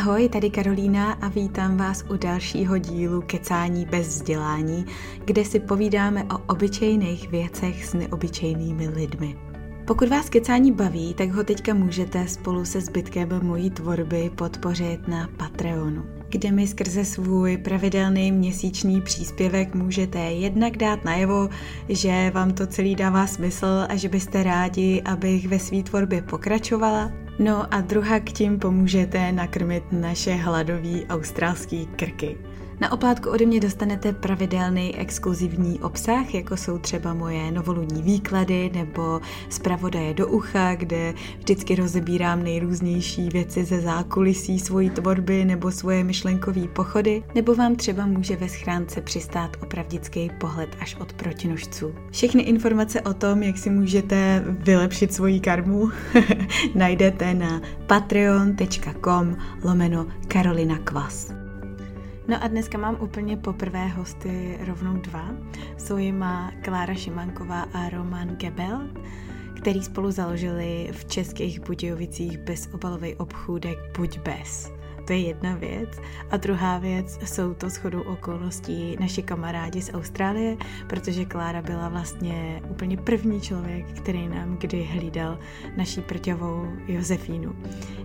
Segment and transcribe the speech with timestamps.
[0.00, 4.86] Ahoj, tady Karolína a vítám vás u dalšího dílu Kecání bez vzdělání,
[5.24, 9.36] kde si povídáme o obyčejných věcech s neobyčejnými lidmi.
[9.86, 15.28] Pokud vás kecání baví, tak ho teďka můžete spolu se zbytkem mojí tvorby podpořit na
[15.36, 21.48] Patreonu, kde mi skrze svůj pravidelný měsíční příspěvek můžete jednak dát najevo,
[21.88, 27.12] že vám to celý dává smysl a že byste rádi, abych ve své tvorbě pokračovala,
[27.40, 32.36] No a druhá k tím pomůžete nakrmit naše hladový australský krky.
[32.80, 39.20] Na oplátku ode mě dostanete pravidelný exkluzivní obsah, jako jsou třeba moje novoluní výklady nebo
[39.48, 46.68] zpravodaje do ucha, kde vždycky rozebírám nejrůznější věci ze zákulisí svojí tvorby nebo svoje myšlenkové
[46.68, 51.94] pochody, nebo vám třeba může ve schránce přistát opravdický pohled až od protinožců.
[52.10, 55.90] Všechny informace o tom, jak si můžete vylepšit svoji karmu,
[56.74, 61.39] najdete na patreon.com lomeno Karolina Kvas.
[62.30, 65.30] No a dneska mám úplně poprvé hosty rovnou dva.
[65.78, 68.90] Jsou jima Klára Šimanková a Roman Gebel,
[69.56, 74.79] který spolu založili v českých Budějovicích bezobalový obchůdek Buď bez.
[75.10, 75.98] To je jedna věc.
[76.30, 82.62] A druhá věc jsou to shodou okolností naši kamarádi z Austrálie, protože Klára byla vlastně
[82.68, 85.38] úplně první člověk, který nám kdy hlídal
[85.76, 87.56] naší prťovou Josefínu.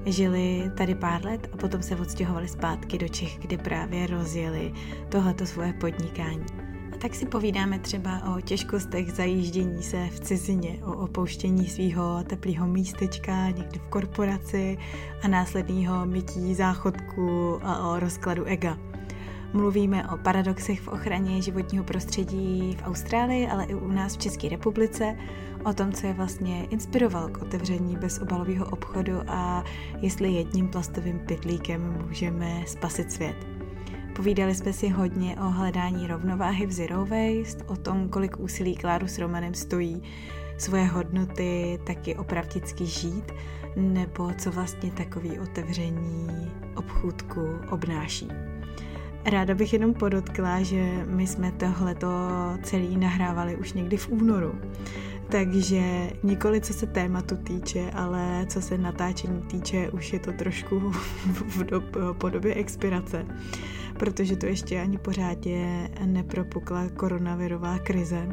[0.06, 4.74] Žili tady pár let a potom se odstěhovali zpátky do Čech, kde právě rozjeli
[5.10, 6.65] tohleto svoje podnikání
[7.06, 13.50] tak si povídáme třeba o těžkostech zajíždění se v cizině, o opouštění svého teplého místečka
[13.50, 14.78] někde v korporaci
[15.24, 18.78] a následného mytí záchodku a o rozkladu ega.
[19.54, 24.50] Mluvíme o paradoxech v ochraně životního prostředí v Austrálii, ale i u nás v České
[24.50, 25.18] republice,
[25.66, 29.64] o tom, co je vlastně inspiroval k otevření bezobalového obchodu a
[30.02, 33.55] jestli jedním plastovým pytlíkem můžeme spasit svět.
[34.16, 39.08] Povídali jsme si hodně o hledání rovnováhy v zero waste, o tom, kolik úsilí Kláru
[39.08, 40.04] s Romanem stojí
[40.58, 43.32] svoje hodnoty taky opravdicky žít,
[43.76, 48.28] nebo co vlastně takový otevření obchůdku obnáší.
[49.26, 52.08] Ráda bych jenom podotkla, že my jsme tohleto
[52.64, 54.56] celý nahrávali už někdy v únoru.
[55.30, 60.80] Takže nikoli co se tématu týče, ale co se natáčení týče, už je to trošku
[61.26, 61.84] v dob,
[62.18, 63.26] podobě expirace
[64.00, 68.28] protože to ještě ani pořádně nepropukla koronavirová krize.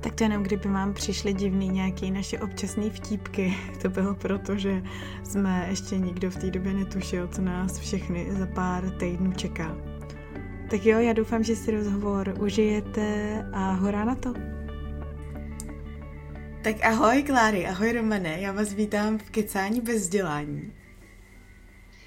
[0.00, 4.82] Tak to jenom kdyby vám přišly divný nějaký naše občasné vtípky, to bylo proto, že
[5.24, 9.76] jsme ještě nikdo v té době netušil, co nás všechny za pár týdnů čeká.
[10.70, 14.34] Tak jo, já doufám, že si rozhovor užijete a horá na to.
[16.62, 20.72] Tak ahoj Kláry, ahoj Romane, já vás vítám v Kecání bez vzdělání.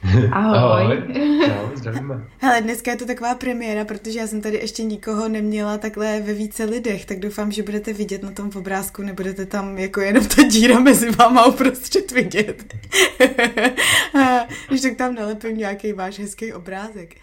[0.10, 0.28] Ahoj.
[0.32, 1.04] Ahoj.
[1.46, 2.28] Čau, zdravíme.
[2.38, 6.34] Hele, dneska je to taková premiéra, protože já jsem tady ještě nikoho neměla takhle ve
[6.34, 10.44] více lidech, tak doufám, že budete vidět na tom obrázku, nebudete tam jako jenom ta
[10.44, 12.76] díra mezi váma uprostřed vidět.
[14.68, 17.16] Když tak tam nalepím nějaký váš hezký obrázek.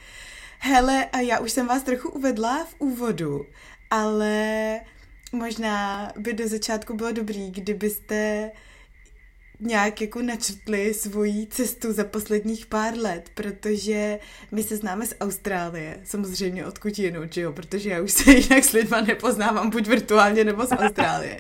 [0.58, 3.46] Hele, a já už jsem vás trochu uvedla v úvodu,
[3.90, 4.80] ale
[5.32, 8.50] možná by do začátku bylo dobrý, kdybyste
[9.60, 14.18] nějak jako načrtli svoji cestu za posledních pár let, protože
[14.52, 18.64] my se známe z Austrálie, samozřejmě odkud jinou, že jo, protože já už se jinak
[18.64, 21.38] s lidma nepoznávám, buď virtuálně nebo z Austrálie.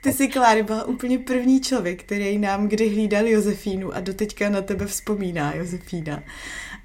[0.00, 4.62] Ty jsi, Kláry, byla úplně první člověk, který nám kdy hlídal Josefínu a doteďka na
[4.62, 6.22] tebe vzpomíná Josefína.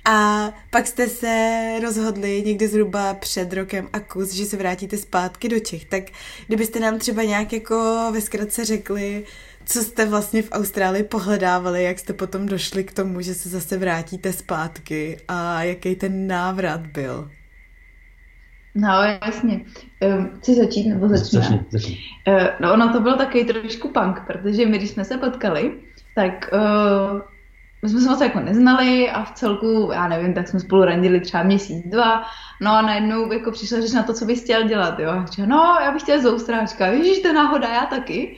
[0.05, 5.49] A pak jste se rozhodli někdy zhruba před rokem a kus, že se vrátíte zpátky
[5.49, 5.85] do Čech.
[5.85, 6.03] Tak
[6.47, 9.23] kdybyste nám třeba nějak jako ve zkratce řekli,
[9.65, 13.77] co jste vlastně v Austrálii pohledávali, jak jste potom došli k tomu, že se zase
[13.77, 17.31] vrátíte zpátky a jaký ten návrat byl?
[18.75, 18.89] No,
[19.25, 19.65] jasně.
[20.17, 21.43] Um, chci začít nebo začínám?
[21.43, 21.97] Začni, začni.
[22.27, 25.71] Uh, no, ono to bylo takový trošku punk, protože my, když jsme se potkali,
[26.15, 27.21] tak uh,
[27.83, 31.19] my jsme se moc jako neznali a v celku, já nevím, tak jsme spolu randili
[31.19, 32.23] třeba měsíc, dva,
[32.61, 35.09] no a najednou jako přišla řeč na to, co bys chtěl dělat, jo.
[35.09, 38.37] A říkala, no, já bych chtěla z Austráčka, ježíš, to je náhoda, já taky.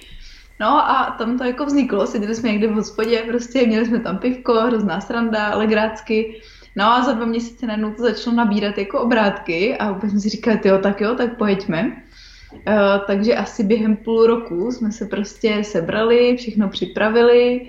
[0.59, 4.18] No a tam to jako vzniklo, seděli jsme někde v hospodě, prostě měli jsme tam
[4.18, 6.42] pivko, hrozná sranda, legrácky.
[6.75, 10.30] No a za dva měsíce najednou to začalo nabírat jako obrátky a úplně jsme si
[10.30, 12.04] říkali, jo, tak jo, tak pojďme.
[12.51, 17.62] Uh, takže asi během půl roku jsme se prostě sebrali, všechno připravili,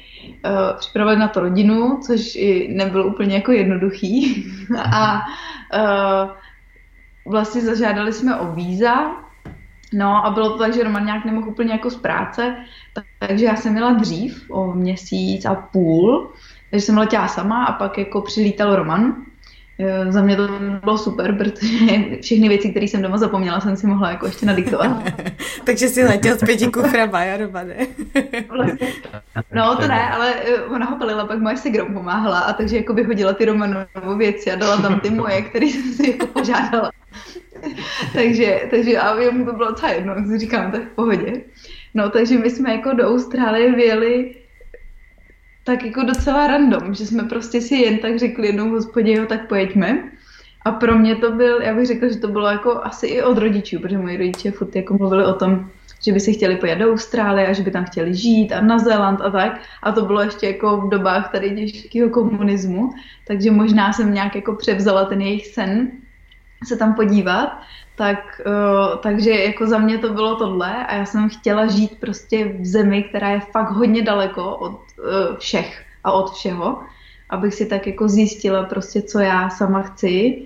[0.44, 4.44] uh, připravili na to rodinu, což i nebylo úplně jako jednoduchý.
[4.93, 5.20] a
[5.75, 6.31] uh,
[7.32, 9.27] vlastně zažádali jsme o víza,
[9.93, 12.56] No a bylo to tak, že Roman nějak nemohl úplně jako z práce,
[13.19, 16.32] takže já jsem měla dřív o měsíc a půl,
[16.70, 19.17] Takže jsem letěla sama a pak jako přilítal Roman.
[19.80, 20.48] Eh, za mě to
[20.84, 24.90] bylo super, protože všechny věci, které jsem doma zapomněla, jsem si mohla jako ještě nadiktovat.
[25.64, 27.75] Takže si letěl s pěti kuframa, já Romane.
[29.54, 32.94] no to ne, ale eh, ona ho palila, pak moje segrom pomáhala a takže jako
[32.94, 33.86] vyhodila ty Romanové
[34.16, 36.90] věci a dala tam ty moje, které jsem si jako požádala.
[38.12, 41.32] takže, takže a jemu to bylo docela jedno, si říkám, tak v pohodě.
[41.94, 44.34] No, takže my jsme jako do Austrálie vyjeli
[45.69, 49.49] tak jako docela random, že jsme prostě si jen tak řekli jednou hospodě, jo, tak
[49.49, 50.03] pojeďme.
[50.65, 53.38] A pro mě to byl, já bych řekla, že to bylo jako asi i od
[53.38, 55.70] rodičů, protože moji rodiče furt jako mluvili o tom,
[56.05, 58.79] že by si chtěli pojet do Austrálie a že by tam chtěli žít a na
[58.79, 59.61] Zéland a tak.
[59.82, 62.91] A to bylo ještě jako v dobách tady těžkého komunismu,
[63.26, 65.91] takže možná jsem nějak jako převzala ten jejich sen
[66.64, 67.61] se tam podívat
[67.97, 72.44] tak, uh, takže jako za mě to bylo tohle a já jsem chtěla žít prostě
[72.44, 74.88] v zemi, která je fakt hodně daleko od
[75.39, 76.83] všech a od všeho,
[77.31, 80.43] abych si tak jako zjistila prostě, co já sama chci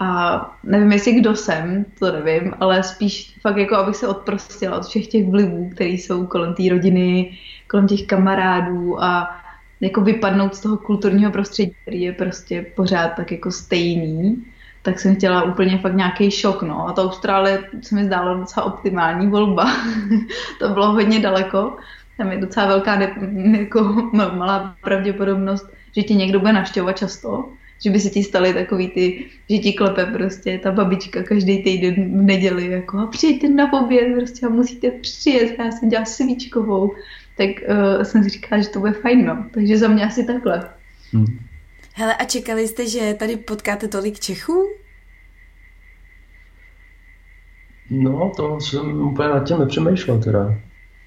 [0.00, 4.86] a nevím, jestli kdo jsem, to nevím, ale spíš fakt jako, abych se odprostila od
[4.86, 7.38] všech těch vlivů, které jsou kolem té rodiny,
[7.68, 9.40] kolem těch kamarádů a
[9.80, 14.44] jako vypadnout z toho kulturního prostředí, který je prostě pořád tak jako stejný
[14.86, 16.88] tak jsem chtěla úplně fakt nějaký šok, no.
[16.88, 19.72] A ta Austrálie se mi zdálo docela optimální volba.
[20.58, 21.76] to bylo hodně daleko.
[22.16, 23.14] Tam je docela velká, ne,
[23.58, 25.66] jako malá pravděpodobnost,
[25.96, 27.48] že tě někdo bude naštěvovat často,
[27.84, 31.94] že by se ti staly takový ty, že ti klepe prostě ta babička každý týden
[31.94, 36.92] v neděli, jako a přijďte na oběd prostě a musíte přijet, já jsem dělala svíčkovou.
[37.36, 39.46] Tak uh, jsem si říkala, že to bude fajn, no.
[39.54, 40.70] Takže za mě asi takhle.
[41.12, 41.38] Hmm.
[41.94, 44.64] Hele, a čekali jste, že tady potkáte tolik Čechů?
[47.90, 50.54] No, to jsem úplně nad tím nepřemýšlel teda.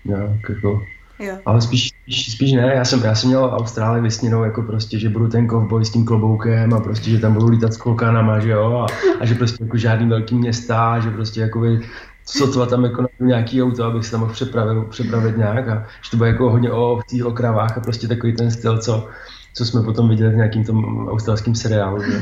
[0.06, 0.86] Nějak jako...
[1.20, 1.38] Jo.
[1.46, 5.10] Ale spíš, spíš, spíš ne, já jsem, já jsem měl Austrálii vysněnou jako prostě, že
[5.10, 8.50] budu ten kovboj s tím kloboukem a prostě, že tam budu lítat s klokanama, že
[8.50, 8.86] jo, a,
[9.20, 11.80] a že prostě jako žádný velký města, že prostě jakoby
[12.26, 16.18] sotva tam jako nějaký auto, abych se tam mohl přepravit, přepravit nějak a že to
[16.18, 19.10] bude jako hodně o ovcích, o kravách a prostě takový ten styl, co,
[19.54, 22.04] co jsme potom viděli v nějakým tom australském seriálu.
[22.04, 22.22] Že?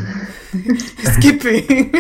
[1.14, 1.68] Skipy.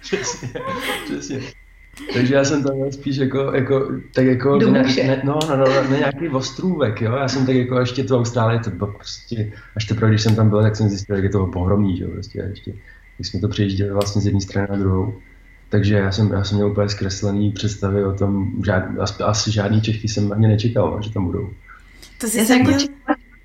[0.00, 0.48] přesně,
[1.04, 1.65] přesně.
[2.14, 5.96] Takže já jsem tam spíš jako, jako tak jako, ne, ne, no, no, no, na
[5.96, 10.10] nějaký ostrůvek, jo, já jsem tak jako ještě tu Austrálii, to bylo prostě, až teprve,
[10.10, 12.72] když jsem tam byl, tak jsem zjistil, jak je to pohromný, jo, prostě, ještě,
[13.16, 15.14] když jsme to přejížděli vlastně z jedné strany na druhou.
[15.68, 18.84] Takže já jsem, já jsem měl úplně zkreslený představy o tom, žád,
[19.24, 21.50] asi žádný Čechy jsem ani nečekal, že tam budou.
[22.20, 22.78] To si jsem měl...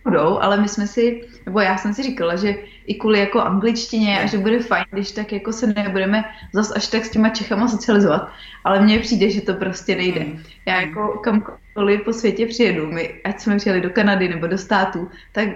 [0.04, 2.56] budou, ale my jsme si, nebo já jsem si říkala, že
[2.86, 6.24] i kvůli jako angličtině a že bude fajn, když tak jako se nebudeme
[6.54, 8.30] zas až tak s těma Čechama socializovat,
[8.64, 10.22] ale mně přijde, že to prostě nejde.
[10.22, 10.44] Hmm.
[10.66, 15.10] Já jako kamkoliv po světě přijedu, my, ať jsme přijeli do Kanady nebo do států,
[15.32, 15.48] tak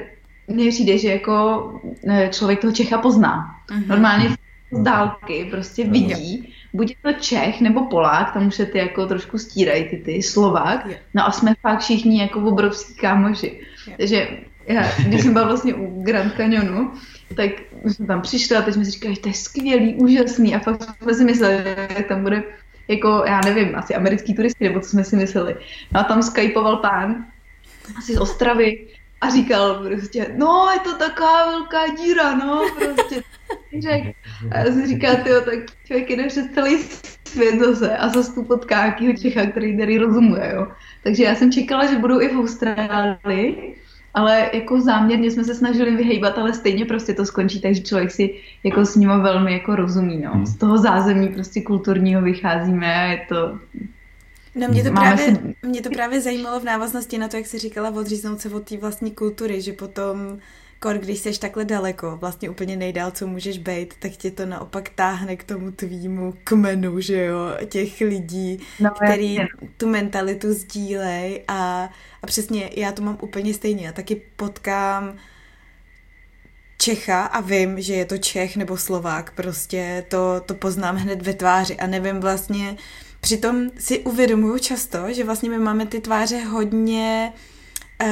[0.48, 1.72] mně přijde, že jako
[2.10, 3.56] eh, člověk toho Čecha pozná.
[3.70, 3.88] Mm-hmm.
[3.88, 4.30] Normálně
[4.72, 9.08] z dálky prostě vidí, buď je to Čech nebo Polák, tam už se ty jako
[9.08, 13.62] trošku stírají ty, ty Slovák, no a jsme fakt všichni jako obrovský kámoši.
[13.98, 14.28] Takže
[14.68, 16.92] já, když jsem byla vlastně u Grand Canyonu,
[17.36, 17.52] tak
[17.86, 20.96] jsme tam přišli a teď jsme si říkali, že to je skvělý, úžasný a fakt
[21.02, 21.64] jsme si mysleli,
[21.98, 22.44] že tam bude
[22.88, 25.56] jako, já nevím, asi americký turisti, nebo co jsme si mysleli.
[25.92, 27.26] No a tam skypoval pán,
[27.98, 28.88] asi z Ostravy,
[29.22, 33.22] a říkal prostě, no je to taková velká díra, no, prostě.
[33.80, 34.16] Řek.
[34.52, 35.54] A já si říkal, tyjo, tak
[35.86, 36.78] člověk jde přes celý
[37.28, 40.68] svět zase a zase tu potká Čecha, který tady rozumuje, jo.
[41.04, 43.76] Takže já jsem čekala, že budou i v Austrálii,
[44.16, 48.36] ale jako záměrně jsme se snažili vyhejbat, ale stejně prostě to skončí, takže člověk si
[48.64, 50.32] jako s nima velmi jako rozumí, no.
[50.32, 50.46] Hmm.
[50.46, 53.60] Z toho zázemí prostě kulturního vycházíme a je to
[54.56, 55.56] No mě to, právě, si...
[55.68, 58.78] mě to právě zajímalo v návaznosti na to, jak jsi říkala, odříznout se od té
[58.78, 60.18] vlastní kultury, že potom
[60.86, 64.90] kor, když jsi takhle daleko, vlastně úplně nejdál, co můžeš být, tak tě to naopak
[64.90, 67.38] táhne k tomu tvýmu kmenu, že jo,
[67.70, 69.70] těch lidí, no, který jasně.
[69.78, 71.90] tu mentalitu sdílej a,
[72.22, 73.86] a přesně já to mám úplně stejně.
[73.86, 75.16] Já taky potkám
[76.78, 81.34] Čecha a vím, že je to Čech nebo Slovák, prostě to, to poznám hned ve
[81.34, 82.78] tváři a nevím vlastně,
[83.22, 87.55] přitom si uvědomuju často, že vlastně my máme ty tváře hodně Eh,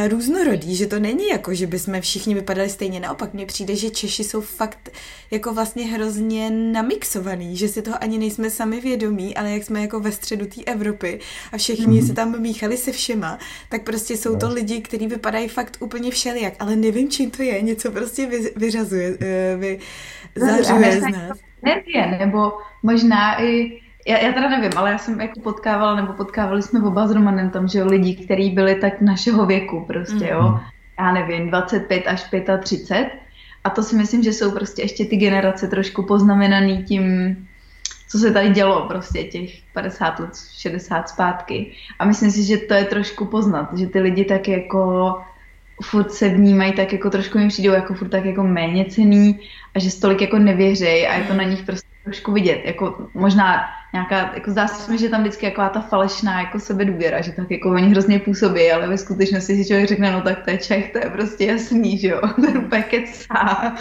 [0.07, 2.99] různorodý, že to není jako, že bychom všichni vypadali stejně.
[2.99, 4.89] Naopak mně přijde, že Češi jsou fakt
[5.31, 9.99] jako vlastně hrozně namixovaný, že si toho ani nejsme sami vědomí, ale jak jsme jako
[9.99, 11.19] ve středu té Evropy
[11.51, 12.07] a všichni mm-hmm.
[12.07, 16.53] se tam míchali se všema, tak prostě jsou to lidi, kteří vypadají fakt úplně všelijak,
[16.59, 19.79] ale nevím, čím to je, něco prostě vy, vyřazuje, eh, vy,
[20.35, 21.39] zařuje z nás.
[21.63, 22.51] Energie, nebo
[22.83, 27.07] možná i já, já teda nevím, ale já jsem jako potkávala, nebo potkávali jsme oba
[27.07, 30.41] s Romanem tam, že jo, lidi, kteří byli tak našeho věku prostě, jo.
[30.41, 30.59] Mm.
[30.99, 32.23] Já nevím, 25 až
[32.61, 33.09] 35.
[33.63, 37.35] A to si myslím, že jsou prostě ještě ty generace trošku poznamenaný tím,
[38.09, 41.71] co se tady dělo prostě těch 50 let, 60 zpátky.
[41.99, 45.15] A myslím si, že to je trošku poznat, že ty lidi tak jako
[45.81, 49.39] furt se vnímají tak jako trošku jim přijdou jako furt tak jako méně cený
[49.75, 52.61] a že stolik jako nevěřejí a je to na nich prostě trošku vidět.
[52.65, 57.21] Jako možná nějaká, jako zdá se mi, že tam vždycky jako ta falešná jako sebedůvěra,
[57.21, 60.49] že tak jako oni hrozně působí, ale ve skutečnosti si člověk řekne, no tak to
[60.49, 63.75] je Čech, to je prostě jasný, že jo, ten úplně kecá.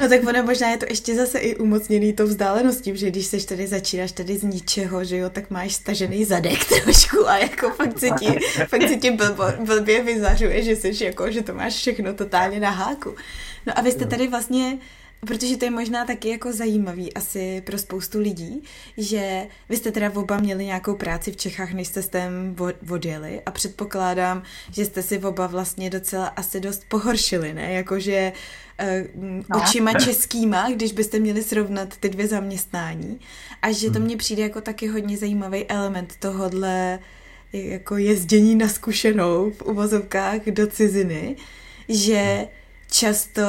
[0.00, 3.44] No tak ono možná je to ještě zase i umocněný to vzdáleností, že když seš
[3.44, 7.98] tady začínáš tady z ničeho, že jo, tak máš stažený zadek trošku a jako fakt
[7.98, 12.14] si ti, fakt si ti blbo, blbě vyzařuje, že jsi jako, že to máš všechno
[12.14, 13.14] totálně na háku.
[13.66, 14.78] No a vy jste tady vlastně
[15.26, 18.62] Protože to je možná taky jako zajímavý asi pro spoustu lidí,
[18.96, 22.56] že vy jste teda oba měli nějakou práci v Čechách, než jste s tím
[22.90, 27.72] odjeli a předpokládám, že jste si oba vlastně docela asi dost pohoršili, ne?
[27.72, 28.32] Jakože
[28.80, 29.62] uh, no.
[29.62, 33.20] očima českýma, když byste měli srovnat ty dvě zaměstnání
[33.62, 34.04] a že to hmm.
[34.04, 36.98] mně přijde jako taky hodně zajímavý element tohodle
[37.52, 41.36] jako jezdění na zkušenou v uvozovkách do ciziny,
[41.88, 42.46] že
[42.90, 43.42] často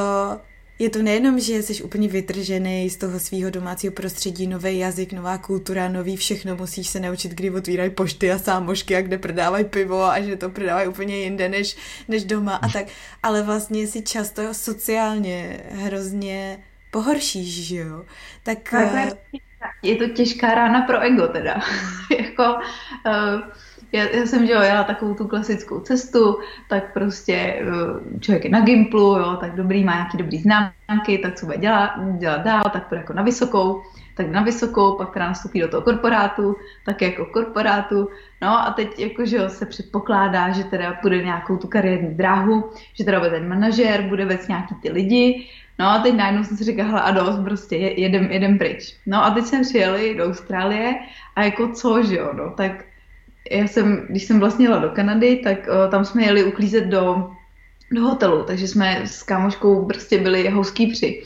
[0.82, 5.38] je to nejenom, že jsi úplně vytržený z toho svého domácího prostředí, nový jazyk, nová
[5.38, 10.04] kultura, nový všechno, musíš se naučit, kdy otvírají pošty a sámošky a kde prodávají pivo
[10.04, 11.76] a že to prodávají úplně jinde než,
[12.08, 12.86] než doma a tak,
[13.22, 16.58] ale vlastně si často sociálně hrozně
[16.90, 18.04] pohoršíš, že jo?
[18.42, 18.74] Tak...
[18.74, 19.12] Eh,
[19.82, 21.60] je to těžká rána pro ego teda.
[22.18, 22.42] jako,
[23.06, 23.40] uh,
[23.92, 28.50] já, já jsem že jo, jela takovou tu klasickou cestu, tak prostě eh, člověk je
[28.50, 32.62] na Gimplu, jo, tak dobrý, má nějaký dobrý známky, tak co bude dělat, dělat dál,
[32.72, 33.82] tak to jako na vysokou,
[34.14, 36.56] tak na vysokou, pak teda nastoupí do toho korporátu,
[36.86, 38.08] tak jako korporátu,
[38.42, 42.70] no a teď jako, že jo, se předpokládá, že teda půjde nějakou tu kariérní dráhu,
[42.94, 46.56] že teda bude ten manažer, bude vést nějaký ty lidi, no a teď najednou jsem
[46.56, 48.96] si říkala, a dost, prostě jedem, jedem pryč.
[49.06, 50.94] No a teď jsem přijeli do Austrálie
[51.36, 52.84] a jako co, že jo, no, tak
[53.52, 57.30] já jsem, když jsem vlastně jela do Kanady, tak uh, tam jsme jeli uklízet do,
[57.92, 61.22] do hotelu, takže jsme s kámoškou prostě byli housekeepři.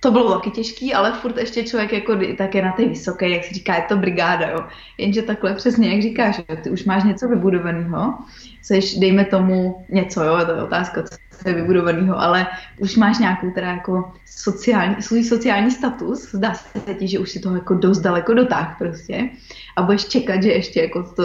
[0.00, 3.44] To bylo taky těžký, ale furt ještě člověk jako tak je na té vysoké, jak
[3.44, 4.64] se říká, je to brigáda, jo.
[4.98, 8.14] Jenže takhle přesně, jak říkáš, jo, ty už máš něco vybudovaného,
[8.62, 11.16] seš, dejme tomu něco, jo, to je otázka, co
[11.48, 12.46] je vybudovaného, ale
[12.78, 17.40] už máš nějakou teda jako sociální, svůj sociální status, zdá se ti, že už si
[17.40, 19.28] toho jako dost daleko dotáh prostě
[19.76, 21.24] a budeš čekat, že ještě jako to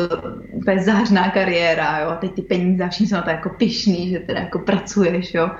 [0.85, 4.19] zářná kariéra, jo, a teď ty peníze a všichni jsou na to jako pišný, že
[4.19, 5.51] teda jako pracuješ, jo.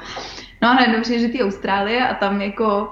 [0.62, 2.90] No a najednou že ty Austrálie a tam jako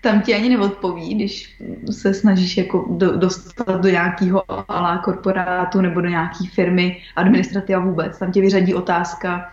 [0.00, 6.00] tam ti ani neodpoví, když se snažíš jako do, dostat do nějakého alá korporátu nebo
[6.00, 8.18] do nějaké firmy, administrativa vůbec.
[8.18, 9.52] Tam tě vyřadí otázka,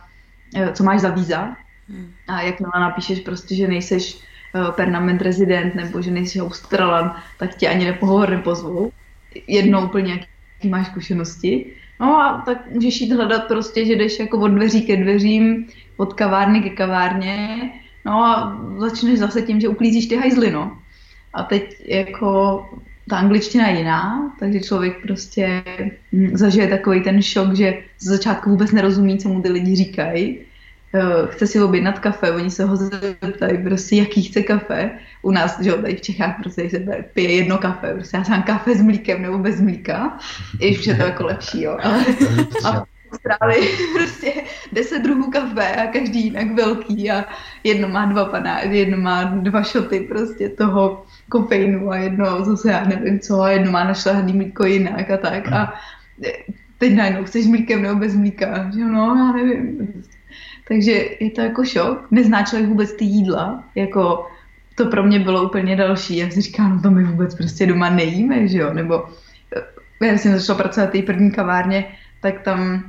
[0.74, 1.56] co máš za víza.
[1.90, 2.12] Hmm.
[2.28, 4.18] A jakmile napíšeš prostě, že nejseš
[4.56, 8.92] eh, permanent rezident nebo že nejsi Australan, tak tě ani nepohovor nepozvou.
[9.48, 11.74] Jednou úplně jaký máš zkušenosti.
[12.00, 16.14] No a tak můžeš jít hledat prostě, že jdeš jako od dveří ke dveřím, od
[16.14, 17.72] kavárny ke kavárně,
[18.06, 20.78] no a začneš zase tím, že uklízíš ty hajzly, no.
[21.34, 22.66] A teď jako
[23.10, 25.64] ta angličtina je jiná, takže člověk prostě
[26.34, 30.46] zažije takový ten šok, že z začátku vůbec nerozumí, co mu ty lidi říkají
[30.96, 34.92] Eh, chce si objednat kafe, oni se ho zeptají prostě, jaký chce kafe.
[35.22, 36.80] U nás, že jo, tady v Čechách prostě se
[37.14, 40.18] pije jedno kafe, prostě já jsem kafe s mlíkem nebo bez mlíka,
[40.60, 41.78] i už je to jako lepší, jo.
[41.84, 42.06] Ale,
[42.66, 44.34] a v Austrálii prostě
[44.72, 47.26] deset druhů kafe a každý jinak velký a
[47.64, 52.84] jedno má dva paná, jedno má dva šoty prostě toho kofeinu a jedno zase já
[52.84, 55.74] nevím co a jedno má našlehaný mlíko jinak a tak a
[56.78, 59.88] teď najednou chceš mlíkem nebo bez mlíka, že no, já nevím.
[60.68, 62.12] Takže je to jako šok.
[62.12, 63.64] Nezná člověk vůbec ty jídla.
[63.76, 64.28] Jako
[64.76, 66.18] to pro mě bylo úplně další.
[66.18, 68.74] Já si říkám, no to my vůbec prostě doma nejíme, že jo?
[68.74, 69.04] Nebo
[70.02, 71.86] já jsem začala pracovat té první kavárně,
[72.22, 72.84] tak tam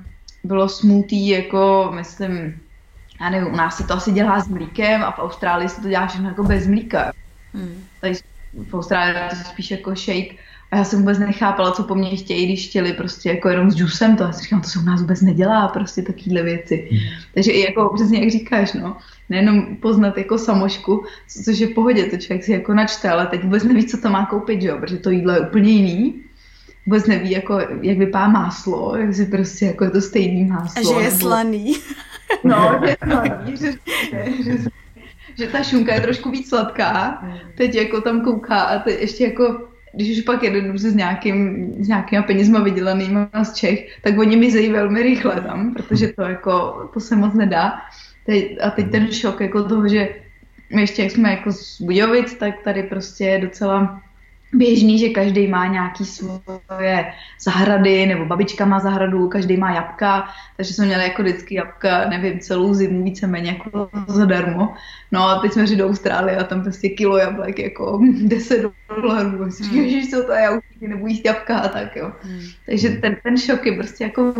[0.44, 2.54] bylo smutý, jako myslím,
[3.20, 5.88] já nevím, u nás se to asi dělá s mlíkem a v Austrálii se to
[5.88, 7.12] dělá všechno jako bez mlíka.
[7.56, 7.84] Hmm.
[8.00, 8.20] Takže
[8.70, 10.36] v Austrálii to spíš jako shake
[10.70, 13.76] a já jsem vůbec nechápala, co po mně chtějí, když chtěli prostě jako jenom s
[13.76, 14.22] džusem to.
[14.22, 16.88] Já si říkám, to se u nás vůbec nedělá, prostě takovéhle věci.
[16.92, 16.98] Mm.
[17.34, 18.96] Takže i jako přesně jak říkáš, no,
[19.28, 21.04] nejenom poznat jako samošku,
[21.44, 24.10] což je v pohodě, to člověk si jako načte, ale teď vůbec neví, co to
[24.10, 26.22] má koupit, že jo, protože to jídlo je úplně jiný.
[26.86, 30.96] Vůbec neví, jako, jak vypadá máslo, jak si prostě jako je to stejný máslo.
[30.96, 31.76] A že je slaný.
[32.44, 33.56] No, že je slaný,
[35.38, 37.24] že, ta šunka je trošku víc sladká,
[37.54, 41.88] teď jako tam kouká a teď ještě jako když už pak jedu s, nějakým, s
[41.88, 47.00] nějakýma penězma vydělanýma z Čech, tak oni mizejí velmi rychle tam, protože to jako, to
[47.00, 47.80] se moc nedá.
[48.26, 50.08] Teď, a teď ten šok jako toho, že
[50.74, 54.02] my ještě jak jsme jako z Budějovic, tak tady prostě je docela
[54.56, 60.74] běžný, že každý má nějaký svoje zahrady, nebo babička má zahradu, každý má jabka, takže
[60.74, 64.74] jsme měli jako vždycky jabka, nevím, celou zimu víceméně jako zadarmo.
[65.12, 68.62] No a teď jsme šli do Austrálie a tam prostě kilo jablek jako 10
[68.96, 69.42] dolarů.
[69.42, 72.12] A si říkáš, co to je, já už nebudu jíst jabka a tak jo.
[72.22, 72.40] Hmm.
[72.66, 74.34] Takže ten, ten šok je prostě jako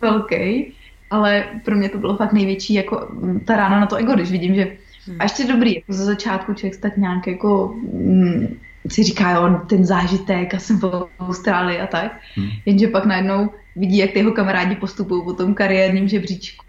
[0.00, 0.74] velký,
[1.10, 3.08] ale pro mě to bylo fakt největší jako
[3.44, 5.16] ta rána na to ego, když vidím, že hmm.
[5.18, 8.58] a ještě dobrý, jako za začátku člověk tak nějak jako mm,
[8.88, 12.20] si říká, jo, ten zážitek, já jsem v Austrálii a tak.
[12.34, 12.48] Hmm.
[12.66, 16.64] Jenže pak najednou vidí, jak ty jeho kamarádi postupují po tom kariérním žebříčku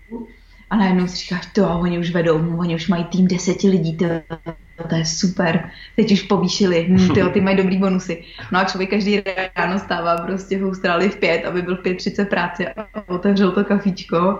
[0.70, 4.06] a najednou si říkáš, to oni už vedou, oni už mají tým deseti lidí, to,
[4.90, 8.24] to je super, teď už povýšili, hm, tyjo, ty mají dobrý bonusy.
[8.52, 9.22] No a člověk každý
[9.56, 13.52] ráno stává prostě v Austrálii v pět, aby byl v pět třicet práce a otevřel
[13.52, 14.40] to kafíčko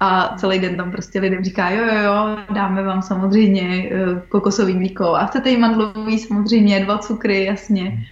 [0.00, 4.74] a celý den tam prostě lidem říká, jo, jo, jo, dáme vám samozřejmě eh, kokosový
[4.74, 8.08] mlíko a chcete jí mandlový samozřejmě, dva cukry, jasně.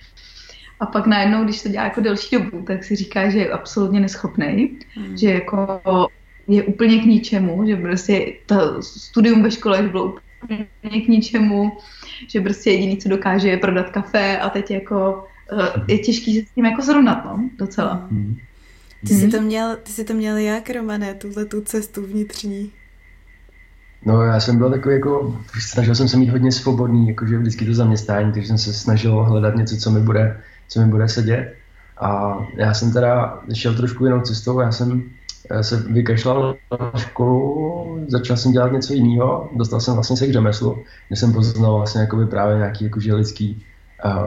[0.80, 4.00] A pak najednou, když to dělá jako delší dobu, tak si říká, že je absolutně
[4.00, 5.16] neschopný, hmm.
[5.16, 5.80] že jako
[6.48, 10.14] je úplně k ničemu, že prostě to studium ve škole bylo
[10.46, 11.72] úplně k ničemu,
[12.28, 16.46] že prostě jediný, co dokáže, je prodat kafe a teď jako eh, je těžký se
[16.46, 18.06] s tím jako zrovnat, no, docela.
[18.10, 18.36] Hmm.
[19.06, 22.72] Ty jsi, to měl, ty jsi to měl jak, Romane, tuhle tu cestu vnitřní?
[24.04, 27.74] No já jsem byl takový jako, snažil jsem se mít hodně svobodný, jakože vždycky to
[27.74, 31.54] zaměstnání, takže jsem se snažil hledat něco, co mi bude, co mi bude sedět.
[32.00, 35.02] A já jsem teda šel trošku jinou cestou, já jsem
[35.60, 40.78] se vykašlal na školu, začal jsem dělat něco jiného, dostal jsem vlastně se k řemeslu,
[41.08, 43.62] kde jsem poznal vlastně jakoby právě nějaký jakože lidský,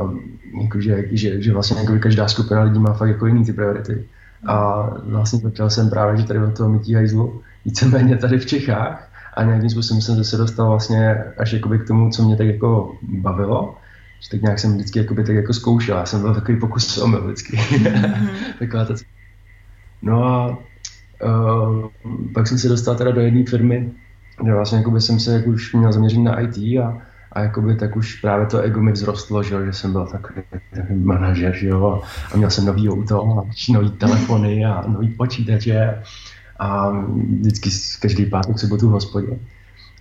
[0.01, 0.21] um,
[0.61, 4.05] jakože, že, že vlastně jakoby každá skupina lidí má fakt jako jiný ty priority.
[4.45, 9.11] A vlastně začal jsem právě, že tady do toho mytí hajzlu, víceméně tady v Čechách
[9.33, 12.95] a nějakým způsobem jsem se dostal vlastně až jakoby k tomu, co mě tak jako
[13.01, 13.77] bavilo.
[14.21, 17.23] Že tak nějak jsem vždycky jakoby tak jako zkoušel, já jsem byl takový pokus omyl
[17.23, 17.57] vždycky.
[17.57, 18.29] Mm-hmm.
[18.59, 18.93] Taková ta...
[20.01, 20.57] No a
[21.23, 21.87] uh,
[22.33, 23.91] pak jsem se dostal teda do jedné firmy,
[24.41, 27.95] kde vlastně jakoby jsem se jako už měl zaměřit na IT a a jakoby tak
[27.95, 30.41] už právě to ego mi vzrostlo, že, že jsem byl takový,
[30.73, 32.01] takový manažer, že jo,
[32.33, 36.03] a měl jsem nový auto a nový telefony a nový počítače
[36.59, 36.91] a
[37.39, 37.69] vždycky
[38.01, 39.39] každý pátek sobotu v hospodě.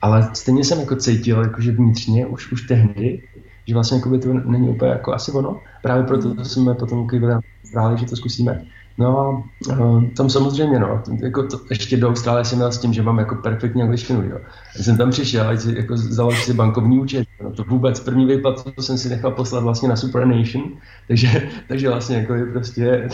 [0.03, 3.23] Ale stejně jsem jako cítil, jakože vnitřně už, už tehdy,
[3.67, 5.61] že vlastně jakoby to není úplně jako asi ono.
[5.83, 8.65] Právě proto jsme potom když že to zkusíme.
[8.99, 9.29] No a
[9.75, 13.19] uh, tam samozřejmě, no, jako to, ještě do Austrálie jsem měl s tím, že mám
[13.19, 14.39] jako perfektní angličtinu, jo.
[14.79, 18.27] Já jsem tam přišel, ať si, jako založil si bankovní účet, no, to vůbec první
[18.27, 20.65] výplatu jsem si nechal poslat vlastně na Supernation,
[21.09, 23.09] takže, takže vlastně jako je prostě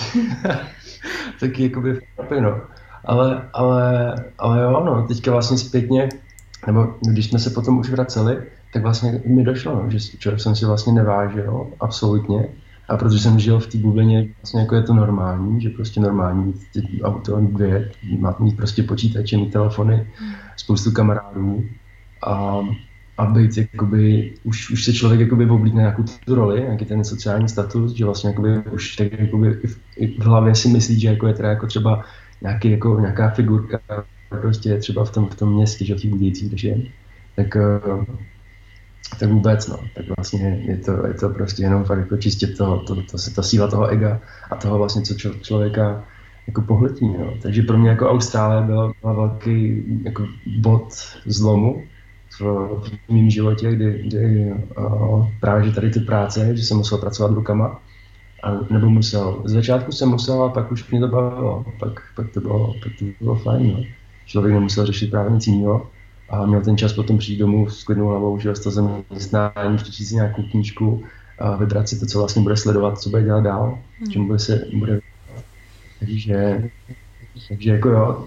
[1.41, 2.01] taky jako by
[2.41, 2.61] no.
[3.05, 6.09] Ale, ale, ale jo, no, teďka vlastně zpětně,
[6.67, 8.43] nebo když jsme se potom už vraceli,
[8.73, 9.99] tak vlastně mi došlo, no, že
[10.37, 12.49] jsem si vlastně nevážil, absolutně,
[12.89, 16.45] a protože jsem žil v té bublině, vlastně jako je to normální, že prostě normální
[16.45, 16.57] mít
[17.03, 17.91] auto dvě,
[18.39, 20.07] mít prostě počítače, mít telefony,
[20.57, 21.65] spoustu kamarádů
[22.27, 22.61] a,
[23.19, 27.49] a být jakoby, už, už se člověk jakoby oblíkne nějakou tu roli, nějaký ten sociální
[27.49, 29.79] status, že vlastně jakoby už tak jakoby v,
[30.19, 32.05] v hlavě si myslí, že jako je teda jako třeba
[32.43, 33.79] nějaký, jako, nějaká figurka
[34.29, 36.75] prostě třeba v tom, v tom městě, že v těch Budějcích, takže
[37.37, 37.57] tak
[39.19, 39.79] tak vůbec, no.
[39.95, 43.19] Tak vlastně je to, je to prostě jenom fakt jako čistě to, to, to, to,
[43.35, 46.05] ta síla toho ega a toho vlastně, co č- člověka
[46.47, 47.35] jako pohltí, no.
[47.43, 50.27] Takže pro mě jako Austrálie byla, byla velký jako
[50.59, 50.89] bod
[51.27, 51.83] zlomu
[52.41, 52.43] v,
[53.09, 57.33] v mém životě, kdy, kdy uh, právě že tady ty práce, že jsem musel pracovat
[57.33, 57.81] rukama,
[58.43, 59.43] a, nebo musel.
[59.45, 61.65] Z začátku jsem musel a pak už mě to bavilo.
[61.79, 63.73] Pak, pak, to, bylo, pak to bylo fajn.
[63.73, 63.85] No.
[64.27, 65.87] Člověk nemusel řešit právě nic jiného
[66.35, 70.15] a měl ten čas potom přijít domů s klidnou hlavou, že to zaměstnání, přečíst si
[70.15, 71.05] nějakou knížku
[71.39, 74.11] a vybrat si to, co vlastně bude sledovat, co bude dělat dál, hmm.
[74.11, 75.01] čemu bude se bude.
[76.01, 76.71] Takže,
[77.49, 78.27] takže jako jo,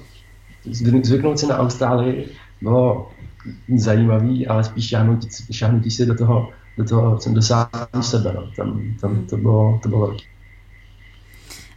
[1.04, 2.28] zvyknout si na Austrálii
[2.62, 3.12] bylo
[3.76, 8.52] zajímavý, ale spíš šáhnutí, šáhnutí si do toho, do toho jsem dosáhl sebe, no.
[8.56, 10.26] tam, tam to bylo, to bylo velký.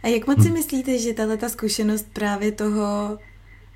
[0.03, 3.17] A jak moc si myslíte, že tahle zkušenost právě toho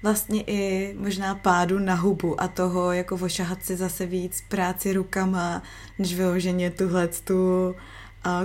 [0.05, 5.63] vlastně i možná pádu na hubu a toho jako ošahat si zase víc práci rukama,
[5.99, 7.75] než vyloženě tuhle tu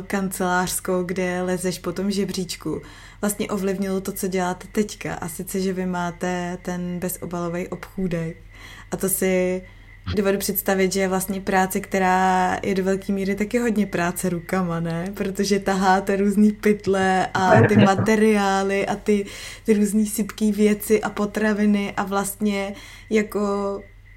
[0.07, 2.83] kancelářskou, kde lezeš po tom žebříčku.
[3.21, 8.37] Vlastně ovlivnilo to, co děláte teďka a sice, že vy máte ten bezobalový obchůdek
[8.91, 9.63] a to si
[10.17, 14.81] dovedu představit, že je vlastně práce, která je do velké míry taky hodně práce rukama,
[14.81, 15.13] ne?
[15.15, 19.27] Protože taháte různý pytle a ty materiály a ty,
[19.65, 22.75] ty různý sypký věci a potraviny a vlastně
[23.11, 23.41] jako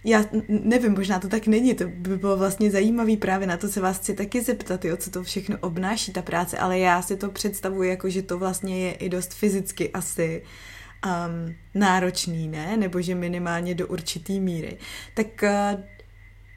[0.06, 3.82] já nevím, možná to tak není, to by bylo vlastně zajímavý, právě na to se
[3.82, 7.30] vás chci taky zeptat, jo, co to všechno obnáší ta práce, ale já si to
[7.30, 10.42] představuji jako, že to vlastně je i dost fyzicky asi
[11.06, 12.78] um, náročný, ne?
[12.78, 14.78] Nebo že minimálně do určitý míry.
[15.14, 15.82] Tak uh,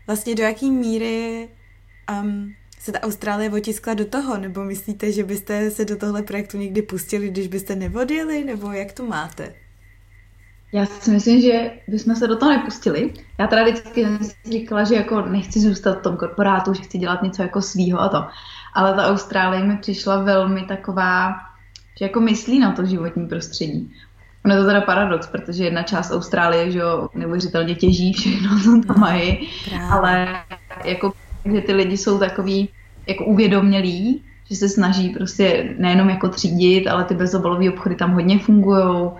[0.06, 1.48] vlastně do jaký míry
[2.22, 4.38] um, se ta Austrálie otiskla do toho?
[4.38, 8.44] Nebo myslíte, že byste se do tohle projektu někdy pustili, když byste nevodili?
[8.44, 9.54] Nebo jak to máte?
[10.72, 13.12] Já si myslím, že bychom se do toho nepustili.
[13.38, 14.06] Já teda vždycky
[14.50, 18.08] říkala, že jako nechci zůstat v tom korporátu, že chci dělat něco jako svýho a
[18.08, 18.26] to.
[18.74, 21.34] Ale ta Austrálie mi přišla velmi taková,
[21.98, 23.94] že jako myslí na to životní prostředí.
[24.46, 28.70] Ono je to teda paradox, protože jedna část Austrálie, že jo, neuvěřitelně těží všechno, co
[28.86, 29.48] tam no, mají,
[29.90, 30.40] ale
[30.84, 31.12] jako,
[31.54, 32.68] že ty lidi jsou takový
[33.06, 38.38] jako uvědomělí, že se snaží prostě nejenom jako třídit, ale ty bezobalové obchody tam hodně
[38.38, 39.10] fungují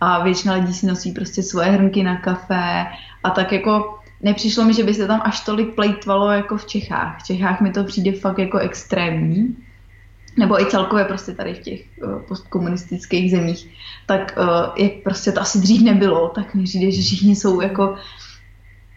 [0.00, 2.86] a většina lidí si nosí prostě svoje hrnky na kafe
[3.24, 7.20] a tak jako nepřišlo mi, že by se tam až tolik plejtvalo jako v Čechách.
[7.20, 9.56] V Čechách mi to přijde fakt jako extrémní
[10.36, 13.68] nebo i celkově prostě tady v těch uh, postkomunistických zemích,
[14.06, 17.94] tak uh, jak prostě to asi dřív nebylo, tak mi přijde, že všichni jsou jako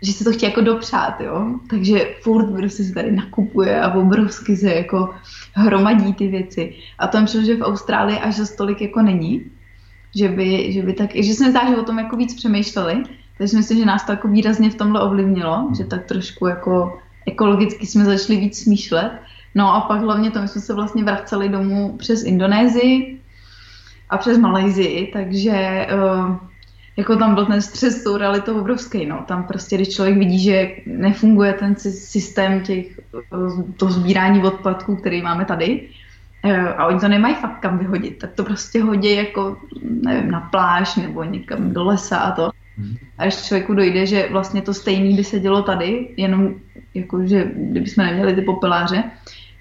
[0.02, 1.60] že se to chtějí jako dopřát, jo.
[1.70, 5.10] Takže furt prostě se tady nakupuje a obrovsky se jako
[5.54, 6.76] hromadí ty věci.
[7.00, 9.46] A to myslím, že v Austrálii až za stolik jako není,
[10.16, 13.04] že by, že by tak, že mi zdá, že o tom jako víc přemýšleli,
[13.38, 17.86] takže myslím, že nás to jako výrazně v tomhle ovlivnilo, že tak trošku jako ekologicky
[17.86, 19.12] jsme začali víc smýšlet
[19.56, 23.20] No a pak hlavně to, my jsme se vlastně vraceli domů přes Indonésii
[24.10, 26.36] a přes Malajzii, takže uh,
[26.98, 29.06] jako tam byl ten stres s tou realitou obrovský.
[29.06, 29.24] No.
[29.28, 33.00] Tam prostě, když člověk vidí, že nefunguje ten systém těch,
[33.34, 35.90] uh, to sbírání odpadků, který máme tady,
[36.46, 40.40] uh, a oni to nemají fakt kam vyhodit, tak to prostě hodí jako, nevím, na
[40.40, 42.52] pláž nebo někam do lesa a to.
[43.18, 46.54] A když člověku dojde, že vlastně to stejný by se dělo tady, jenom
[46.94, 49.04] jako, že kdybychom neměli ty popeláře,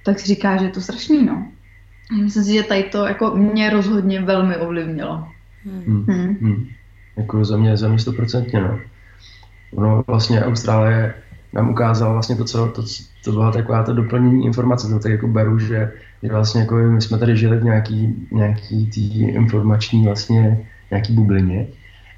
[0.04, 1.46] tak si říká, že je to strašný, no.
[2.22, 5.28] Myslím si, že tady to jako mě rozhodně velmi ovlivnilo.
[5.64, 6.04] Hmm.
[6.08, 6.36] Hmm.
[6.40, 6.66] Hmm.
[7.16, 8.78] Jako za mě, za mě stoprocentně, no.
[9.74, 11.14] Ono vlastně Austrálie
[11.52, 12.82] nám ukázala vlastně to, co to,
[13.24, 17.00] to byla taková ta doplnění informace, to tak jako beru, že, že vlastně jako my
[17.00, 21.66] jsme tady žili v nějaký, nějaký tý informační vlastně nějaký bublině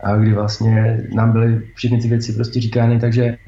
[0.03, 3.39] a kdy vlastně nám byly všechny ty věci prostě říkány, takže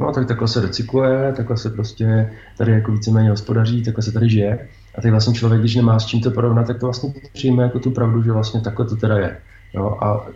[0.00, 4.30] no tak takhle se recykluje, takhle se prostě tady jako víceméně hospodaří, takhle se tady
[4.30, 4.68] žije.
[4.94, 7.78] A teď vlastně člověk, když nemá s čím to porovnat, tak to vlastně přijme jako
[7.78, 9.36] tu pravdu, že vlastně takhle to teda je.
[9.74, 9.98] Jo?
[10.00, 10.26] A,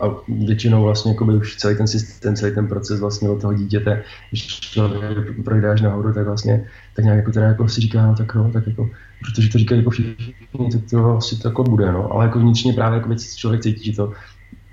[0.00, 3.54] a většinou vlastně jako by už celý ten systém, celý ten proces vlastně od toho
[3.54, 8.06] dítěte, když člověk projde až nahoru, tak vlastně tak nějak jako teda jako si říká,
[8.06, 10.34] no tak no, tak jako, protože to říkají jako všichni,
[10.72, 12.12] tak to vlastně to jako bude, no.
[12.12, 14.12] Ale jako vnitřně právě jako člověk cítí, že to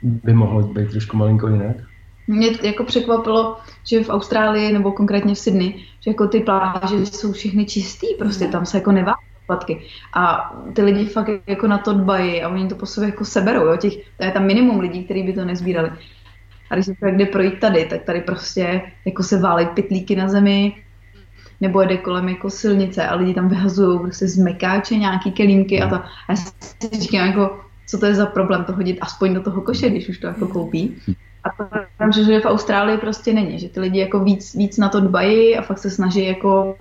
[0.06, 1.76] by mohlo být trošku malinko jinak?
[2.28, 7.32] Mě jako překvapilo, že v Austrálii nebo konkrétně v Sydney, že jako ty pláže jsou
[7.32, 9.82] všechny čistý, prostě tam se jako nevá odpadky.
[10.14, 13.66] A ty lidi fakt jako na to dbají a oni to po sobě jako seberou.
[13.66, 13.78] Jo?
[13.78, 15.92] Těch, to je tam minimum lidí, kteří by to nezbírali.
[16.70, 20.28] A když se to jde projít tady, tak tady prostě jako se válí pitlíky na
[20.28, 20.76] zemi,
[21.62, 25.90] nebo jede kolem jako silnice a lidi tam vyhazují prostě z mekáče nějaký kelímky a
[25.90, 25.96] to.
[25.96, 29.62] A já si říkám jako, co to je za problém to hodit aspoň do toho
[29.62, 31.02] koše, když už to jako koupí.
[31.44, 34.90] A to tam, že v Austrálii prostě není, že ty lidi jako víc, víc na
[34.90, 36.78] to dbají a fakt se snaží jako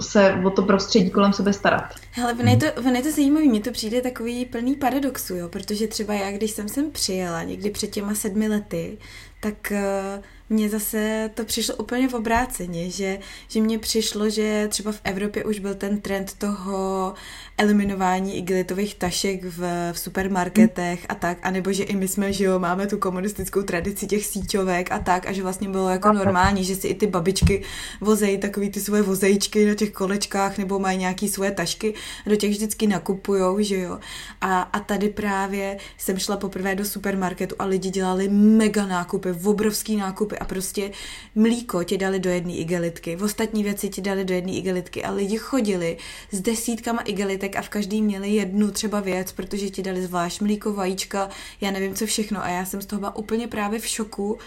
[0.00, 1.94] se o to prostředí kolem sebe starat.
[2.10, 5.48] Hele, ono je to, ono je to zajímavé, mně to přijde takový plný paradoxu, jo,
[5.48, 8.98] protože třeba já, když jsem sem přijela někdy před těma sedmi lety,
[9.40, 14.92] tak uh, mně zase to přišlo úplně v obráceně, že, že mně přišlo, že třeba
[14.92, 17.14] v Evropě už byl ten trend toho
[17.58, 22.58] eliminování igelitových tašek v, v supermarketech a tak, anebo že i my jsme, že jo,
[22.58, 26.76] máme tu komunistickou tradici těch síťovek a tak, a že vlastně bylo jako normální, že
[26.76, 27.62] si i ty babičky
[28.00, 31.94] vozejí takový ty svoje vozejčky na těch kolečkách nebo mají nějaký svoje tašky
[32.26, 33.98] a do těch vždycky nakupujou, že jo.
[34.40, 39.96] A, a tady právě jsem šla poprvé do supermarketu a lidi dělali mega nákupy, obrovský
[39.96, 40.90] nákupy a prostě
[41.34, 45.10] mlíko ti dali do jedné igelitky, v ostatní věci ti dali do jedné igelitky a
[45.10, 45.96] lidi chodili
[46.32, 50.72] s desítkama igelitek a v každý měli jednu třeba věc, protože ti dali zvlášť mlíko,
[50.72, 51.28] vajíčka,
[51.60, 54.38] já nevím co všechno a já jsem z toho byla úplně právě v šoku,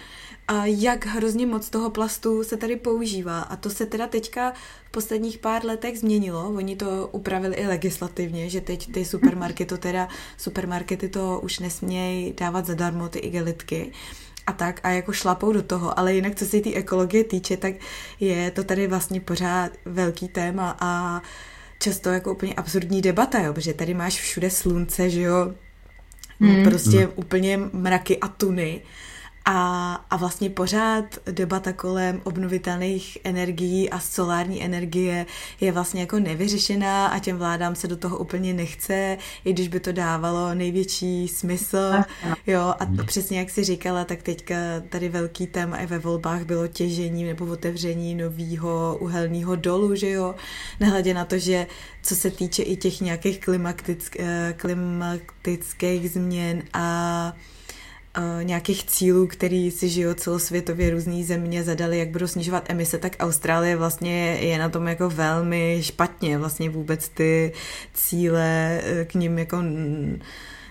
[0.47, 3.41] a jak hrozně moc toho plastu se tady používá.
[3.41, 4.53] A to se teda teďka
[4.85, 6.49] v posledních pár letech změnilo.
[6.49, 10.07] Oni to upravili i legislativně, že teď ty supermarkety, teda
[10.37, 13.91] supermarkety to už nesmějí dávat zadarmo ty igelitky
[14.47, 17.73] a tak a jako šlapou do toho, ale jinak co se té ekologie týče, tak
[18.19, 21.21] je to tady vlastně pořád velký téma a
[21.79, 25.53] často jako úplně absurdní debata, jo, protože tady máš všude slunce, že jo,
[26.39, 26.63] hmm.
[26.63, 27.11] prostě hmm.
[27.15, 28.81] úplně mraky a tuny
[29.49, 35.25] a, a vlastně pořád debata kolem obnovitelných energií a solární energie
[35.61, 39.79] je vlastně jako nevyřešená a těm vládám se do toho úplně nechce, i když by
[39.79, 41.93] to dávalo největší smysl.
[42.47, 44.55] Jo, a to přesně jak jsi říkala, tak teďka
[44.89, 50.35] tady velký téma i ve volbách bylo těžení nebo otevření nového uhelného dolu, že jo.
[50.79, 51.67] Nehledě na to, že
[52.03, 57.33] co se týče i těch nějakých klimatick, eh, klimatických změn a
[58.43, 63.75] nějakých cílů, který si žijou celosvětově různé země zadali, jak budou snižovat emise, tak Austrálie
[63.75, 66.37] vlastně je na tom jako velmi špatně.
[66.37, 67.53] Vlastně vůbec ty
[67.93, 69.57] cíle eh, k ním jako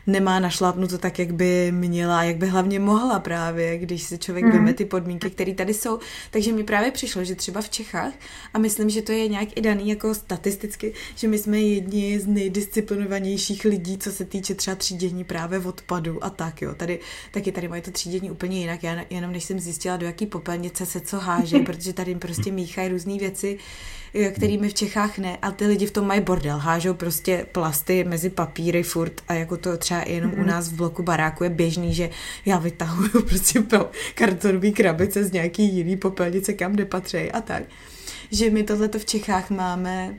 [0.07, 4.53] nemá našlápnuto tak, jak by měla, jak by hlavně mohla právě, když si člověk mm.
[4.53, 5.99] veme ty podmínky, které tady jsou.
[6.31, 8.13] Takže mi právě přišlo, že třeba v Čechách,
[8.55, 12.27] a myslím, že to je nějak i daný jako statisticky, že my jsme jedni z
[12.27, 16.75] nejdisciplinovanějších lidí, co se týče třeba třídění právě v odpadu a tak, jo.
[16.75, 18.83] Tady, taky tady mají to třídění úplně jinak.
[18.83, 22.53] Já jenom než jsem zjistila, do jaký popelnice se co háže, protože tady jim prostě
[22.53, 23.59] míchají různé věci,
[24.35, 25.39] kterými v Čechách ne.
[25.43, 29.57] A ty lidi v tom mají bordel, hážou prostě plasty mezi papíry furt a jako
[29.57, 30.47] to třeba jenom u mhm.
[30.47, 32.11] nás v bloku baráku je běžný, že
[32.47, 33.63] já vytahuju prostě
[34.15, 37.63] kartonové krabice z nějaký jiný popelnice, kam nepatří a tak.
[38.31, 40.15] Že my tohleto v Čechách máme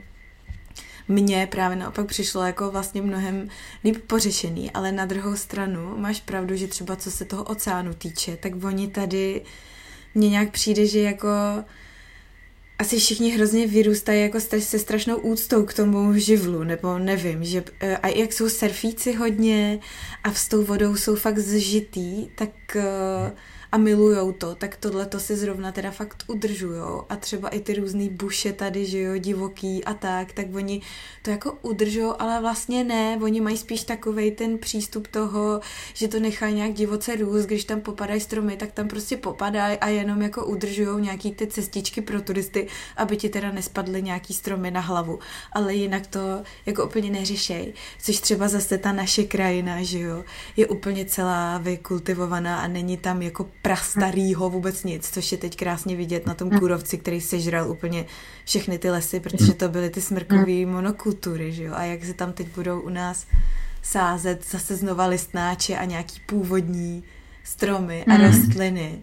[1.08, 3.48] mně právě naopak přišlo jako vlastně mnohem
[3.84, 8.36] líp pořešený, ale na druhou stranu máš pravdu, že třeba co se toho oceánu týče,
[8.36, 9.42] tak oni tady
[10.14, 11.28] mně nějak přijde, že jako
[12.78, 17.96] asi všichni hrozně vyrůstají jako se strašnou úctou k tomu živlu, nebo nevím, že eh,
[17.96, 19.78] a jak jsou surfíci hodně
[20.24, 22.82] a s tou vodou jsou fakt zžitý, tak uh,
[23.72, 27.04] a milujou to, tak tohle to si zrovna teda fakt udržujou.
[27.08, 30.80] A třeba i ty různý buše tady, že jo, divoký a tak, tak oni
[31.22, 35.60] to jako udržují, ale vlastně ne, oni mají spíš takovej ten přístup toho,
[35.94, 39.88] že to nechají nějak divoce růst, když tam popadají stromy, tak tam prostě popadají a
[39.88, 44.80] jenom jako udržují nějaký ty cestičky pro turisty, aby ti teda nespadly nějaký stromy na
[44.80, 45.18] hlavu,
[45.52, 46.20] ale jinak to
[46.66, 50.24] jako úplně neřešej, což třeba zase ta naše krajina, že jo,
[50.56, 55.96] je úplně celá vykultivovaná a není tam jako prastarýho vůbec nic, což je teď krásně
[55.96, 58.04] vidět na tom kůrovci, který sežral úplně
[58.44, 61.74] všechny ty lesy, protože to byly ty smrkové monokultury, že jo?
[61.76, 63.26] A jak se tam teď budou u nás
[63.82, 67.04] sázet zase znova listnáče a nějaký původní
[67.44, 69.02] stromy a rostliny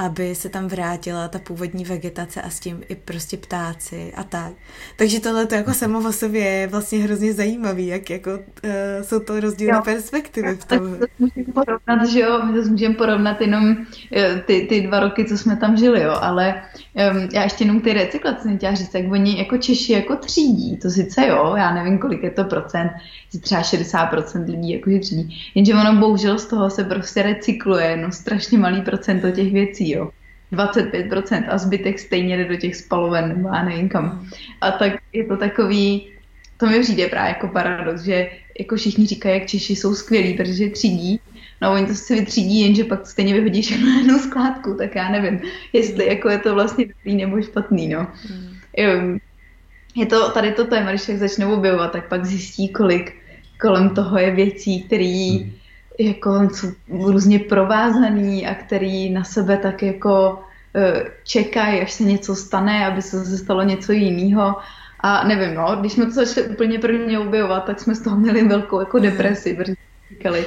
[0.00, 4.52] aby se tam vrátila ta původní vegetace a s tím i prostě ptáci a tak.
[4.96, 8.70] Takže tohle to jako samo o sobě je vlastně hrozně zajímavý, jak jako uh,
[9.02, 9.82] jsou to rozdílné jo.
[9.84, 10.96] perspektivy v tom.
[11.00, 13.76] Tak to můžeme porovnat, že jo, my to můžeme porovnat jenom
[14.16, 16.62] eh, ty, ty dva roky, co jsme tam žili, jo, ale
[17.12, 20.76] um, já ještě jenom ty recyklace jsem chtěla říct, tak oni jako Češi jako třídí,
[20.76, 22.90] to sice jo, já nevím, kolik je to procent,
[23.40, 28.58] třeba 60% lidí jako třídí, jenže ono bohužel z toho se prostě recykluje, no strašně
[28.58, 30.10] malý procento těch věcí, jo.
[30.52, 34.28] 25% a zbytek stejně jde do těch spaloven nebo já nevím kam.
[34.60, 36.08] A tak je to takový,
[36.56, 40.70] to mi přijde právě jako paradox, že jako všichni říkají, jak Češi jsou skvělí, protože
[40.70, 41.20] třídí,
[41.62, 45.08] no oni to si vytřídí, jenže pak stejně vyhodí všechno na jednu skládku, tak já
[45.08, 45.40] nevím,
[45.72, 48.06] jestli jako je to vlastně dobrý nebo špatný, no.
[48.30, 49.18] Mm.
[49.96, 53.12] Je to, tady to téma, když tak začnou objevovat, tak pak zjistí, kolik
[53.60, 55.59] kolem toho je věcí, které mm
[56.00, 60.42] jako jsou různě provázaný a který na sebe tak jako
[60.74, 64.56] e, čekají, až se něco stane, aby se zase stalo něco jiného.
[65.00, 68.48] A nevím, no, když jsme to začali úplně prvně objevovat, tak jsme z toho měli
[68.48, 69.76] velkou jako depresi, protože
[70.10, 70.44] říkali,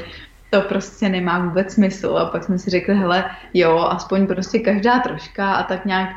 [0.50, 2.18] to prostě nemá vůbec smysl.
[2.18, 6.10] A pak jsme si řekli, hele, jo, aspoň prostě každá troška a tak nějak,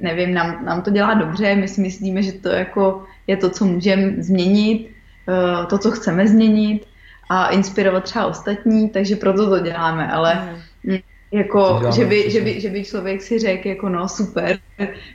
[0.00, 3.64] nevím, nám, nám to dělá dobře, my si myslíme, že to jako je to, co
[3.64, 4.90] můžeme změnit,
[5.28, 6.86] e, to, co chceme změnit
[7.28, 10.98] a inspirovat třeba ostatní, takže proto to děláme, ale mm.
[11.32, 14.58] jako, že by, že, by, že by člověk si řekl, jako no super,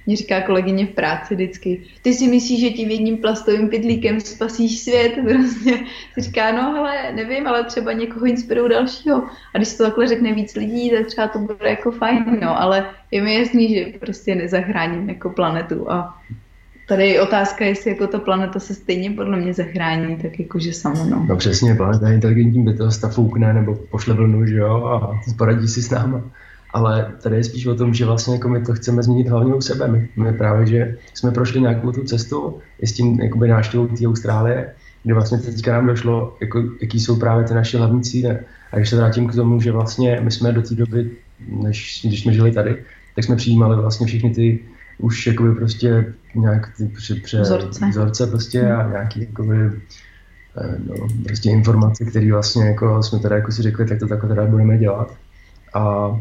[0.06, 4.80] mě říká kolegyně v práci vždycky, ty si myslíš, že tím jedním plastovým pytlíkem spasíš
[4.80, 5.80] svět, prostě
[6.14, 9.24] si říká, no hele, nevím, ale třeba někoho inspirují dalšího.
[9.54, 12.90] A když to takhle řekne víc lidí, tak třeba to bude jako fajn, no, ale
[13.12, 16.22] je mi jasný, že prostě nezachráním jako planetu a
[16.92, 21.06] Tady je otázka, jestli jako ta planeta se stejně podle mě zachrání, tak jakože sama,
[21.06, 21.26] no.
[21.30, 25.68] No přesně, planeta je inteligentní bytost, ta foukne nebo pošle vlnu, že jo, a poradí
[25.68, 26.22] si s náma.
[26.74, 29.62] Ale tady je spíš o tom, že vlastně jako my to chceme změnit hlavně u
[29.62, 29.88] sebe.
[29.88, 34.08] My, my právě, že jsme prošli nějakou tu cestu i s tím jakoby návštěvou té
[34.08, 34.74] Austrálie,
[35.04, 38.40] kde vlastně teďka nám došlo, jako, jaký jsou právě ty naše hlavní cíle.
[38.72, 41.12] A když se vrátím k tomu, že vlastně my jsme do té doby
[41.48, 42.78] než když jsme žili tady,
[43.16, 44.60] tak jsme přijímali vlastně všechny ty
[45.02, 47.86] už jakoby prostě nějak ty pře, pře, vzorce.
[47.90, 49.58] vzorce prostě a nějaký jakoby,
[50.58, 54.30] eh, no, prostě informace, které vlastně jako jsme teda jako si řekli, tak to takhle
[54.30, 55.16] teda budeme dělat.
[55.74, 56.20] A, a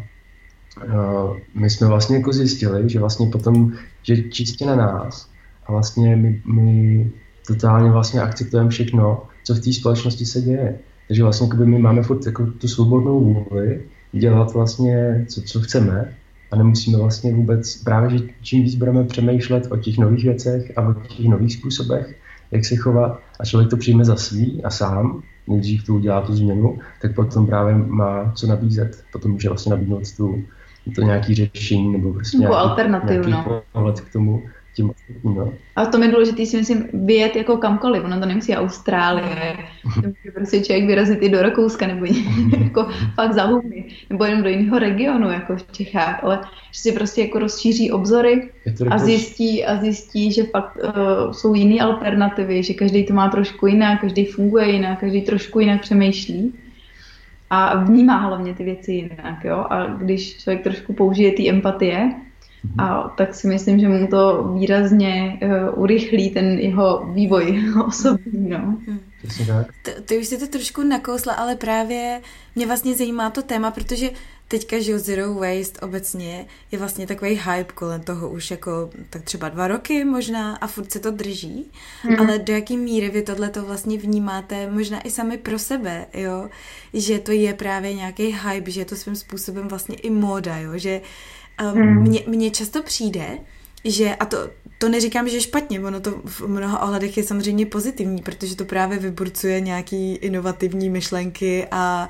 [1.54, 5.30] my jsme vlastně jako zjistili, že vlastně potom, že čistě na nás
[5.66, 7.10] a vlastně my, my
[7.46, 10.78] totálně vlastně akceptujeme všechno, co v té společnosti se děje.
[11.08, 16.14] Takže vlastně my máme furt jako tu svobodnou vůli dělat vlastně, co, co chceme
[16.50, 20.88] a nemusíme vlastně vůbec, právě že čím víc budeme přemýšlet o těch nových věcech a
[20.88, 22.16] o těch nových způsobech,
[22.50, 26.32] jak se chovat a člověk to přijme za svý a sám, nejdřív tu udělá tu
[26.32, 29.04] změnu, tak potom právě má co nabízet.
[29.12, 30.44] Potom může vlastně nabídnout tu,
[30.94, 33.62] to nějaký řešení nebo prostě nějaký, alternativu, nějaký no.
[33.72, 34.42] pohled k tomu,
[34.74, 35.34] tím ostatním.
[35.34, 35.52] No.
[35.76, 39.56] A to je důležité si myslím vyjet jako kamkoliv, ono to nemusí Austrálie,
[39.96, 42.06] může prostě člověk vyrazit i do Rakouska nebo
[42.64, 46.40] jako fakt za humy, nebo jenom do jiného regionu, jako v Čechách, ale
[46.72, 48.48] že si prostě jako rozšíří obzory
[48.90, 53.66] a zjistí, a zjistí, že fakt uh, jsou jiné alternativy, že každý to má trošku
[53.66, 56.54] jinak, každý funguje jinak, každý trošku jinak přemýšlí.
[57.52, 59.66] A vnímá hlavně ty věci jinak, jo?
[59.70, 62.12] A když člověk trošku použije ty empatie,
[62.78, 68.48] a tak si myslím, že mu to výrazně uh, urychlí ten jeho vývoj osobní.
[68.48, 68.78] No.
[69.82, 72.20] Ty, ty už si to trošku nakousla, ale právě
[72.54, 74.10] mě vlastně zajímá to téma, protože
[74.50, 79.48] teďka, že Zero Waste obecně je vlastně takový hype kolem toho už jako tak třeba
[79.48, 81.70] dva roky možná a furt se to drží,
[82.02, 82.20] hmm.
[82.20, 86.48] ale do jaký míry vy tohle to vlastně vnímáte možná i sami pro sebe, jo,
[86.94, 90.72] že to je právě nějaký hype, že je to svým způsobem vlastně i móda, jo,
[90.74, 91.00] že
[91.68, 92.02] Hmm.
[92.02, 93.38] Mně, mně často přijde,
[93.84, 98.22] že, a to, to neříkám, že špatně, ono to v mnoha ohledech je samozřejmě pozitivní,
[98.22, 102.08] protože to právě vyburcuje nějaký inovativní myšlenky a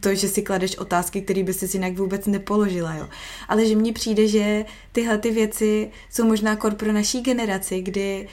[0.00, 3.08] to, že si kladeš otázky, které by si jinak vůbec nepoložila, jo.
[3.48, 8.24] Ale že mně přijde, že tyhle ty věci jsou možná kor pro naší generaci, kdy
[8.24, 8.30] uh,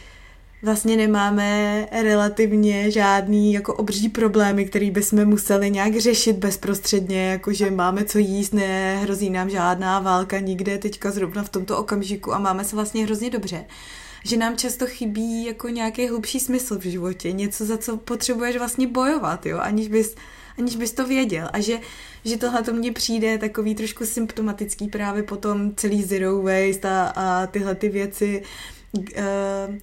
[0.63, 8.05] vlastně nemáme relativně žádný jako obří problémy, který bychom museli nějak řešit bezprostředně, jakože máme
[8.05, 12.63] co jíst, ne, hrozí nám žádná válka nikde teďka zrovna v tomto okamžiku a máme
[12.63, 13.65] se vlastně hrozně dobře
[14.25, 18.87] že nám často chybí jako nějaký hlubší smysl v životě, něco, za co potřebuješ vlastně
[18.87, 20.15] bojovat, jo, aniž bys,
[20.57, 21.49] aniž bys to věděl.
[21.53, 21.79] A že,
[22.25, 27.47] že tohle to mně přijde takový trošku symptomatický právě potom celý zero waste a, a
[27.47, 28.43] tyhle ty věci,
[28.97, 29.75] uh,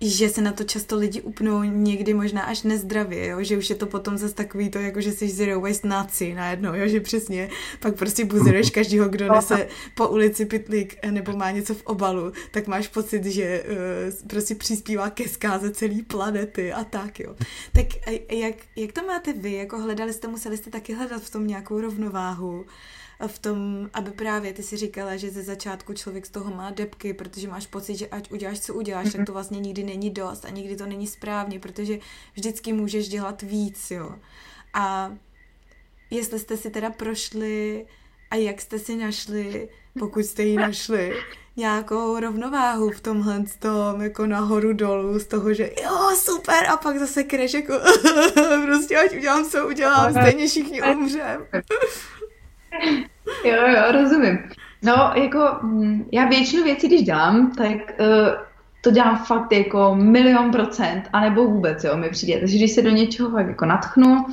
[0.00, 3.42] že se na to často lidi upnou někdy možná až nezdravě, jo?
[3.42, 6.74] že už je to potom zase takový to, jako že jsi zero waste naci najednou,
[6.74, 6.88] jo?
[6.88, 11.82] že přesně pak prostě buzeruješ každýho, kdo nese po ulici pitlík nebo má něco v
[11.82, 17.36] obalu, tak máš pocit, že uh, prostě přispívá ke zkáze celé planety a tak, jo.
[17.72, 17.86] Tak
[18.32, 21.80] jak, jak to máte vy, jako hledali jste, museli jste taky hledat v tom nějakou
[21.80, 22.64] rovnováhu,
[23.26, 27.14] v tom, aby právě ty si říkala, že ze začátku člověk z toho má depky,
[27.14, 30.50] protože máš pocit, že ať uděláš, co uděláš, tak to vlastně nikdy není dost a
[30.50, 31.98] nikdy to není správně, protože
[32.34, 34.14] vždycky můžeš dělat víc, jo.
[34.74, 35.16] A
[36.10, 37.86] jestli jste si teda prošli
[38.30, 41.12] a jak jste si našli, pokud jste ji našli,
[41.56, 46.98] nějakou rovnováhu v tomhle tom, jako nahoru dolů, z toho, že jo, super, a pak
[46.98, 47.72] zase kreš, jako
[48.66, 51.46] prostě ať udělám, co udělám, stejně všichni umřem.
[53.44, 54.38] jo, jo, rozumím.
[54.82, 58.28] No, jako mm, já většinu věcí, když dělám, tak uh,
[58.80, 62.40] to dělám fakt jako milion procent, anebo vůbec, jo, mi přijde.
[62.40, 64.26] Takže když se do něčeho fakt jako natchnu,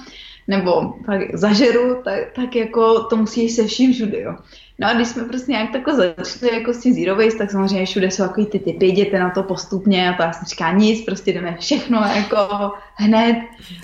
[0.48, 4.36] nebo fakt zažeru, tak, tak jako to musí se vším všude, jo.
[4.80, 7.86] No a když jsme prostě nějak takhle začali jako s tím Zero Waste, tak samozřejmě
[7.86, 11.06] všude jsou takový ty typy, jděte na to postupně a to já jsem říká nic,
[11.06, 13.38] prostě jdeme všechno jako hned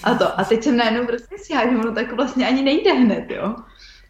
[0.04, 0.40] a to.
[0.40, 3.56] A teď jsem najednou prostě si že ono tak vlastně ani nejde hned, jo.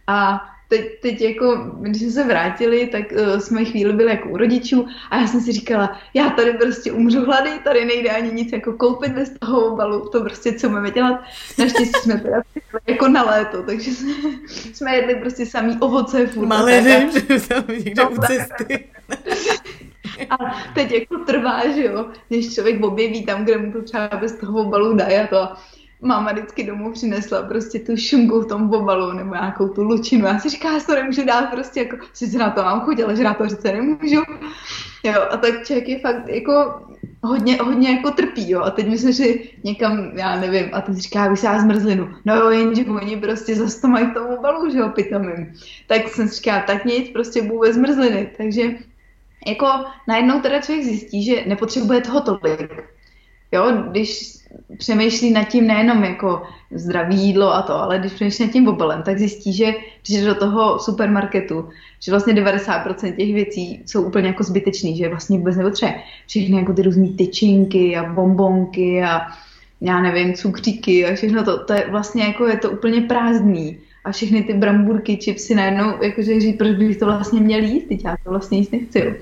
[0.09, 4.37] A teď, teď jako, když jsme se vrátili, tak uh, jsme chvíli byli jako u
[4.37, 8.51] rodičů a já jsem si říkala, já tady prostě umřu hlady, tady nejde ani nic
[8.51, 11.21] jako koupit bez toho obalu, to prostě co máme dělat.
[11.59, 12.41] Naštěstí jsme teda
[12.87, 14.13] jako na léto, takže jsme,
[14.73, 16.47] jsme jedli prostě samý ovoce furt.
[16.47, 17.09] Maliny,
[17.83, 18.85] někde u cesty.
[20.29, 20.37] A
[20.75, 24.59] teď jako trvá, že jo, než člověk objeví tam, kde mu to třeba bez toho
[24.59, 25.47] obalu dají a to
[26.01, 30.25] máma vždycky domů přinesla prostě tu šunku v tom obalu nebo nějakou tu lučinu.
[30.25, 33.15] Já si říkám, já to nemůžu dát prostě jako, sice na to mám chuť, ale
[33.15, 34.21] že na to přece nemůžu.
[35.03, 36.81] Jo, a tak člověk je fakt jako
[37.23, 38.61] hodně, hodně jako trpí, jo.
[38.61, 39.25] A teď myslím, že
[39.63, 42.09] někam, já nevím, a teď říká, já zmrzlinu.
[42.25, 45.53] No jo, jenže oni prostě zase to mají v tom obalu, že jo, pitomým.
[45.87, 48.31] Tak jsem si říkala, tak nic, prostě budu bez zmrzliny.
[48.37, 48.63] Takže
[49.47, 49.67] jako
[50.07, 52.83] najednou teda člověk zjistí, že nepotřebuje toho tolik.
[53.51, 54.38] Jo, když
[54.77, 56.41] přemýšlí nad tím nejenom jako
[56.71, 59.73] zdravý jídlo a to, ale když přemýšlí nad tím obalem, tak zjistí, že
[60.07, 61.69] když do toho supermarketu,
[61.99, 66.73] že vlastně 90% těch věcí jsou úplně jako zbytečný, že vlastně vůbec nepotřebuje všechny jako
[66.73, 69.21] ty různé tyčinky a bombonky a
[69.81, 74.11] já nevím, cukříky a všechno to, to je vlastně jako je to úplně prázdný a
[74.11, 78.17] všechny ty bramburky, čipsy najednou, jakože říct, proč bych to vlastně měl jíst, teď já
[78.23, 79.15] to vlastně nic nechci.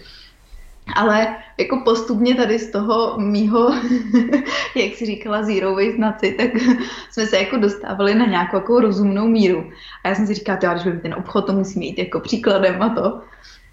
[0.96, 3.72] Ale jako postupně tady z toho mýho,
[4.76, 6.50] jak si říkala, zero waste naci, tak
[7.12, 9.72] jsme se jako dostávali na nějakou jako rozumnou míru.
[10.04, 12.82] A já jsem si říkala, že když budeme ten obchod, to musíme jít jako příkladem
[12.82, 13.22] a to.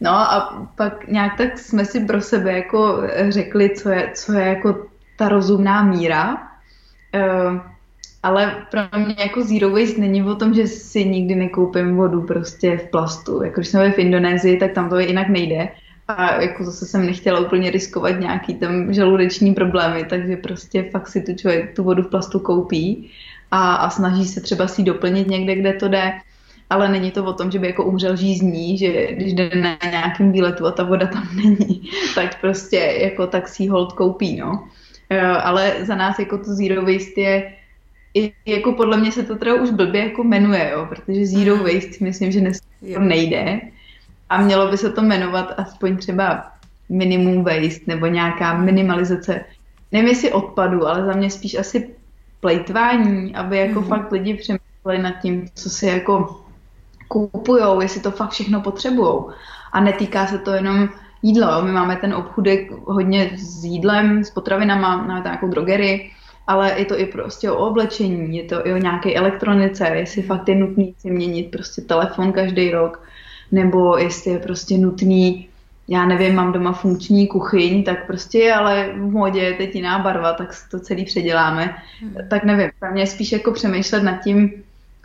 [0.01, 4.47] No a pak nějak tak jsme si pro sebe jako řekli, co je, co je
[4.47, 4.87] jako
[5.17, 6.35] ta rozumná míra.
[7.15, 7.61] Uh,
[8.23, 12.77] ale pro mě jako zero waste není o tom, že si nikdy nekoupím vodu prostě
[12.77, 13.43] v plastu.
[13.43, 15.69] Jako když jsme v Indonésii, tak tam to jinak nejde.
[16.09, 21.23] A jako zase jsem nechtěla úplně riskovat nějaký tam žaludeční problémy, takže prostě fakt si
[21.23, 23.11] tu člověk tu vodu v plastu koupí
[23.51, 26.13] a, a snaží se třeba si doplnit někde, kde to jde,
[26.71, 30.33] ale není to o tom, že by jako umřel žízní, že když jde na nějakém
[30.33, 31.83] výletu a ta voda tam není,
[32.15, 34.69] tak prostě jako tak si hold koupí, no.
[35.11, 37.53] E, ale za nás jako to zero waste je
[38.15, 41.97] i, jako podle mě se to teda už blbě jako jmenuje, jo, protože zero waste
[42.01, 42.41] myslím, že
[42.99, 43.61] nejde,
[44.29, 46.45] a mělo by se to jmenovat aspoň třeba
[46.89, 49.45] minimum waste nebo nějaká minimalizace,
[49.93, 51.95] nevím jestli odpadu, ale za mě spíš asi
[52.41, 53.87] plejtvání, aby jako mm.
[53.87, 56.41] fakt lidi přemýšleli nad tím, co si jako
[57.09, 59.31] kupujou, jestli to fakt všechno potřebujou.
[59.73, 60.89] A netýká se to jenom
[61.23, 61.61] jídla.
[61.61, 66.11] My máme ten obchudek hodně s jídlem, s potravinama, máme tam jako drogery,
[66.47, 70.49] ale je to i prostě o oblečení, je to i o nějaké elektronice, jestli fakt
[70.49, 73.09] je nutný si měnit prostě telefon každý rok,
[73.53, 75.49] nebo jestli je prostě nutný,
[75.89, 80.33] já nevím, mám doma funkční kuchyň, tak prostě ale v modě je teď jiná barva,
[80.33, 81.75] tak to celý předěláme.
[82.01, 82.15] Hmm.
[82.31, 84.53] Tak nevím, tam mě spíš jako přemýšlet nad tím,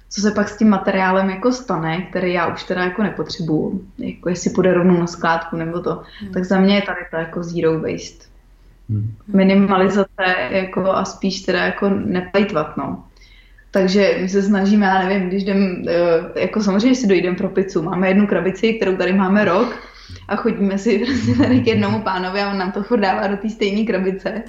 [0.10, 4.30] co se pak s tím materiálem jako stane, který já už teda jako nepotřebuju, jako
[4.30, 6.34] jestli půjde rovnou na skládku nebo to, hmm.
[6.34, 8.26] tak za mě je tady to jako zero waste.
[8.90, 9.14] Hmm.
[9.28, 13.04] Minimalizace jako a spíš teda jako neplejtvat, no.
[13.72, 17.82] Takže my se snažíme, já nevím, když jdem, eh, jako samozřejmě si dojdeme pro pizzu,
[17.82, 19.76] máme jednu krabici, kterou tady máme rok
[20.28, 23.38] a chodíme si prostě tady k jednomu pánovi a on nám to furt dává do
[23.38, 24.44] té stejné krabice.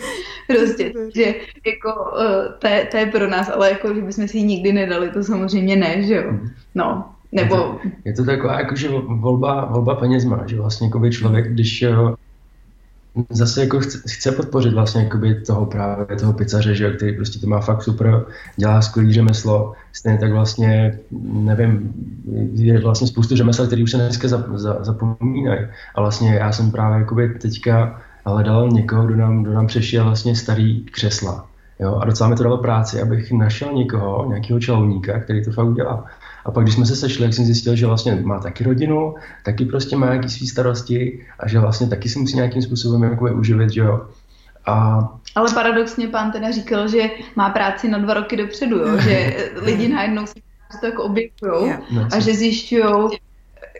[0.46, 1.34] Prostě, že
[1.66, 1.90] jako
[2.20, 5.10] eh, to je, to je pro nás, ale jako, že bychom si ji nikdy nedali,
[5.10, 6.32] to samozřejmě ne, že jo.
[6.74, 7.54] No, nebo...
[7.54, 11.84] Je to, je to taková jakože volba, volba peněz má, že vlastně jako člověk, když
[13.30, 15.10] zase jako chce, chce podpořit vlastně
[15.46, 18.24] toho právě toho pizzaře, že který prostě to má fakt super,
[18.56, 20.98] dělá skvělý řemeslo, stejně tak vlastně,
[21.32, 21.92] nevím,
[22.54, 25.60] je vlastně spoustu řemesel, který už se dneska za, za, zapomínají
[25.94, 30.36] a vlastně já jsem právě jakoby teďka hledal někoho, kdo nám, kdo nám přešel vlastně
[30.36, 31.46] starý křesla,
[31.80, 35.66] jo, a docela mi to dalo práci, abych našel někoho, nějakého čalouníka, který to fakt
[35.66, 36.04] udělá.
[36.44, 39.14] A pak, když jsme se sešli, jak jsem zjistil, že vlastně má taky rodinu,
[39.44, 43.26] taky prostě má nějaký svý starosti a že vlastně taky si musí nějakým způsobem jako
[43.26, 44.06] je uživit, že jo.
[44.66, 45.08] A...
[45.34, 48.98] Ale paradoxně pán teda říkal, že má práci na dva roky dopředu, jo?
[48.98, 50.42] že lidi najednou si
[50.80, 52.84] to jako objevují no, a že zjišťují,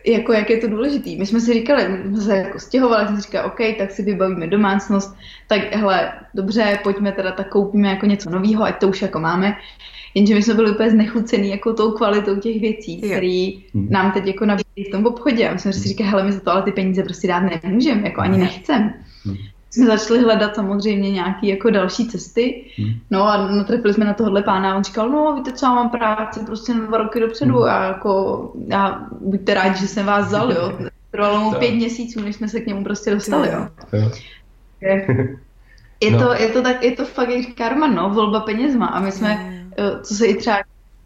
[0.05, 1.17] jako jak je to důležitý.
[1.17, 4.03] My jsme si říkali, my jsme se jako stěhovali, jsme si říkali, OK, tak si
[4.03, 5.15] vybavíme domácnost,
[5.47, 9.57] tak hele, dobře, pojďme teda, tak koupíme jako něco nového, ať to už jako máme.
[10.15, 13.87] Jenže my jsme byli úplně znechucený jako tou kvalitou těch věcí, které hmm.
[13.89, 15.49] nám teď jako nabízí v tom obchodě.
[15.49, 18.01] A my jsme si říkali, hele, my za to ale ty peníze prostě dát nemůžeme,
[18.01, 18.93] jako ani nechcem.
[19.25, 19.35] Hmm.
[19.71, 22.63] Jsme začali hledat samozřejmě nějaké jako další cesty.
[23.11, 25.89] No a natrefili jsme na tohle pána a on říkal, no víte co, já mám
[25.89, 30.51] práci prostě na dva roky dopředu a jako já buďte rádi, že jsem vás vzal,
[30.51, 30.79] jo.
[31.11, 33.67] Trvalo mu pět měsíců, než jsme se k němu prostě dostali, jo.
[34.81, 36.19] Je, no.
[36.19, 38.85] to, je, to tak, je to fakt, jak říká Roman, no, volba penězma.
[38.85, 39.60] A my jsme,
[40.03, 40.57] co se i třeba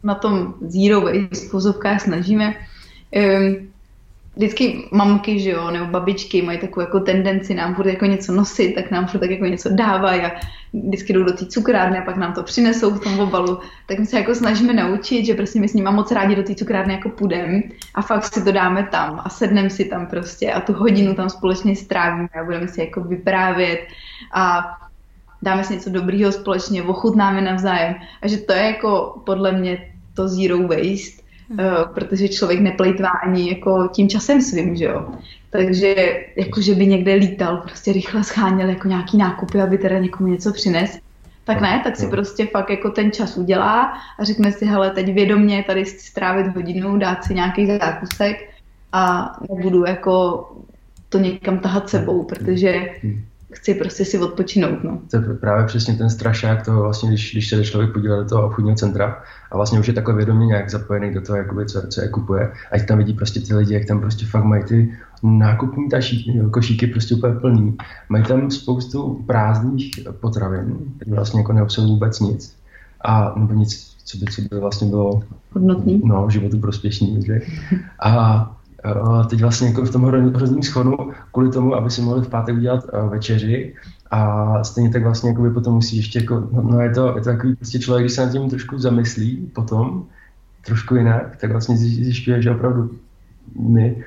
[0.03, 2.55] na tom zero waste snažíme,
[4.36, 8.76] vždycky mamky, že jo, nebo babičky mají takovou jako tendenci nám furt jako něco nosit,
[8.76, 10.32] tak nám furt tak jako něco dávají a
[10.74, 13.59] vždycky jdou do té cukrárny a pak nám to přinesou v tom obalu.
[13.88, 16.55] Tak my se jako snažíme naučit, že prostě my s nimi moc rádi do té
[16.55, 17.61] cukrárny jako půjdeme
[17.95, 21.30] a fakt si to dáme tam a sedneme si tam prostě a tu hodinu tam
[21.30, 23.80] společně strávíme a budeme si jako vyprávět
[24.34, 24.63] a
[25.45, 27.95] dáme si něco dobrýho společně, ochutnáme navzájem.
[28.21, 31.59] A že to je jako podle mě to zero waste, mm.
[31.59, 35.05] uh, protože člověk neplejtvá ani jako tím časem svým, že jo.
[35.49, 35.95] Takže
[36.35, 40.53] jako, že by někde lítal, prostě rychle scháněl jako nějaký nákupy, aby teda někomu něco
[40.53, 40.99] přines.
[41.43, 45.13] Tak ne, tak si prostě fakt jako ten čas udělá a řekne si, hele, teď
[45.13, 48.49] vědomě tady strávit hodinu, dát si nějaký zákusek
[48.91, 50.45] a nebudu jako
[51.09, 52.89] to někam tahat sebou, protože
[53.55, 54.83] chci prostě si odpočinout.
[54.83, 54.99] No.
[55.11, 58.45] To je právě přesně ten strašák toho, vlastně, když, když se člověk podívá do toho
[58.47, 62.01] obchodního centra a vlastně už je takhle vědomě nějak zapojený do toho, jakoby, co, co
[62.01, 64.93] je kupuje, ať tam vidí prostě ty lidi, jak tam prostě fakt mají ty
[65.23, 67.77] nákupní tašíky, košíky prostě úplně plný.
[68.09, 72.55] Mají tam spoustu prázdných potravin, které vlastně jako neobsahují vůbec nic.
[73.01, 76.01] A nebo nic, co by, co by vlastně bylo hodnotný.
[76.05, 77.23] No, životu prospěšný.
[77.25, 77.41] Že?
[77.99, 78.54] A
[79.29, 80.97] teď vlastně jako v tom hrozném schonu
[81.31, 83.75] kvůli tomu, aby si mohli v pátek udělat uh, večeři
[84.11, 87.29] a stejně tak vlastně jako potom musí ještě jako, no, no je, to, je to
[87.29, 90.05] takový prostě člověk, když se nad tím trošku zamyslí potom,
[90.65, 92.91] trošku jinak, tak vlastně zjišťuje, že opravdu
[93.59, 94.03] my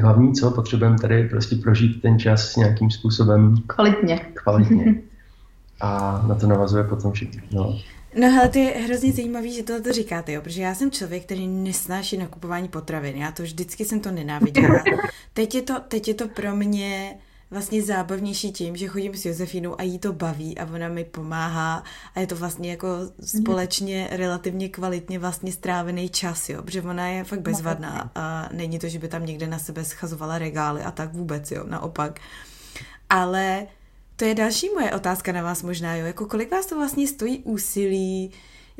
[0.00, 4.20] hlavní, co potřebujeme tady prostě prožít ten čas s nějakým způsobem kvalitně.
[4.34, 4.94] kvalitně.
[5.80, 7.42] A na to navazuje potom všechno.
[7.52, 7.78] No.
[8.14, 11.24] No hele, to je hrozně zajímavý, že tohle to říkáte, jo, protože já jsem člověk,
[11.24, 13.16] který nesnáší nakupování potravin.
[13.16, 14.84] Já to vždycky jsem to nenáviděla.
[15.32, 17.18] Teď je to, teď je to pro mě
[17.50, 21.84] vlastně zábavnější tím, že chodím s Josefínou a jí to baví a ona mi pomáhá
[22.14, 22.88] a je to vlastně jako
[23.24, 28.88] společně relativně kvalitně vlastně strávený čas, jo, protože ona je fakt bezvadná a není to,
[28.88, 32.20] že by tam někde na sebe schazovala regály a tak vůbec, jo, naopak.
[33.10, 33.66] Ale
[34.22, 37.38] to je další moje otázka na vás možná, jo, jako kolik vás to vlastně stojí
[37.38, 38.30] úsilí,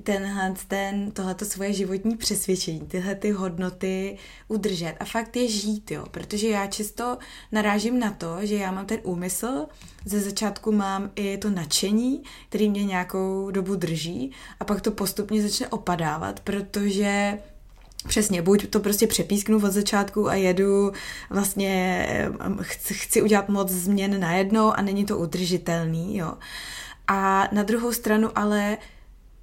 [0.03, 4.19] tenhle, ten, tohleto svoje životní přesvědčení, tyhle ty hodnoty
[4.49, 7.19] udržet a fakt je žít, jo, protože já často
[7.53, 9.67] narážím na to, že já mám ten úmysl,
[10.05, 14.31] ze začátku mám i to nadšení, který mě nějakou dobu drží
[14.61, 17.39] a pak to postupně začne opadávat, protože
[18.09, 20.93] Přesně, buď to prostě přepísknu od začátku a jedu
[21.31, 22.07] vlastně,
[22.61, 26.35] chci, chci udělat moc změn najednou a není to udržitelný, jo.
[27.09, 28.79] A na druhou stranu ale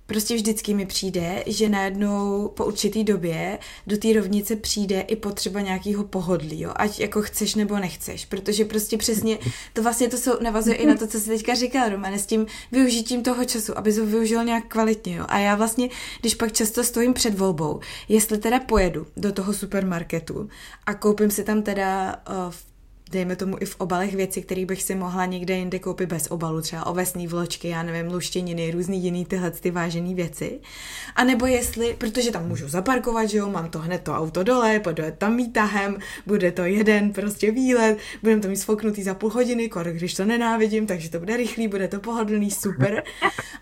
[0.09, 5.61] Prostě vždycky mi přijde, že najednou po určitý době do té rovnice přijde i potřeba
[5.61, 6.71] nějakého pohodlí, jo?
[6.75, 9.37] ať jako chceš nebo nechceš, protože prostě přesně
[9.73, 12.45] to vlastně to jsou, navazuje i na to, co jsi teďka říkal, Romane, s tím
[12.71, 15.15] využitím toho času, aby to využil nějak kvalitně.
[15.15, 15.25] Jo?
[15.27, 15.89] A já vlastně,
[16.21, 20.49] když pak často stojím před volbou, jestli teda pojedu do toho supermarketu
[20.85, 22.53] a koupím si tam teda uh,
[23.11, 26.61] dejme tomu i v obalech věci, které bych si mohla někde jinde koupit bez obalu,
[26.61, 30.59] třeba ovesní vločky, já nevím, luštěniny, různý jiný tyhle ty vážené věci.
[31.15, 34.79] A nebo jestli, protože tam můžu zaparkovat, že jo, mám to hned to auto dole,
[34.79, 39.69] podojet tam výtahem, bude to jeden prostě výlet, budeme to mít sfoknutý za půl hodiny,
[39.69, 43.03] kor, když to nenávidím, takže to bude rychlý, bude to pohodlný, super.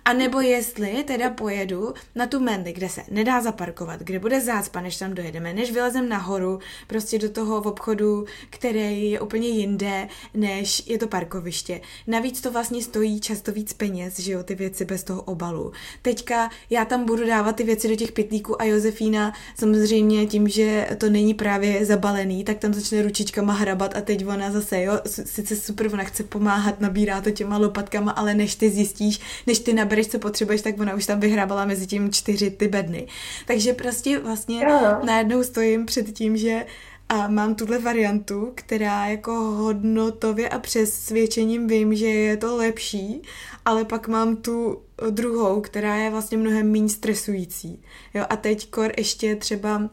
[0.05, 4.81] A nebo jestli teda pojedu na tu Mendy, kde se nedá zaparkovat, kde bude zácpa,
[4.81, 10.07] než tam dojedeme, než vylezem nahoru, prostě do toho obchodu, který je úplně úplně jinde,
[10.33, 11.81] než je to parkoviště.
[12.07, 15.71] Navíc to vlastně stojí často víc peněz, že jo, ty věci bez toho obalu.
[16.01, 20.89] Teďka já tam budu dávat ty věci do těch pytlíků a Josefína samozřejmě tím, že
[20.97, 25.55] to není právě zabalený, tak tam začne ručičkama hrabat a teď ona zase, jo, sice
[25.55, 30.07] super, ona chce pomáhat, nabírá to těma lopatkama, ale než ty zjistíš, než ty nabereš,
[30.07, 33.07] co potřebuješ, tak ona už tam vyhrábala mezi tím čtyři ty bedny.
[33.45, 34.65] Takže prostě vlastně
[35.03, 36.65] najednou stojím před tím, že
[37.09, 43.21] a mám tuhle variantu, která jako hodnotově a přesvědčením vím, že je to lepší,
[43.65, 47.81] ale pak mám tu druhou, která je vlastně mnohem méně stresující.
[48.13, 49.89] Jo, a teď kor ještě třeba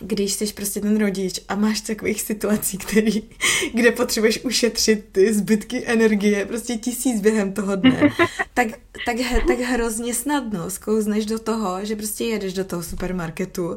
[0.00, 3.22] když jsi prostě ten rodič a máš takových situací, který,
[3.74, 8.00] kde potřebuješ ušetřit ty zbytky energie, prostě tisíc během toho dne,
[8.54, 8.68] tak,
[9.06, 13.76] tak, tak hrozně snadno skouzneš do toho, že prostě jedeš do toho supermarketu,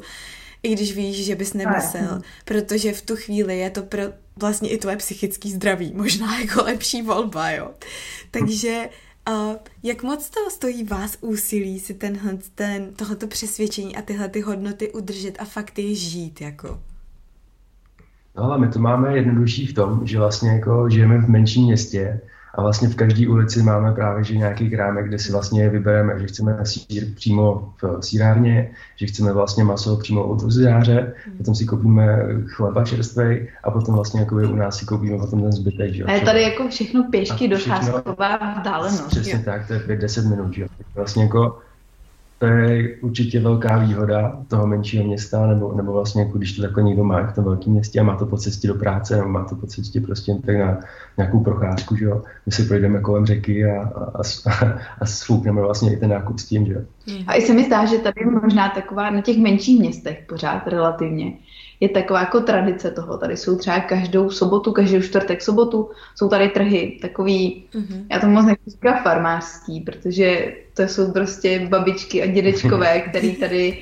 [0.63, 4.03] i když víš, že bys nemusel, protože v tu chvíli je to pro
[4.35, 7.71] vlastně i tvoje psychické zdraví možná jako lepší volba, jo.
[8.31, 8.89] Takže
[9.29, 14.41] uh, jak moc to stojí vás úsilí si tenhle, ten, tohleto přesvědčení a tyhle ty
[14.41, 16.79] hodnoty udržet a fakt je žít, jako?
[18.35, 22.21] No ale my to máme jednodušší v tom, že vlastně jako žijeme v menším městě,
[22.55, 26.27] a vlastně v každé ulici máme právě že nějaký krámek, kde si vlastně vybereme, že
[26.27, 31.37] chceme sír přímo v sírárně, že chceme vlastně maso přímo od uzidáře, mm.
[31.37, 35.51] potom si koupíme chleba čerstvý a potom vlastně jako u nás si koupíme potom ten
[35.51, 35.93] zbytek.
[35.93, 36.03] Že?
[36.03, 39.07] A je tady jako všechno pěšky docházková vzdálenost.
[39.07, 39.39] Přesně jo.
[39.45, 40.53] tak, to je 5-10 minut.
[40.53, 40.65] Že?
[40.95, 41.59] Vlastně jako
[42.41, 46.83] to je určitě velká výhoda toho menšího města, nebo, nebo vlastně jako když to takhle
[46.83, 49.43] někdo má v tom velkém městě a má to po cestě do práce, nebo má
[49.43, 50.79] to po cestě prostě tak na
[51.17, 52.23] nějakou procházku, že jo.
[52.45, 56.45] My si projdeme kolem řeky a, a, a, a svoukneme vlastně i ten nákup s
[56.45, 56.81] tím, že jo.
[57.27, 61.33] A i se mi zdá, že tady možná taková na těch menších městech pořád relativně
[61.81, 63.17] je taková jako tradice toho.
[63.17, 68.05] Tady jsou třeba každou sobotu, každý čtvrtek sobotu, jsou tady trhy, takový, mm-hmm.
[68.11, 73.77] já to moc nechci říkat farmářský, protože to jsou prostě babičky a dědečkové, který tady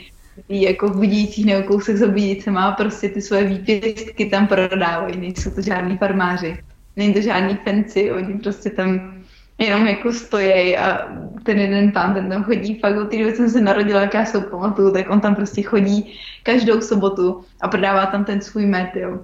[0.50, 2.08] jako v budících nebo kousek za
[2.50, 6.58] má prostě ty svoje výpěstky tam prodávají, nejsou to žádní farmáři.
[6.96, 9.19] není to žádný fancy, oni prostě tam
[9.60, 11.08] jenom jako stojí a
[11.44, 14.26] ten jeden pán, ten tam chodí fakt od té doby, jsem se narodila, jak já
[14.26, 18.90] se pamatuju, tak on tam prostě chodí každou sobotu a prodává tam ten svůj met,
[18.96, 19.20] jo.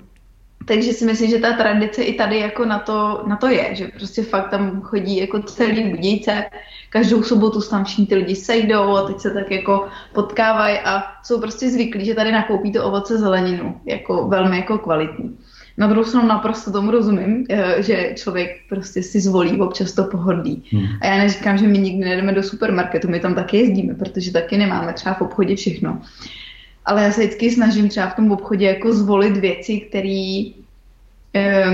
[0.67, 3.87] Takže si myslím, že ta tradice i tady jako na to, na to je, že
[3.87, 6.45] prostě fakt tam chodí jako celý budějce,
[6.89, 11.41] každou sobotu tam všichni ty lidi sejdou a teď se tak jako potkávají a jsou
[11.41, 15.37] prostě zvyklí, že tady nakoupí to ovoce zeleninu, jako velmi jako kvalitní.
[15.77, 20.63] Na druhou stranu naprosto tomu rozumím, eh, že člověk prostě si zvolí občas to pohodlí.
[20.71, 20.85] Hmm.
[21.01, 24.57] A já neříkám, že my nikdy nejdeme do supermarketu, my tam taky jezdíme, protože taky
[24.57, 26.01] nemáme třeba v obchodě všechno.
[26.85, 30.43] Ale já se vždycky snažím třeba v tom obchodě jako zvolit věci, které
[31.35, 31.65] eh,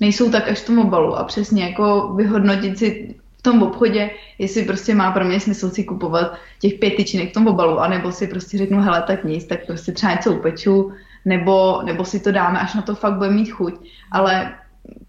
[0.00, 4.62] nejsou tak až v tom obalu a přesně jako vyhodnotit si v tom obchodě, jestli
[4.62, 8.26] prostě má pro mě smysl si kupovat těch pět tyčinek v tom obalu, anebo si
[8.26, 10.92] prostě řeknu, hele, tak nic, tak prostě třeba něco upeču,
[11.28, 13.88] nebo, nebo si to dáme, až na to fakt bude mít chuť.
[14.12, 14.54] Ale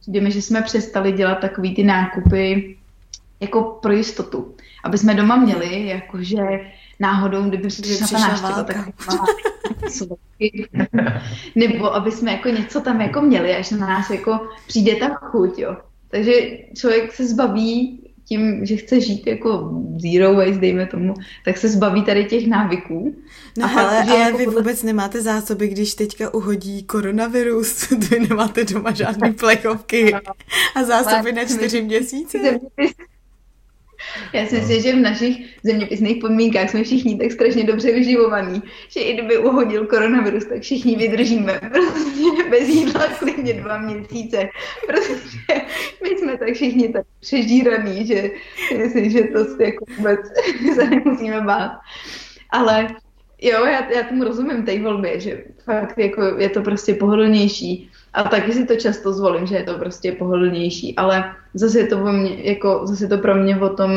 [0.07, 2.77] víme, že jsme přestali dělat takový ty nákupy
[3.39, 4.55] jako pro jistotu.
[4.83, 6.43] Aby jsme doma měli, jakože
[6.99, 8.77] náhodou, kdyby přišla ta návštěva, tak
[11.55, 15.59] nebo aby jsme jako něco tam jako měli, až na nás jako přijde ta chuť,
[15.59, 15.77] jo.
[16.11, 16.31] Takže
[16.75, 21.13] člověk se zbaví tím, že chce žít jako zero waste, dejme tomu,
[21.45, 23.15] tak se zbaví tady těch návyků.
[23.57, 24.61] No a hele, ale jako vy podle...
[24.61, 30.13] vůbec nemáte zásoby, když teďka uhodí koronavirus, vy nemáte doma žádné plechovky
[30.75, 32.59] a zásoby na čtyři měsíce.
[34.33, 34.61] Já si no.
[34.61, 39.37] myslím, že v našich zeměpisných podmínkách jsme všichni tak strašně dobře vyživovaní, že i kdyby
[39.37, 44.49] uhodil koronavirus, tak všichni vydržíme prostě bez jídla klidně dva měsíce.
[44.87, 45.37] Prostě
[46.03, 48.31] my jsme tak všichni tak přežíraný, že
[48.77, 50.19] myslím, že to jako vůbec
[50.75, 51.71] se nemusíme bát.
[52.49, 52.87] Ale
[53.41, 57.89] jo, já, já tomu rozumím té volbě, že fakt jako je to prostě pohodlnější.
[58.13, 61.97] A taky si to často zvolím, že je to prostě pohodlnější, ale zase je to,
[61.97, 63.91] mě, jako, zase to pro mě o tom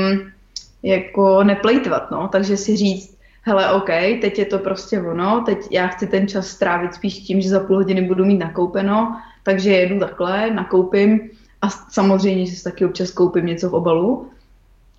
[0.82, 3.88] jako neplejtvat, no, takže si říct, hele, OK,
[4.20, 7.60] teď je to prostě ono, teď já chci ten čas strávit spíš tím, že za
[7.60, 11.30] půl hodiny budu mít nakoupeno, takže jedu takhle, nakoupím
[11.62, 14.30] a samozřejmě, že si taky občas koupím něco v obalu.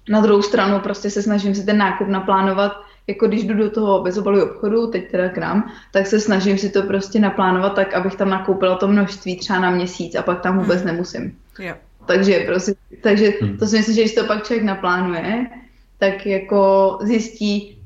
[0.09, 2.71] Na druhou stranu prostě se snažím si ten nákup naplánovat
[3.07, 6.69] jako když jdu do toho bezobalového obchodu, teď teda k nám, tak se snažím si
[6.69, 10.59] to prostě naplánovat tak, abych tam nakoupila to množství třeba na měsíc a pak tam
[10.59, 10.87] vůbec hmm.
[10.87, 11.37] nemusím.
[11.59, 11.75] Jo.
[12.05, 13.57] Takže, prostě, takže hmm.
[13.57, 15.45] to si myslím, že když to pak člověk naplánuje,
[15.97, 17.77] tak jako zjistí,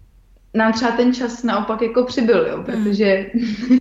[0.54, 2.66] nám třeba ten čas naopak jako přibyl, jo, hmm.
[2.66, 3.80] protože hmm.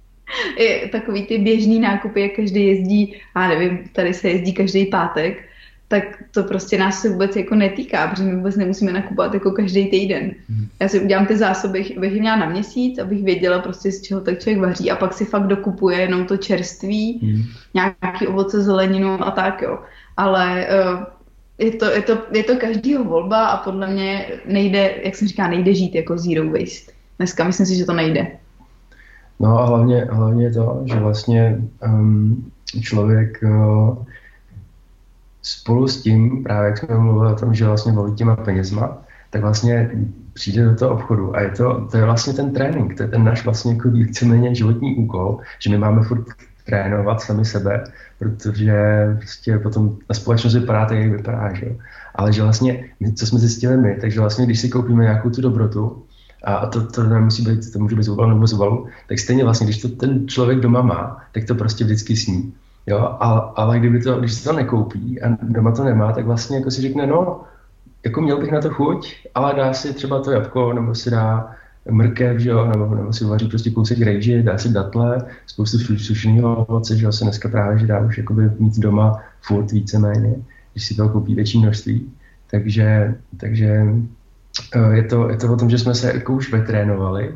[0.93, 5.49] takový ty běžný nákupy, jak každý jezdí, a nevím, tady se jezdí každý pátek,
[5.89, 9.91] tak to prostě nás se vůbec jako netýká, protože my vůbec nemusíme nakupovat jako každý
[9.91, 10.31] týden.
[10.49, 10.67] Hmm.
[10.81, 14.21] Já si udělám ty zásoby, abych je měla na měsíc, abych věděla prostě z čeho
[14.21, 17.43] tak člověk vaří a pak si fakt dokupuje jenom to čerství, hmm.
[17.75, 19.79] nějaký ovoce, zeleninu a tak jo.
[20.17, 21.05] Ale uh,
[21.59, 25.49] je to, je, to, je to každýho volba a podle mě nejde, jak jsem říká,
[25.49, 26.93] nejde žít jako zero waste.
[27.19, 28.27] Dneska myslím si, že to nejde.
[29.41, 33.97] No a hlavně, hlavně to, že vlastně um, člověk uh,
[35.47, 38.99] spolu s tím, právě jak jsme mluvili o tom, že vlastně volí těma penězma,
[39.31, 39.91] tak vlastně
[40.33, 43.25] přijde do toho obchodu a je to, to je vlastně ten trénink, to je ten
[43.25, 46.25] náš vlastně jako víceméně životní úkol, že my máme furt
[46.65, 47.85] trénovat sami sebe,
[48.19, 48.75] protože
[49.17, 51.77] prostě potom na společnost vypadá tak, jak vypadá, že?
[52.15, 52.85] ale že vlastně,
[53.15, 56.03] co jsme zjistili my, takže vlastně když si koupíme nějakou tu dobrotu,
[56.45, 58.59] a to, to nemusí být, to může být z nebo z
[59.09, 62.55] tak stejně vlastně, když to ten člověk doma má, tak to prostě vždycky sní.
[62.87, 66.57] Jo, ale, ale kdyby to, když se to nekoupí a doma to nemá, tak vlastně
[66.57, 67.41] jako si řekne, no,
[68.05, 71.51] jako měl bych na to chuť, ale dá si třeba to jabko, nebo si dá
[71.91, 76.65] mrkev, že jo, nebo, nebo si uvaří prostě kousek rejži, dá si datle, spoustu sušeného
[76.65, 80.35] ovoce, že jo, se dneska právě, že dá už jakoby mít doma furt víceméně,
[80.73, 82.13] když si toho koupí větší množství.
[82.51, 83.87] Takže, takže
[84.75, 87.35] eh, je to, je to o tom, že jsme se jako už vetrénovali,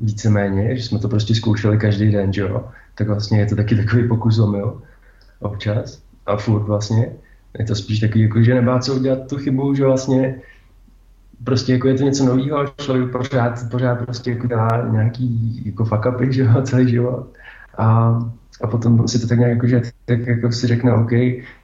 [0.00, 2.64] víceméně, že jsme to prostě zkoušeli každý den, že jo,
[2.94, 4.82] tak vlastně je to taky takový pokus omyl
[5.40, 7.12] občas a furt vlastně.
[7.58, 10.40] Je to spíš takový, jako, že nebá co udělat tu chybu, že vlastně
[11.44, 16.06] prostě jako je to něco nového, člověk pořád, pořád prostě jako dá nějaký jako fuck
[16.14, 17.26] upy, že jo, celý život.
[17.78, 18.18] A,
[18.62, 21.10] a potom si to tak nějak jako, že tak jako si řekne, OK,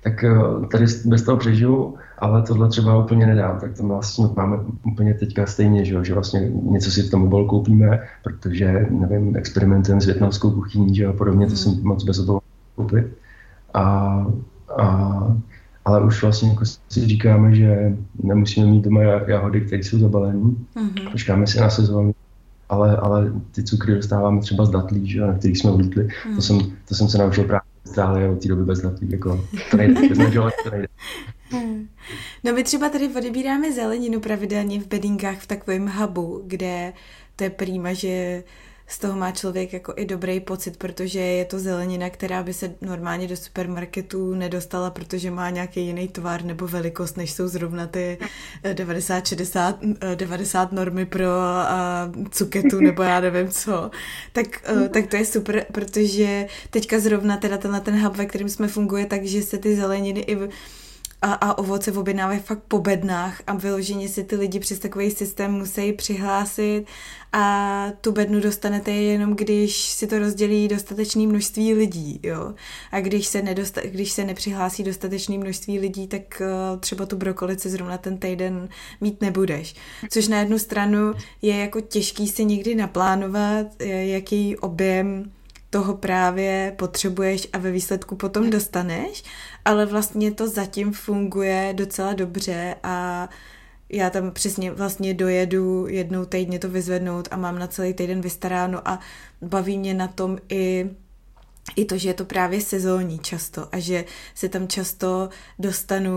[0.02, 4.56] tak eh, tady bez toho přežiju, ale tohle třeba úplně nedám, tak to vlastně máme
[4.82, 10.00] úplně teďka stejně, že, že vlastně něco si v tom bol koupíme, protože, nevím, experimentem
[10.00, 12.40] s větnamskou kuchyní, že a podobně, to jsem moc bez toho
[12.76, 13.06] koupit.
[13.74, 13.82] A,
[14.78, 15.36] a,
[15.84, 21.10] ale už vlastně jako si říkáme, že nemusíme mít doma jahody, které jsou zabalené, mm-hmm.
[21.12, 22.14] počkáme si na sezónu,
[22.68, 26.08] ale, ale ty cukry dostáváme třeba z datlí, že, na kterých jsme vlítli.
[26.28, 26.36] Mm.
[26.36, 26.58] To, jsem,
[26.88, 30.18] to jsem se naučil právě Austrálie od té doby bez napí, jako to nejde, bez
[30.64, 30.88] to nejde.
[32.44, 36.92] No my třeba tady odebíráme zeleninu pravidelně v bedinkách v takovém hubu, kde
[37.36, 38.42] to je prýma, že
[38.88, 42.74] z toho má člověk jako i dobrý pocit, protože je to zelenina, která by se
[42.80, 48.18] normálně do supermarketu nedostala, protože má nějaký jiný tvar nebo velikost, než jsou zrovna ty
[48.72, 49.78] 90, 60,
[50.14, 53.90] 90 normy pro uh, cuketu nebo já nevím co.
[54.32, 58.48] Tak, uh, tak to je super, protože teďka zrovna teda tenhle ten hub, ve kterém
[58.48, 60.48] jsme funguje, takže se ty zeleniny i v,
[61.22, 65.52] a, a ovoce objednávají fakt po bednách a vyloženě si ty lidi přes takový systém
[65.52, 66.84] musí přihlásit
[67.32, 72.54] a tu bednu dostanete jenom, když si to rozdělí dostatečné množství lidí, jo.
[72.92, 77.70] A když se, nedosta- když se nepřihlásí dostatečné množství lidí, tak uh, třeba tu brokolici
[77.70, 78.68] zrovna ten týden
[79.00, 79.74] mít nebudeš.
[80.10, 81.12] Což na jednu stranu
[81.42, 85.32] je jako těžký si někdy naplánovat, jaký objem
[85.70, 89.24] toho právě potřebuješ a ve výsledku potom dostaneš,
[89.68, 93.28] ale vlastně to zatím funguje docela dobře a
[93.88, 98.88] já tam přesně vlastně dojedu jednou týdně to vyzvednout a mám na celý týden vystaráno
[98.88, 98.98] a
[99.42, 100.90] baví mě na tom i
[101.76, 104.04] i to, že je to právě sezónní často a že
[104.34, 106.10] se tam často dostanu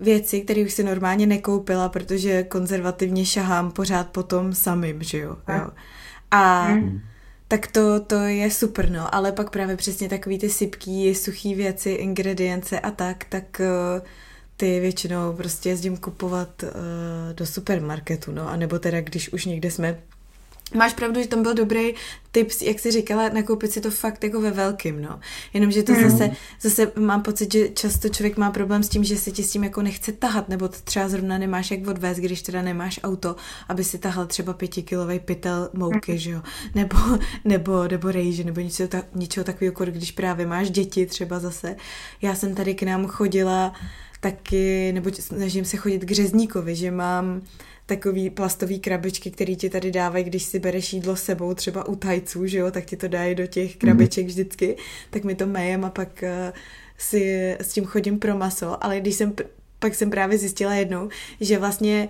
[0.00, 5.36] věci, které už si normálně nekoupila, protože konzervativně šahám pořád po tom samým, že jo.
[5.48, 5.70] jo.
[6.30, 7.00] A mm
[7.48, 11.90] tak to, to je super, no, ale pak právě přesně takový ty sypký, suchý věci,
[11.90, 14.06] ingredience a tak, tak uh,
[14.56, 16.70] ty většinou prostě jezdím kupovat uh,
[17.34, 20.00] do supermarketu, no, anebo teda když už někde jsme
[20.74, 21.94] Máš pravdu, že tam byl dobrý
[22.32, 25.20] tips, jak jsi říkala, nakoupit si to fakt jako ve velkým, no.
[25.54, 26.10] Jenomže to mm.
[26.10, 29.50] zase, zase mám pocit, že často člověk má problém s tím, že se ti s
[29.50, 33.36] tím jako nechce tahat, nebo třeba zrovna nemáš jak odvést, když teda nemáš auto,
[33.68, 36.18] aby si tahal třeba pětikilový pytel mouky, mm.
[36.18, 36.42] že jo,
[36.74, 36.96] nebo,
[37.44, 41.76] nebo, nebo rejže, nebo něco, ta, něčeho takového, jako když právě máš děti třeba zase.
[42.22, 43.72] Já jsem tady k nám chodila
[44.20, 47.42] taky, nebo snažím se chodit k řezníkovi, že mám
[47.86, 52.46] takový plastový krabičky, který ti tady dávají, když si bereš jídlo sebou, třeba u tajců,
[52.46, 53.78] že jo, tak ti to dají do těch mhm.
[53.78, 54.76] krabiček vždycky,
[55.10, 56.52] tak mi to mejem a pak uh,
[56.98, 59.34] si s tím chodím pro maso, ale když jsem,
[59.78, 61.08] pak jsem právě zjistila jednou,
[61.40, 62.08] že vlastně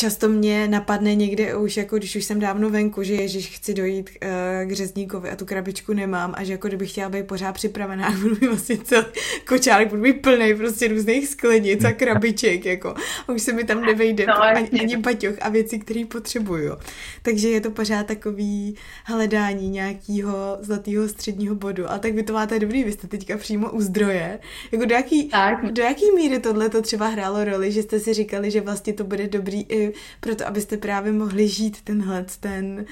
[0.00, 4.10] často mě napadne někde už, jako když už jsem dávno venku, že ježiš, chci dojít
[4.10, 8.10] uh, k řezníkovi a tu krabičku nemám a že jako kdybych chtěla být pořád připravená,
[8.22, 9.06] budu mít vlastně celý
[9.48, 12.94] kočárek, budu mít plný prostě různých sklenic a krabiček, jako
[13.28, 16.76] a už se mi tam nevejde no, ani, ani baťoch a věci, které potřebuju.
[17.22, 21.90] Takže je to pořád takový hledání nějakého zlatého středního bodu.
[21.90, 24.38] A tak vy to máte dobrý, vy jste teďka přímo u zdroje.
[24.72, 25.72] Jako do jaký, tak.
[25.72, 29.04] do jaký míry tohle to třeba hrálo roli, že jste si říkali, že vlastně to
[29.04, 29.89] bude dobrý i
[30.20, 32.84] proto abyste právě mohli žít tenhle ten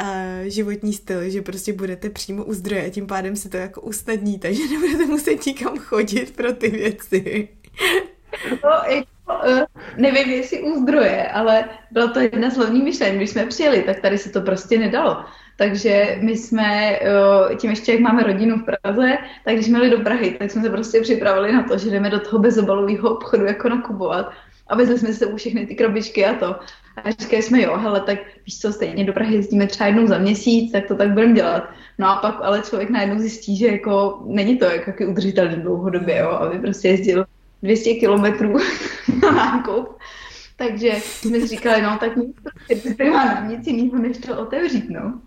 [0.00, 0.06] uh,
[0.46, 4.38] životní styl, že prostě budete přímo u zdroje a tím pádem si to jako usnadní,
[4.38, 7.48] takže nebudete muset nikam chodit pro ty věci.
[8.64, 9.64] No, jako, uh,
[9.96, 13.16] nevím, jestli u zdroje, ale byla to jedna z hlavních myšlení.
[13.16, 15.24] Když jsme přijeli, tak tady se to prostě nedalo.
[15.56, 19.90] Takže my jsme, uh, tím ještě jak máme rodinu v Praze, tak když jsme jeli
[19.90, 23.44] do Prahy, tak jsme se prostě připravili na to, že jdeme do toho bezobalového obchodu
[23.44, 24.32] jako nakupovat
[24.72, 26.56] a vezli jsme se u všechny ty krabičky a to.
[27.04, 30.18] A říkali jsme, jo, hele, tak víš co, stejně do Prahy jezdíme třeba jednou za
[30.18, 31.70] měsíc, tak to tak budeme dělat.
[31.98, 36.18] No a pak ale člověk najednou zjistí, že jako není to jak, jaký udržitelný dlouhodobě,
[36.18, 37.24] jo, aby prostě jezdil
[37.62, 38.56] 200 kilometrů
[39.22, 39.98] na nákup.
[40.56, 42.36] Takže jsme si říkali, no tak nic,
[42.82, 43.12] prostě
[43.48, 45.20] nic jiného, než to otevřít, no.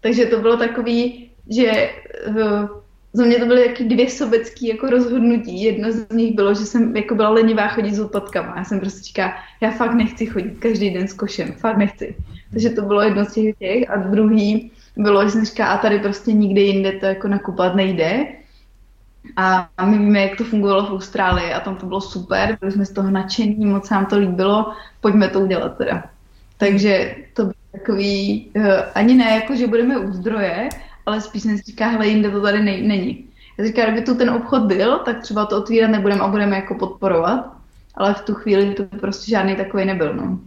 [0.00, 1.90] Takže to bylo takový, že
[2.28, 2.79] uh,
[3.12, 5.62] za mě to byly jaký dvě sobecký jako rozhodnutí.
[5.62, 8.54] Jedno z nich bylo, že jsem jako byla lenivá chodit s odpadkama.
[8.56, 12.16] Já jsem prostě říká, já fakt nechci chodit každý den s košem, fakt nechci.
[12.50, 13.90] Takže to bylo jedno z těch těch.
[13.90, 18.26] A druhý bylo, že jsem říká, a tady prostě nikde jinde to jako nakupat nejde.
[19.36, 22.86] A my víme, jak to fungovalo v Austrálii a tam to bylo super, byli jsme
[22.86, 26.04] z toho nadšení, moc nám to líbilo, pojďme to udělat teda.
[26.58, 30.68] Takže to bylo takový, uh, ani ne jako, že budeme u zdroje,
[31.10, 33.24] ale spíš jsem si říká, hele, jinde to tady nej, není.
[33.58, 36.74] Já říkám, kdyby tu ten obchod byl, tak třeba to otvírat nebudeme a budeme jako
[36.74, 37.56] podporovat,
[37.94, 40.38] ale v tu chvíli to prostě žádný takový nebyl, no.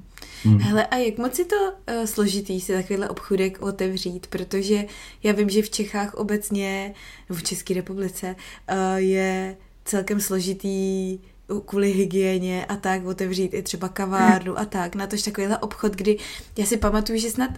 [0.43, 0.59] Hmm.
[0.59, 4.85] Hele, a jak moc je to uh, složitý si takovýhle obchůdek otevřít, protože
[5.23, 6.93] já vím, že v Čechách obecně,
[7.29, 8.35] nebo v České republice,
[8.71, 11.19] uh, je celkem složitý
[11.65, 16.17] kvůli hygieně a tak otevřít i třeba kavárnu a tak, na tož takovýhle obchod, kdy
[16.57, 17.51] já si pamatuju, že snad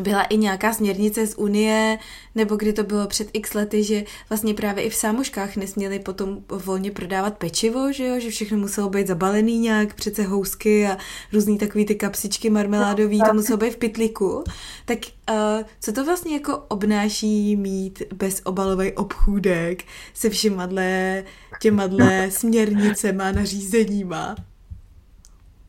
[0.00, 1.98] byla i nějaká směrnice z Unie,
[2.34, 6.38] nebo kdy to bylo před x lety, že vlastně právě i v sámoškách nesměli potom
[6.48, 10.98] volně prodávat pečivo, že jo, že všechno muselo být zabalený nějak, přece housky a
[11.32, 14.44] různý takový ty kapsičky marmeládový, to muselo být v pytlíku.
[14.84, 14.98] Tak
[15.30, 15.36] uh,
[15.80, 19.84] co to vlastně jako obnáší mít bezobalový obchůdek
[20.14, 21.24] se všemadle
[21.60, 24.36] těmadle směrnicema, nařízeníma?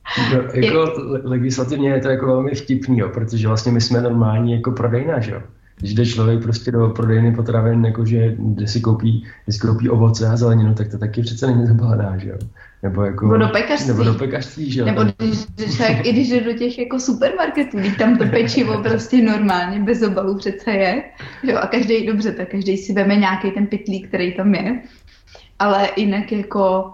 [0.34, 0.94] No, jako
[1.24, 5.32] legislativně je to jako velmi vtipný, jo, protože vlastně my jsme normální jako prodejna, že
[5.32, 5.42] jo.
[5.82, 10.28] Když jde člověk prostě do prodejny potravin, jakože kde si koupí, kde si koupí ovoce
[10.28, 12.38] a zeleninu, tak to taky přece není zabalená, že jo.
[12.84, 13.88] Nebo, jako, nebo do pekařství.
[13.88, 14.86] Nebo do pekařství, že jo.
[14.86, 19.22] Nebo když, člověk, i když jde do těch jako supermarketů, když tam to pečivo prostě
[19.22, 21.04] normálně bez obalu přece je,
[21.44, 24.82] že jo, a každý, dobře, tak každý si veme nějaký ten pytlík, který tam je,
[25.60, 26.92] ale jinak jako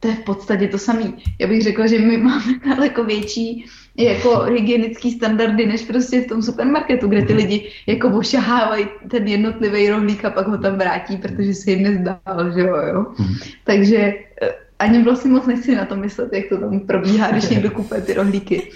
[0.00, 1.12] to je v podstatě to samé.
[1.38, 6.42] Já bych řekla, že my máme daleko větší jako hygienický standardy, než prostě v tom
[6.42, 11.54] supermarketu, kde ty lidi jako ošahávají ten jednotlivý rohlík a pak ho tam vrátí, protože
[11.54, 13.06] se jim nezdál, že jo, jo.
[13.16, 13.34] Hmm.
[13.64, 17.70] Takže eh, ani vlastně moc nechci na to myslet, jak to tam probíhá, když někdo
[17.70, 18.70] kupuje ty rohlíky.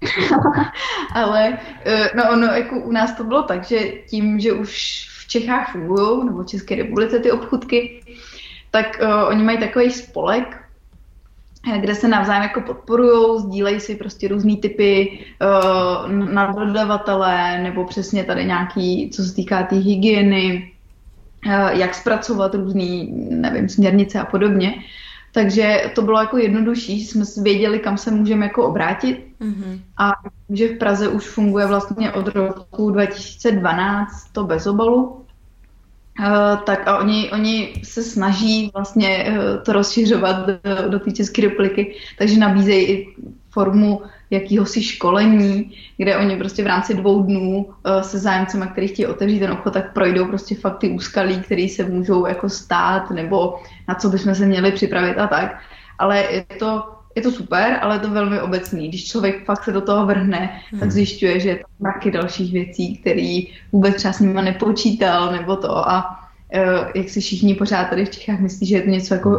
[1.14, 5.28] Ale eh, no ono, jako u nás to bylo tak, že tím, že už v
[5.28, 8.00] Čechách fungují, nebo v České republice ty obchudky,
[8.74, 10.56] tak uh, oni mají takový spolek,
[11.74, 17.84] eh, kde se navzájem jako podporují, sdílejí si prostě různý typy uh, na dodavatele, nebo
[17.84, 20.72] přesně tady nějaký, co se týká té tý hygieny,
[21.46, 24.74] uh, jak zpracovat různý, nevím, směrnice a podobně.
[25.32, 29.26] Takže to bylo jako jednodušší, jsme věděli, kam se můžeme jako obrátit.
[29.40, 29.80] Mm-hmm.
[29.98, 30.12] A
[30.50, 35.23] že v Praze už funguje vlastně od roku 2012 to bez obalu,
[36.20, 41.42] Uh, tak a oni, oni se snaží vlastně uh, to rozšiřovat do, do té České
[41.42, 43.16] republiky, takže nabízejí i
[43.50, 49.06] formu jakýhosi školení, kde oni prostě v rámci dvou dnů uh, se zájemcem, který chtějí
[49.06, 53.58] otevřít ten obchod, tak projdou prostě fakt ty úskalí, které se můžou jako stát, nebo
[53.88, 55.58] na co bychom se měli připravit a tak.
[55.98, 56.82] Ale je to
[57.14, 58.88] je to super, ale je to velmi obecný.
[58.88, 60.80] Když člověk fakt se do toho vrhne, hmm.
[60.80, 63.40] tak zjišťuje, že je to taky dalších věcí, které
[63.72, 65.88] vůbec třeba s nima nepočítal, nebo to.
[65.88, 66.20] A
[66.54, 69.30] uh, jak si všichni pořád tady v Čechách myslí, že je to něco jako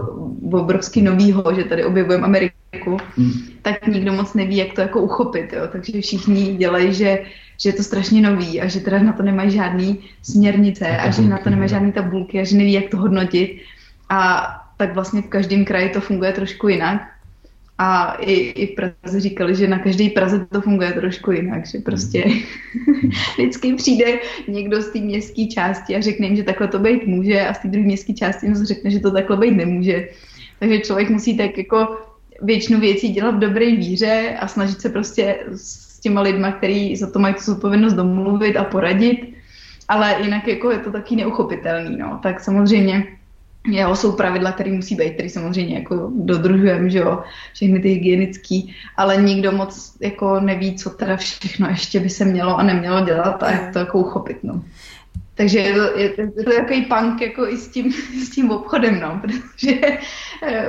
[0.51, 3.31] obrovsky novýho, že tady objevujeme Ameriku, hmm.
[3.61, 5.53] tak nikdo moc neví, jak to jako uchopit.
[5.53, 5.61] Jo?
[5.71, 7.19] Takže všichni dělají, že
[7.61, 11.21] že je to strašně nový a že teda na to nemají žádný směrnice a že
[11.21, 13.61] na to nemají žádné tabulky a že neví, jak to hodnotit.
[14.09, 14.47] A
[14.77, 17.01] tak vlastně v každém kraji to funguje trošku jinak.
[17.77, 21.79] A i, i v Praze říkali, že na každé Praze to funguje trošku jinak, že
[21.79, 22.25] prostě
[23.37, 24.05] vždycky přijde
[24.47, 27.59] někdo z té městské části a řekne jim, že takhle to být může a z
[27.59, 30.07] té druhé městské části jim řekne, že to takhle být nemůže.
[30.59, 31.97] Takže člověk musí tak jako
[32.41, 37.11] většinu věcí dělat v dobré víře a snažit se prostě s těma lidma, kteří za
[37.11, 39.33] to mají tu zodpovědnost domluvit a poradit,
[39.87, 42.19] ale jinak jako je to taky neuchopitelný, no.
[42.23, 43.07] Tak samozřejmě
[43.67, 48.75] Jo, jsou pravidla, které musí být, které samozřejmě jako dodržujeme, že jo, všechny ty hygienický,
[48.97, 53.43] ale nikdo moc jako neví, co teda všechno ještě by se mělo a nemělo dělat
[53.43, 54.61] a jak to jako uchopit, no.
[55.35, 57.91] Takže je to, je, je to takový punk jako i s tím,
[58.25, 59.79] s tím obchodem, no, protože
[60.43, 60.67] eh,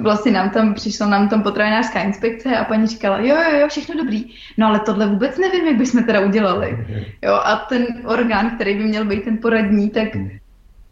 [0.00, 3.94] vlastně nám tam přišla nám tam potravinářská inspekce a paní říkala, jo, jo, jo, všechno
[3.96, 4.24] dobrý,
[4.58, 6.86] no ale tohle vůbec nevím, jak bychom teda udělali.
[7.22, 10.08] Jo, a ten orgán, který by měl být ten poradní, tak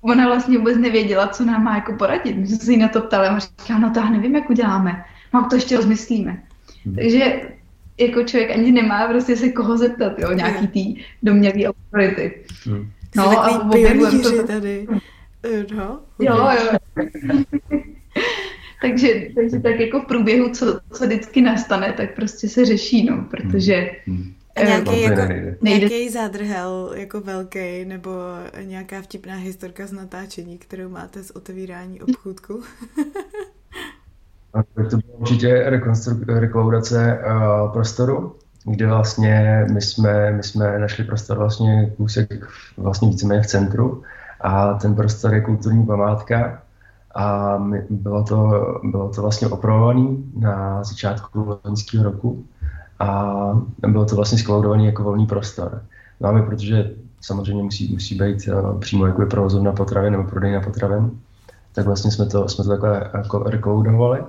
[0.00, 2.36] ona vlastně vůbec nevěděla, co nám má jako poradit.
[2.36, 5.04] My jsme se jí na to ptali a říkala, no to já nevím, jak uděláme.
[5.34, 6.42] No to ještě rozmyslíme.
[6.84, 6.94] Hmm.
[6.94, 7.40] Takže
[8.00, 12.44] jako člověk ani nemá prostě se koho zeptat, jo, nějaký tý domělý autority.
[12.64, 12.90] Hmm.
[13.16, 14.86] No a objevujeme to tady.
[15.76, 16.78] No, jo, jo.
[18.82, 23.26] takže, takže tak jako v průběhu, co, co vždycky nastane, tak prostě se řeší, no,
[23.30, 24.34] protože hmm.
[24.58, 25.20] A nějaký, jako,
[25.62, 28.10] nějaký zádrhel jako velký nebo
[28.62, 32.62] nějaká vtipná historka z natáčení, kterou máte z otevírání obchůdku?
[34.52, 35.70] tak to bylo určitě
[36.26, 43.42] reklaudace uh, prostoru, kde vlastně my jsme, my jsme našli prostor vlastně kousek vlastně víceméně
[43.42, 44.02] v centru
[44.40, 46.62] a ten prostor je kulturní památka
[47.14, 48.50] a my, bylo, to,
[48.84, 50.06] bylo to vlastně opravované
[50.36, 52.46] na začátku loňského roku
[52.98, 53.32] a
[53.88, 55.82] bylo to vlastně skloudovaný jako volný prostor.
[56.20, 56.90] No my, protože
[57.20, 61.10] samozřejmě musí, musí být uh, přímo jako je provozovna potravin nebo prodejna potravin,
[61.72, 64.22] tak vlastně jsme to, jsme to takhle jako rekloudovali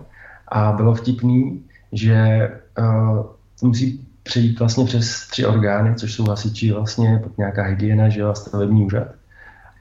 [0.47, 2.49] a bylo vtipný, že
[2.80, 3.26] uh,
[3.59, 8.34] to musí přejít vlastně přes tři orgány, což jsou hasiči vlastně nějaká hygiena, že a
[8.34, 9.07] stavební úřad.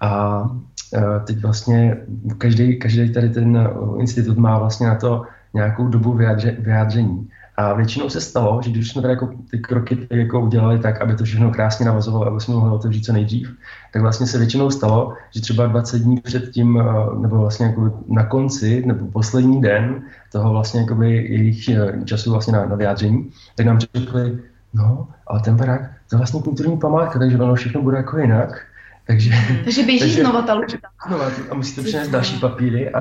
[0.01, 1.97] A uh, teď vlastně
[2.39, 3.69] každý, každý tady ten
[3.99, 5.23] institut má vlastně na to
[5.55, 7.29] nějakou dobu vyjádře, vyjádření.
[7.59, 11.01] A většinou se stalo, že když jsme tady jako ty kroky tak jako udělali tak,
[11.01, 13.57] aby to všechno krásně navazovalo, aby jsme mohli otevřít co nejdřív,
[13.93, 18.05] tak vlastně se většinou stalo, že třeba 20 dní před tím, eh, nebo vlastně jako
[18.09, 20.03] na konci, nebo poslední den
[20.33, 24.39] toho vlastně jako jejich eh, času vlastně na, na vyjádření, tak nám řekli,
[24.75, 25.81] no, ale ten barák,
[26.11, 28.67] to je vlastně kulturní památka, takže ono všechno bude jako jinak.
[29.07, 29.31] Takže,
[29.65, 30.61] takže běží takže, znova ta
[31.09, 33.01] Znova, a musíte přinést další papíry a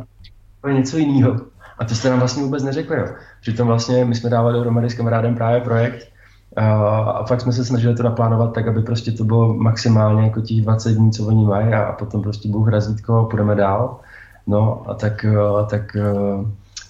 [0.72, 1.42] něco jiného.
[1.80, 2.98] A to jste nám vlastně vůbec neřekli.
[2.98, 3.06] Jo.
[3.42, 6.08] Přitom vlastně my jsme dávali dohromady s kamarádem právě projekt
[6.56, 10.62] a, fakt jsme se snažili to naplánovat tak, aby prostě to bylo maximálně jako těch
[10.62, 14.00] 20 dní, co oni mají a, potom prostě Bůh razítko a půjdeme dál.
[14.48, 15.26] No a tak,
[15.70, 15.98] tak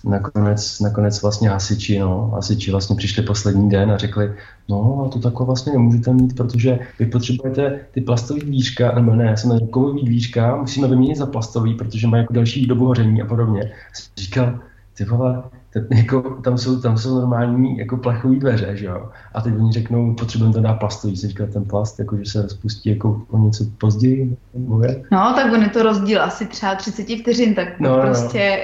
[0.04, 4.34] nakonec, nakonec vlastně hasiči, no, hasiči vlastně přišli poslední den a řekli,
[4.70, 9.38] no a to takhle vlastně nemůžete mít, protože vy potřebujete ty plastové dvířka, nebo ne,
[9.38, 13.72] jsem kovový dvířka, musíme vyměnit za plastový, protože mají jako další dobu hoření a podobně.
[14.18, 14.60] Říkal,
[14.98, 15.44] ty vole,
[15.90, 19.10] jako, tam, jsou, tam jsou normální jako plechový dveře, že jo?
[19.34, 22.42] A teď oni řeknou, potřebujeme to dát plastový, se říká ten plast, jako, že se
[22.42, 24.38] rozpustí jako o něco později.
[24.54, 25.04] Nebo je?
[25.12, 28.64] No, tak on je to rozdíl asi třeba 30 vteřin, tak no, no, prostě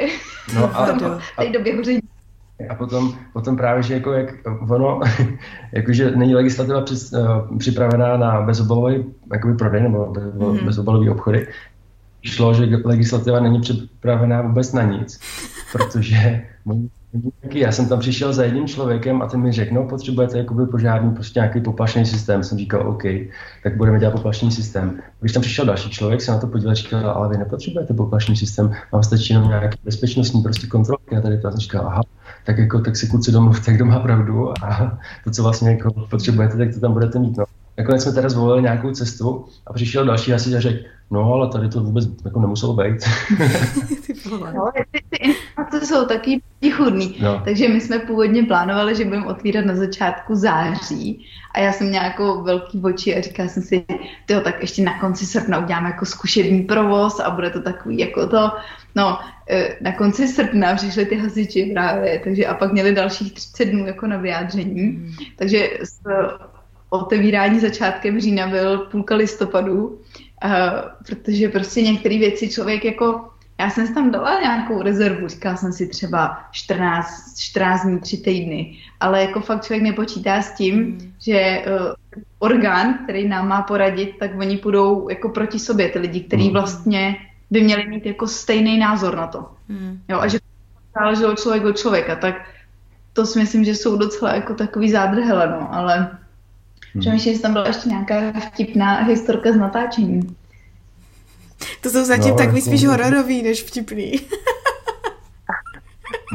[0.56, 0.62] no.
[0.62, 2.00] no a, v té době hoření.
[2.70, 4.30] A potom, potom právě, že jako jak
[4.70, 5.00] ono,
[5.72, 10.66] jakože není legislativa při, uh, připravená na bezobalový jakoby prodej nebo bez, mm-hmm.
[10.66, 11.48] bezobalový obchody,
[12.24, 15.20] šlo, že legislativa není připravená vůbec na nic,
[15.72, 16.42] protože
[17.54, 21.12] já jsem tam přišel za jedním člověkem a ten mi řekl, no potřebujete jakoby požární
[21.12, 22.44] prostě nějaký poplašný systém.
[22.44, 23.04] Jsem říkal, OK,
[23.64, 25.00] tak budeme dělat poplašný systém.
[25.20, 28.72] Když tam přišel další člověk, se na to podíval říkal, ale vy nepotřebujete poplašný systém,
[28.92, 31.16] vám stačí jenom nějaký bezpečnostní prostě kontrolky.
[31.16, 32.02] A tady to jsem říkal, aha,
[32.46, 36.58] tak jako tak si kluci domluvte, kdo má pravdu a to, co vlastně jako potřebujete,
[36.58, 37.38] tak to tam budete mít.
[37.38, 37.46] No.
[37.78, 41.70] Nakonec jsme teda zvolili nějakou cestu a přišel další hasič a řekl, no ale tady
[41.70, 42.98] to vůbec jako nemuselo být.
[44.56, 47.16] no, ty, ty informace jsou taky chudný.
[47.22, 47.42] No.
[47.46, 52.06] Takže my jsme původně plánovali, že budeme otvírat na začátku září a já jsem měla
[52.06, 53.86] jako velký oči a říkala jsem si,
[54.26, 58.28] tyjo, tak ještě na konci srpna uděláme jako zkušební provoz a bude to takový jako
[58.28, 58.52] to,
[58.96, 59.20] no,
[59.50, 63.86] e, na konci srpna přišli ty hasiči právě, takže a pak měli dalších 30 dnů
[63.86, 65.12] jako na vyjádření, mm.
[65.38, 66.00] takže s
[66.94, 70.52] otevírání začátkem října byl půlka listopadu, uh,
[71.08, 73.30] protože prostě některé věci člověk jako,
[73.60, 78.78] já jsem tam dala nějakou rezervu, říkala jsem si třeba 14, 14 dní, 3 týdny,
[79.00, 81.14] ale jako fakt člověk nepočítá s tím, mm.
[81.20, 81.94] že uh,
[82.40, 86.54] orgán, který nám má poradit, tak oni půjdou jako proti sobě, ty lidi, kteří mm.
[86.54, 87.16] vlastně
[87.52, 89.46] by měli mít jako stejný názor na to.
[89.68, 90.02] Mm.
[90.10, 90.40] Jo, a že
[91.00, 92.36] záleželo člověk od člověka, tak
[93.14, 96.18] to si myslím, že jsou docela jako takový zádrhele, no, ale
[96.94, 97.02] Hmm.
[97.02, 100.36] Přemýšlím, že tam byla ještě nějaká vtipná historka z natáčení.
[101.82, 102.70] To jsou zatím no, takový jako...
[102.70, 104.14] spíš hororový, než vtipný.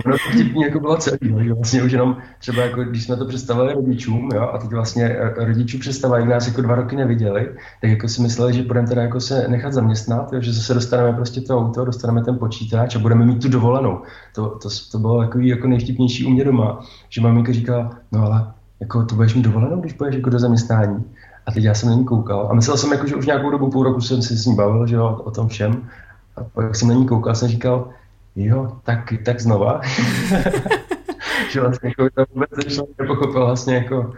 [0.07, 3.17] No to vtipný jako bylo celý, no, že vlastně už jenom třeba jako, když jsme
[3.17, 6.97] to představili rodičům, jo, a teď vlastně eh, rodičů představa, jak nás jako dva roky
[6.97, 7.49] neviděli,
[7.81, 11.13] tak jako si mysleli, že budeme teda jako se nechat zaměstnat, jo, že zase dostaneme
[11.13, 14.03] prostě to auto, dostaneme ten počítač a budeme mít tu dovolenou.
[14.35, 18.53] To, to, to bylo jako, jako nejvtipnější u mě doma, že maminka říkala, no ale
[18.81, 21.05] jako to budeš mít dovolenou, když půjdeš jako do zaměstnání.
[21.47, 23.71] A teď já jsem na ní koukal a myslel jsem, jako, že už nějakou dobu,
[23.71, 25.89] půl roku jsem si s ní bavil, že jo, o tom všem.
[26.37, 27.89] A pak jsem na ní koukal a jsem říkal,
[28.37, 29.81] jo, tak, tak znova.
[31.51, 32.51] že vlastně jako to vůbec
[32.99, 34.13] nepochopil vlastně jako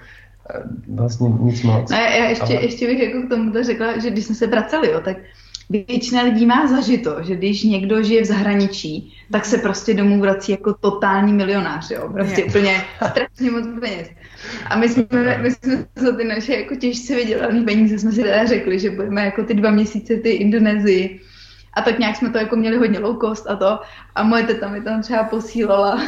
[0.55, 0.63] eh,
[0.95, 1.91] vlastně nic moc.
[1.91, 2.65] No, já ještě, ale...
[2.65, 5.17] ještě bych jako k tomu řekla, že když jsme se vraceli, jo, tak
[5.71, 10.53] většina lidí má zažito, že když někdo žije v zahraničí, tak se prostě domů vrací
[10.53, 14.09] jako totální milionář, jo, prostě úplně strašně moc peněz.
[14.67, 18.47] A my jsme, my jsme za ty naše jako těžce vydělané peníze jsme si teda
[18.47, 21.21] řekli, že budeme jako ty dva měsíce ty Indonésii
[21.75, 23.79] a tak nějak jsme to jako měli hodně low cost a to.
[24.15, 26.03] A moje teta mi tam třeba posílala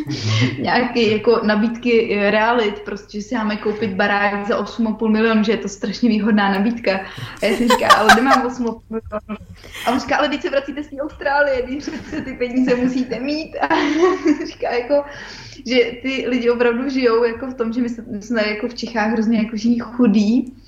[0.58, 5.58] nějaké jako nabídky realit, prostě, že si máme koupit barák za 8,5 milionů, že je
[5.58, 7.00] to strašně výhodná nabídka.
[7.42, 9.46] A já si říkám, ale nemám 8,5 milionů.
[9.86, 13.20] A on říká, ale když se vracíte z té Austrálie, když přece ty peníze musíte
[13.20, 13.56] mít.
[13.56, 13.68] A
[14.46, 15.04] říká jako,
[15.66, 17.88] že ty lidi opravdu žijou jako v tom, že my
[18.22, 20.59] jsme jako v Čechách hrozně jako chudí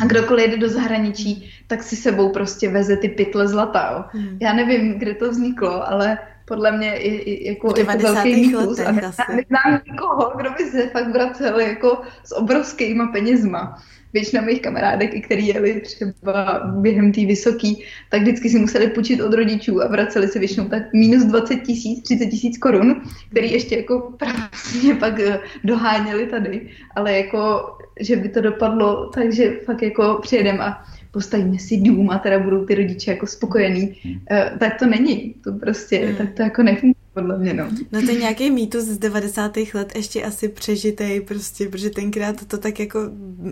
[0.00, 3.90] a kdokoliv jede do zahraničí, tak si sebou prostě veze ty pytle zlata.
[3.92, 4.20] Jo.
[4.20, 4.38] Hmm.
[4.40, 8.78] Já nevím, kde to vzniklo, ale podle mě je, je jako, jako velký mýtus.
[8.78, 13.82] A neznám nikoho, kdo by se fakt vracel jako s obrovskýma penězma.
[14.12, 19.20] Většina mých kamarádek, i který jeli třeba během té vysoký, tak vždycky si museli půjčit
[19.20, 23.76] od rodičů a vraceli se většinou tak minus 20 tisíc, 30 tisíc korun, který ještě
[23.76, 27.62] jako vlastně pak eh, doháněli tady, ale jako,
[28.00, 30.84] že by to dopadlo, takže fakt jako přijedem a
[31.14, 34.20] postavíme si dům a teda budou ty rodiče jako spokojení, hmm.
[34.58, 36.16] tak to není, to prostě, hmm.
[36.16, 36.94] tak to jako nefunguje.
[37.14, 37.70] podle mě, no.
[37.92, 39.56] No to je nějaký mýtus z 90.
[39.74, 43.00] let ještě asi přežitej prostě, protože tenkrát to tak jako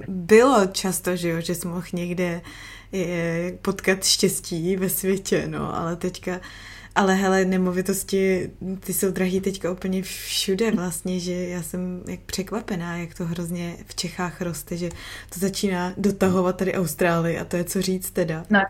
[0.08, 2.40] bylo často, že jo, že jsi mohl někde
[2.92, 6.40] je, potkat štěstí ve světě, no, ale teďka
[6.94, 12.96] ale hele, nemovitosti, ty jsou drahý teďka úplně všude vlastně, že já jsem jak překvapená,
[12.96, 14.88] jak to hrozně v Čechách roste, že
[15.34, 18.44] to začíná dotahovat tady Austrálii a to je co říct teda.
[18.50, 18.60] No,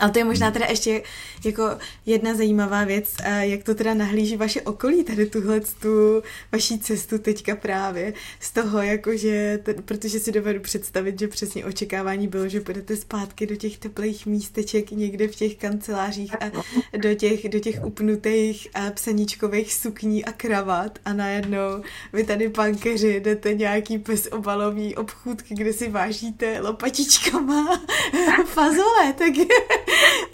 [0.00, 1.02] ale to je možná teda ještě
[1.44, 7.18] jako jedna zajímavá věc, jak to teda nahlíží vaše okolí, tady tuhle tu vaší cestu
[7.18, 12.96] teďka právě z toho, jakože, protože si dovedu představit, že přesně očekávání bylo, že půjdete
[12.96, 16.50] zpátky do těch teplých místeček někde v těch kancelářích a
[16.96, 23.20] do těch, do těch upnutých a psaníčkových sukní a kravat a najednou vy tady pankeři
[23.20, 27.82] jdete nějaký bezobalový obchůdky, kde si vážíte lopatičkama
[28.46, 29.32] fazole, tak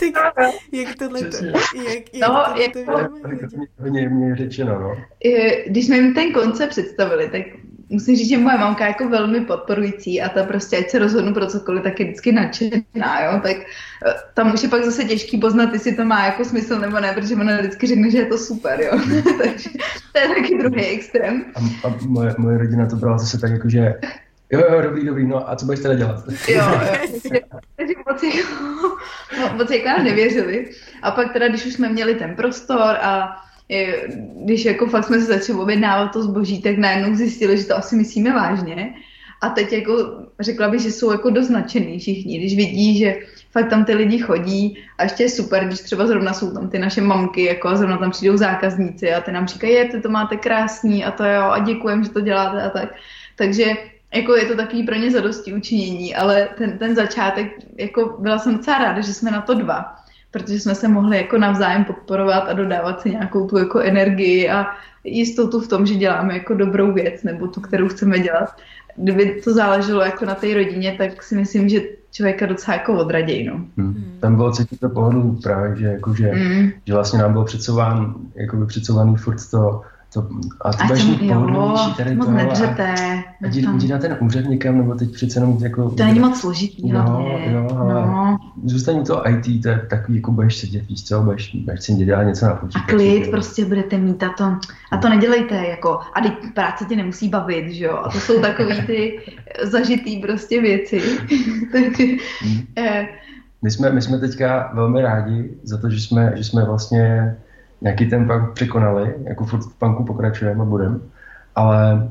[0.13, 0.35] tak
[0.73, 1.55] jak tohle to, jak,
[2.13, 4.97] jak no, tohle to Hodně mě řečeno, no.
[5.67, 7.43] Když jsme jim ten koncept představili, tak
[7.93, 11.35] musím říct, že moje mamka je jako velmi podporující a ta prostě, ať se rozhodnu
[11.35, 15.39] pro cokoliv, tak je vždycky nadšená, jo, tak eh, tam už je pak zase těžký
[15.39, 18.39] poznat, jestli to má jako smysl nebo ne, protože ona vždycky řekne, že je to
[18.39, 18.93] super, jo,
[19.43, 19.71] takže
[20.13, 21.45] to je taky druhý extrém.
[21.55, 23.95] A, a moje, moje rodina to brala zase tak jako, že
[24.53, 26.25] Jo, jo, dobrý, dobrý, no a co budeš teda dělat?
[26.49, 26.63] Jo,
[27.77, 28.65] takže moc jako,
[29.41, 30.71] no, moc jako nám nevěřili.
[31.03, 33.37] A pak teda, když už jsme měli ten prostor a
[33.69, 34.09] je,
[34.45, 37.97] když jako fakt jsme se začali objednávat to zboží, tak najednou zjistili, že to asi
[37.97, 38.95] myslíme vážně.
[39.41, 43.17] A teď jako řekla bych, že jsou jako dost nadšený všichni, když vidí, že
[43.51, 46.79] fakt tam ty lidi chodí a ještě je super, když třeba zrovna jsou tam ty
[46.79, 50.09] naše mamky, jako a zrovna tam přijdou zákazníci a ty nám říkají, je, ty to
[50.09, 52.95] máte krásný a to jo, a děkujem, že to děláte a tak.
[53.37, 53.77] Takže
[54.15, 57.47] jako je to takový pro ně zadosti učinění, ale ten, ten začátek,
[57.79, 59.95] jako byla jsem docela ráda, že jsme na to dva,
[60.31, 64.67] protože jsme se mohli jako navzájem podporovat a dodávat si nějakou tu jako energii a
[65.05, 68.57] jistotu v tom, že děláme jako dobrou věc, nebo tu, kterou chceme dělat.
[68.97, 73.45] Kdyby to záleželo jako na té rodině, tak si myslím, že člověka docela jako odraděj,
[73.45, 73.55] no.
[73.77, 74.19] Hmm.
[74.21, 76.71] Tam bylo cítit to pohodu právě, že, jako, že, hmm.
[76.87, 79.83] že vlastně nám bylo předsován, jako by předsovaný furt to,
[80.13, 80.29] to,
[80.61, 82.33] a ty budeš mít pohodlnější tady moc to.
[82.33, 82.95] nedřete.
[83.45, 85.91] A, jdi, jdi na ten úřad někam, nebo teď přece jenom jako...
[85.91, 88.39] To není moc složitý no, Jo, no.
[88.65, 92.23] zůstaň to IT, to je takový, jako budeš sedět, víš co, budeš, budeš si dělat
[92.23, 92.85] něco na počítači.
[92.85, 94.45] A klid prostě budete mít a to,
[94.91, 98.41] a to nedělejte jako, a teď práce tě nemusí bavit, že jo, a to jsou
[98.41, 99.21] takový ty
[99.63, 101.03] zažitý prostě věci.
[101.73, 102.05] Takže,
[102.41, 102.61] hmm.
[102.79, 103.07] eh.
[103.63, 107.37] my, jsme, my jsme teďka velmi rádi za to, že jsme, že jsme vlastně
[107.83, 110.99] nějaký ten punk překonali, jako furt v punku pokračujeme a budeme,
[111.55, 112.09] ale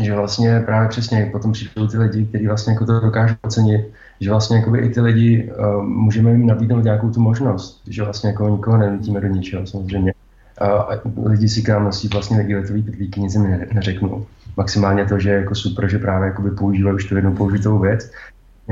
[0.00, 3.90] že vlastně právě přesně potom přijdou ty lidi, kteří vlastně jako to dokážou ocenit,
[4.20, 8.30] že vlastně jako i ty lidi uh, můžeme jim nabídnout nějakou tu možnost, že vlastně
[8.30, 10.14] jako nikoho nenutíme do ničeho samozřejmě.
[11.04, 14.26] Uh, lidi si k nám nosí vlastně negiletový pitlíky, nic jim neřeknu.
[14.56, 18.12] Maximálně to, že je jako super, že právě jakoby používají už tu jednou použitou věc,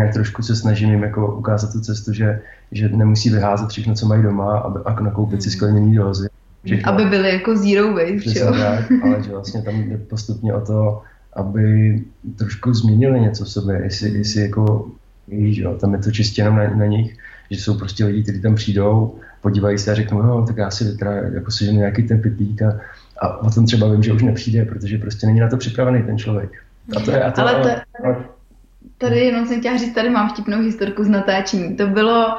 [0.01, 2.41] nějak trošku se snažím jim jako ukázat tu cestu, že,
[2.73, 5.57] že nemusí vyházet všechno, co mají doma a, a nakoupit si hmm.
[5.57, 6.29] skleněný dozy.
[6.65, 6.93] Všechno.
[6.93, 8.53] Aby byly jako zero waste, jo?
[8.53, 12.01] Tak, ale že vlastně tam jde postupně o to, aby
[12.37, 14.19] trošku změnili něco v sobě, jestli, hmm.
[14.19, 14.89] jestli jako,
[15.29, 17.17] víš, jo, tam je to čistě jenom na, na nich,
[17.51, 20.97] že jsou prostě lidi, kteří tam přijdou, podívají se a řeknou, no, tak já si
[20.97, 22.81] teda jako si nějaký ten pitlík a,
[23.21, 26.19] a o tom třeba vím, že už nepřijde, protože prostě není na to připravený ten
[26.19, 26.51] člověk.
[26.97, 27.69] A to je, a to, ale to,
[28.05, 28.17] ale,
[29.01, 31.77] Tady jenom jsem chtěla říct, tady mám vtipnou historku z natáčení.
[31.77, 32.39] To bylo,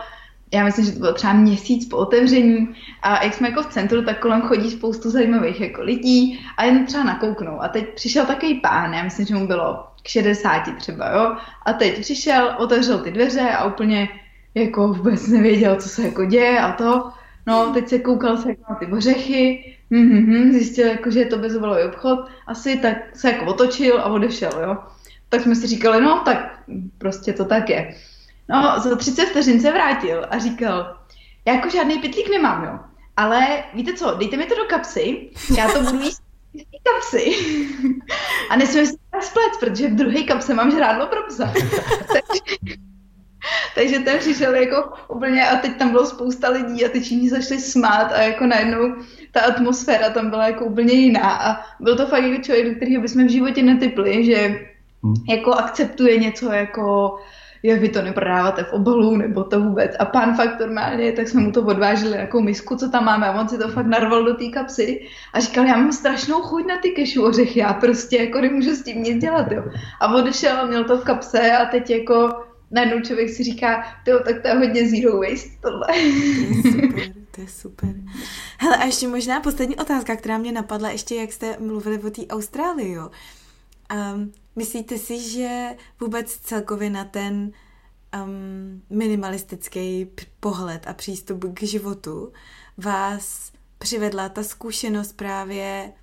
[0.53, 4.05] já myslím, že to bylo třeba měsíc po otevření a jak jsme jako v centru,
[4.05, 7.62] tak kolem chodí spoustu zajímavých jako lidí a jen třeba nakouknou.
[7.62, 11.36] A teď přišel takový pán, já myslím, že mu bylo k 60 třeba, jo.
[11.66, 14.09] A teď přišel, otevřel ty dveře a úplně
[14.55, 17.12] jako vůbec nevěděl, co se jako děje a to.
[17.47, 21.38] No, teď se koukal se jako na ty ořechy, mm-hmm, zjistil, jako, že je to
[21.38, 24.78] bezobalový obchod, asi tak se jako otočil a odešel, jo
[25.32, 26.59] tak jsme si říkali, no tak
[26.97, 27.95] prostě to tak je.
[28.49, 30.97] No, za 30 vteřin se vrátil a říkal,
[31.45, 32.80] já jako žádný pitlík nemám, jo.
[33.18, 36.22] Ale víte co, dejte mi to do kapsy, já to budu jíst
[36.53, 37.30] v kapsy.
[38.49, 41.45] A nesmím si splet, protože v druhé kapse mám žrádlo pro psa.
[43.76, 47.60] takže, ten přišel jako úplně a teď tam bylo spousta lidí a teď všichni zašli
[47.60, 48.95] smát a jako najednou
[49.31, 53.01] ta atmosféra tam byla jako úplně jiná a byl to fakt jako člověk, do kterého
[53.01, 54.70] bychom v životě netypli, že
[55.03, 55.15] hmm.
[55.30, 57.18] jako akceptuje něco jako
[57.64, 59.91] je, vy to neprodáváte v obalu, nebo to vůbec.
[59.99, 63.41] A pán fakt normálně, tak jsme mu to odvážili jako misku, co tam máme, a
[63.41, 66.78] on si to fakt narval do té kapsy a říkal, já mám strašnou chuť na
[66.78, 69.64] ty kešu ořechy, já prostě jako nemůžu s tím nic dělat, jo.
[69.99, 72.30] A odešel a měl to v kapse a teď jako
[72.72, 75.88] najednou člověk si říká, jo, tak to je hodně zero waste tohle.
[77.36, 77.90] to je super.
[78.57, 82.22] Hele, a ještě možná poslední otázka, která mě napadla, ještě jak jste mluvili o té
[82.28, 83.10] Austrálii, jo.
[83.91, 87.51] Um, myslíte si, že vůbec celkově na ten
[88.23, 90.07] um, minimalistický
[90.39, 92.34] pohled a přístup k životu
[92.77, 95.93] vás přivedla ta zkušenost právě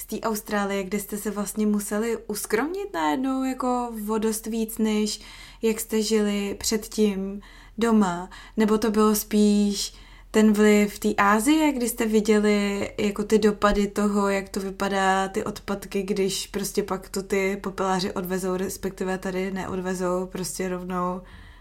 [0.00, 5.20] z té Austrálie, kde jste se vlastně museli uskromnit najednou jako vodost víc, než
[5.62, 7.40] jak jste žili předtím
[7.78, 9.94] doma, nebo to bylo spíš
[10.32, 15.44] ten vliv té Ázie, kdy jste viděli jako ty dopady toho, jak to vypadá, ty
[15.44, 21.20] odpadky, když prostě pak to ty popeláři odvezou, respektive tady neodvezou, prostě rovnou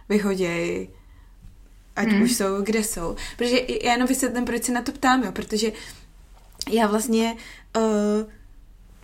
[0.10, 0.90] vyhodějí,
[1.96, 2.22] ať hmm.
[2.22, 3.16] už jsou, kde jsou.
[3.38, 5.72] Protože já jenom vysvětlím, proč se na to ptám, jo, protože
[6.70, 7.36] já vlastně
[7.78, 8.32] uh,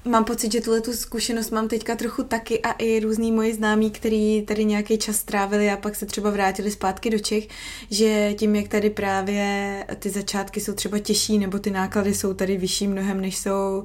[0.08, 3.92] mám pocit, že tuhle tu zkušenost mám teďka trochu taky a i různý moji známí,
[3.92, 7.48] který tady nějaký čas strávili a pak se třeba vrátili zpátky do Čech,
[7.92, 12.58] že tím, jak tady právě ty začátky jsou třeba těžší nebo ty náklady jsou tady
[12.58, 13.84] vyšší mnohem, než jsou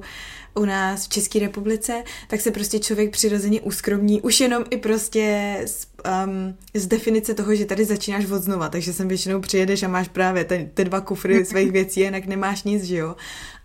[0.55, 5.57] u nás v České republice, tak se prostě člověk přirozeně uskromní, už jenom i prostě
[5.65, 5.87] z,
[6.25, 10.07] um, z definice toho, že tady začínáš od znova, takže sem většinou přijedeš a máš
[10.07, 13.15] právě ty, ty dva kufry svých věcí, jinak nemáš nic, že jo?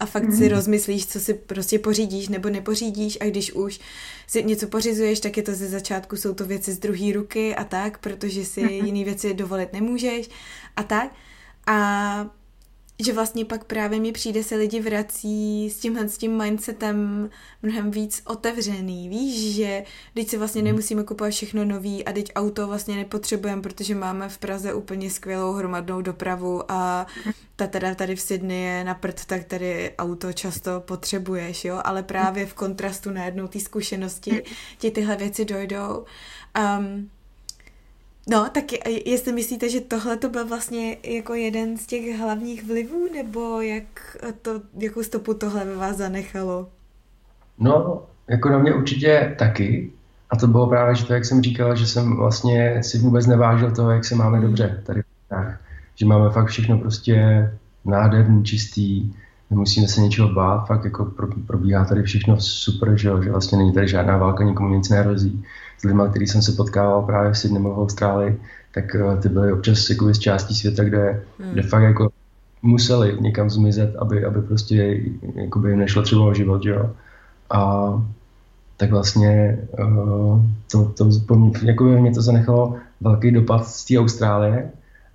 [0.00, 0.36] A fakt mm.
[0.36, 0.54] si mhm.
[0.54, 3.80] rozmyslíš, co si prostě pořídíš nebo nepořídíš a když už
[4.26, 7.64] si něco pořizuješ, tak je to ze začátku, jsou to věci z druhé ruky a
[7.64, 8.86] tak, protože si mhm.
[8.86, 10.28] jiné věci dovolit nemůžeš
[10.76, 11.10] a tak.
[11.66, 12.37] A
[13.04, 17.30] že vlastně pak právě mi přijde se lidi vrací s tímhle s tím mindsetem
[17.62, 19.08] mnohem víc otevřený.
[19.08, 19.84] Víš, že
[20.14, 20.66] teď si vlastně mhm.
[20.66, 25.52] nemusíme kupovat všechno nový a teď auto vlastně nepotřebujeme, protože máme v Praze úplně skvělou
[25.52, 27.06] hromadnou dopravu a
[27.56, 32.02] ta teda tady v Sydney je na prd, tak tady auto často potřebuješ, jo, ale
[32.02, 34.42] právě v kontrastu na jednou té zkušenosti
[34.78, 36.04] ti tyhle věci dojdou.
[36.78, 37.10] Um,
[38.30, 38.64] No, tak
[39.06, 44.16] jestli myslíte, že tohle to byl vlastně jako jeden z těch hlavních vlivů, nebo jak
[44.42, 46.68] to, jakou stopu tohle ve vás zanechalo?
[47.58, 49.92] No, jako na mě určitě taky.
[50.30, 53.70] A to bylo právě, že to, jak jsem říkal, že jsem vlastně si vůbec nevážil
[53.70, 55.56] toho, jak se máme dobře tady v
[55.94, 57.16] Že máme fakt všechno prostě
[57.84, 59.12] nádherný, čistý,
[59.50, 61.12] nemusíme se něčeho bát, fakt jako
[61.46, 65.44] probíhá tady všechno super, že, že vlastně není tady žádná válka, nikomu nic nehrozí
[65.78, 68.40] s lidmi, který jsem se potkával právě v Sydney v Austrálii,
[68.74, 71.52] tak uh, ty byly občas jako z částí světa, kde, hmm.
[71.52, 72.10] kde fakt jako
[72.62, 75.00] museli někam zmizet, aby, aby prostě
[75.34, 76.90] jakoby jim nešlo třeba o život, jo.
[77.50, 77.92] A
[78.76, 83.98] tak vlastně uh, to, to po mě, jako mě to zanechalo velký dopad z té
[83.98, 84.70] Austrálie.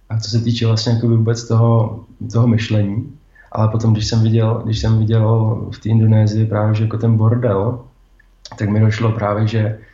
[0.10, 1.99] A co se týče vlastně jako vůbec toho,
[2.31, 3.14] toho myšlení,
[3.52, 7.18] ale potom, když jsem viděl, když jsem viděl v té Indonésii právě, že jako ten
[7.18, 7.80] bordel,
[8.57, 9.93] tak mi došlo právě, že Eh,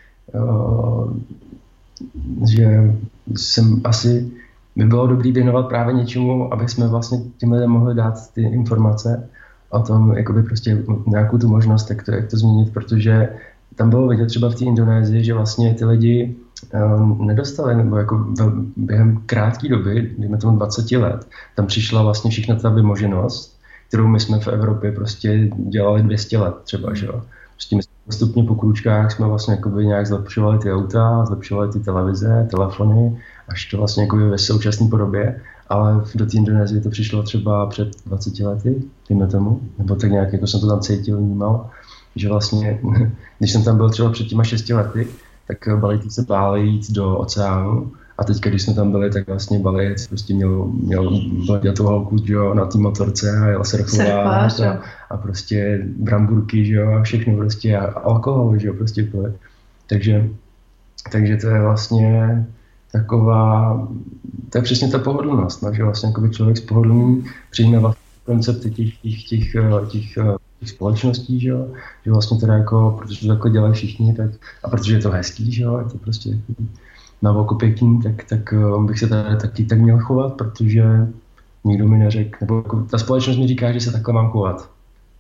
[2.48, 2.96] že
[3.36, 4.32] jsem asi
[4.76, 9.30] by bylo dobré věnovat právě něčemu, aby jsme vlastně těm lidem mohli dát ty informace
[9.70, 13.30] o tom, jakoby prostě nějakou tu možnost, jak to, jak to změnit, protože
[13.76, 16.36] tam bylo vidět třeba v té Indonésii, že vlastně ty lidi
[16.74, 18.28] uh, nedostali, nebo jako
[18.78, 24.20] během krátké doby, dejme tomu 20 let, tam přišla vlastně všechna ta vymoženost, kterou my
[24.20, 27.22] jsme v Evropě prostě dělali 200 let třeba, že jo.
[27.60, 33.22] Prostě my postupně po kručkách jsme vlastně nějak zlepšovali ty auta, zlepšovali ty televize, telefony,
[33.48, 37.90] až to vlastně jakoby ve současné podobě, ale do té Indonésie to přišlo třeba před
[38.06, 41.70] 20 lety, dejme tomu, nebo tak nějak jako jsem to tam cítil, vnímal,
[42.16, 42.80] že vlastně,
[43.40, 45.08] když jsem tam byl třeba před těma 6 lety,
[45.48, 49.60] tak balíky se báli jít do oceánu a teď, když jsme tam byli, tak vlastně
[49.60, 51.22] Baliec prostě měl, měl
[51.76, 56.92] tu holku jo, na té motorce a jel surfovat a, a, prostě bramburky že jo,
[56.92, 59.34] a všechno prostě a, a alkohol, že jo, prostě pili.
[59.88, 60.30] Takže,
[61.12, 62.46] takže to je vlastně
[62.92, 63.88] taková,
[64.50, 68.98] to je přesně ta pohodlnost, no, že vlastně člověk z pohodlný přijme vlastně koncepty těch,
[68.98, 69.54] těch, těch,
[69.92, 70.18] těch,
[70.60, 71.68] těch společností, že, jo?
[72.06, 74.32] že vlastně teda jako, protože to takhle dělají všichni, tak,
[74.64, 76.30] a protože je to hezký, že jo, je to prostě
[77.22, 80.84] na oko pěkný, tak, tak eh, bych se tady taky tak měl chovat, protože
[81.64, 84.70] nikdo mi neřekl, nebo jako ta společnost mi říká, že se takhle mám chovat.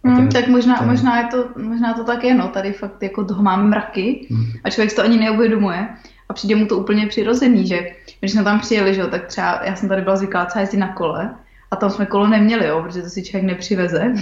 [0.03, 0.88] Hmm, tak možná, ten...
[0.88, 4.45] možná, je to, možná to tak je, no, tady fakt jako toho máme mraky hmm.
[4.63, 5.88] a člověk to ani neuvědomuje
[6.30, 7.80] a přijde mu to úplně přirozený, že
[8.19, 10.93] když jsme tam přijeli, že tak třeba já jsem tady byla zvyklá třeba jezdit na
[10.93, 11.35] kole
[11.71, 14.13] a tam jsme kolo neměli, jo, protože to si člověk nepřiveze.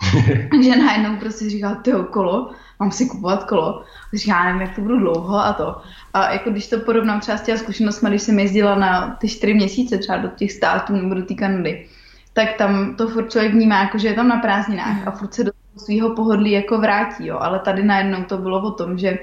[0.50, 2.50] Takže najednou prostě říkal, tyho kolo,
[2.80, 3.84] mám si kupovat kolo.
[4.14, 5.76] Říká, já nevím, jak to budu dlouho a to.
[6.14, 9.54] A jako když to porovnám třeba s těmi zkušenostmi, když jsem jezdila na ty čtyři
[9.54, 11.86] měsíce třeba do těch států nebo do té Kanady,
[12.32, 15.44] tak tam to furt člověk vnímá, jako že je tam na prázdninách a furt se
[15.44, 17.38] do svého pohodlí jako vrátí, jo.
[17.40, 19.18] Ale tady najednou to bylo o tom, že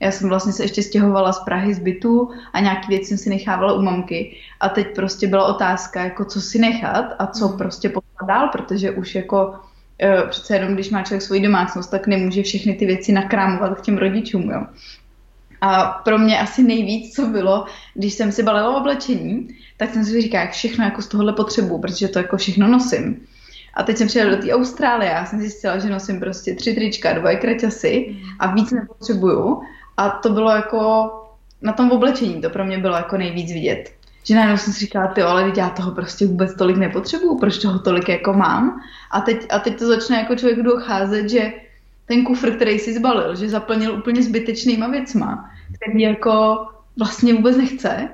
[0.00, 3.30] Já jsem vlastně se ještě stěhovala z Prahy z bytu a nějaký věci jsem si
[3.30, 4.36] nechávala u mamky.
[4.60, 7.58] A teď prostě byla otázka, jako co si nechat a co mm.
[7.58, 9.54] prostě poslat dál, protože už jako
[10.02, 13.82] e, přece jenom, když má člověk svoji domácnost, tak nemůže všechny ty věci nakrámovat k
[13.82, 14.66] těm rodičům, jo.
[15.60, 20.22] A pro mě asi nejvíc, co bylo, když jsem si balila oblečení, tak jsem si
[20.22, 23.26] říkala, jak všechno jako z tohohle potřebuju, protože to jako všechno nosím.
[23.74, 27.12] A teď jsem přijela do té Austrálie, já jsem zjistila, že nosím prostě tři trička,
[27.12, 29.62] dva kraťasy a víc nepotřebuju.
[29.98, 31.10] A to bylo jako
[31.62, 33.90] na tom oblečení, to pro mě bylo jako nejvíc vidět.
[34.24, 37.78] Že najednou jsem si říkala, ty ale já toho prostě vůbec tolik nepotřebuju, proč toho
[37.78, 38.80] tolik jako mám.
[39.10, 41.52] A teď, a teď to začne jako člověk docházet, že
[42.06, 46.66] ten kufr, který si zbalil, že zaplnil úplně zbytečnýma věcma, který jako
[46.96, 48.08] vlastně vůbec nechce.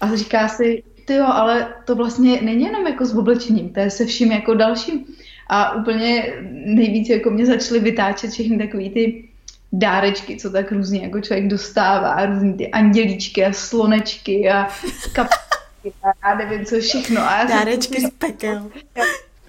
[0.00, 3.90] A říká si, ty jo, ale to vlastně není jenom jako s oblečením, to je
[3.90, 5.04] se vším jako dalším.
[5.48, 9.29] A úplně nejvíc jako mě začaly vytáčet všechny takový ty
[9.72, 14.68] dárečky, co tak různě jako člověk dostává, různý ty andělíčky a slonečky a
[15.12, 17.20] kapky a já nevím co všechno.
[17.20, 18.70] A já Dárečky z pekel.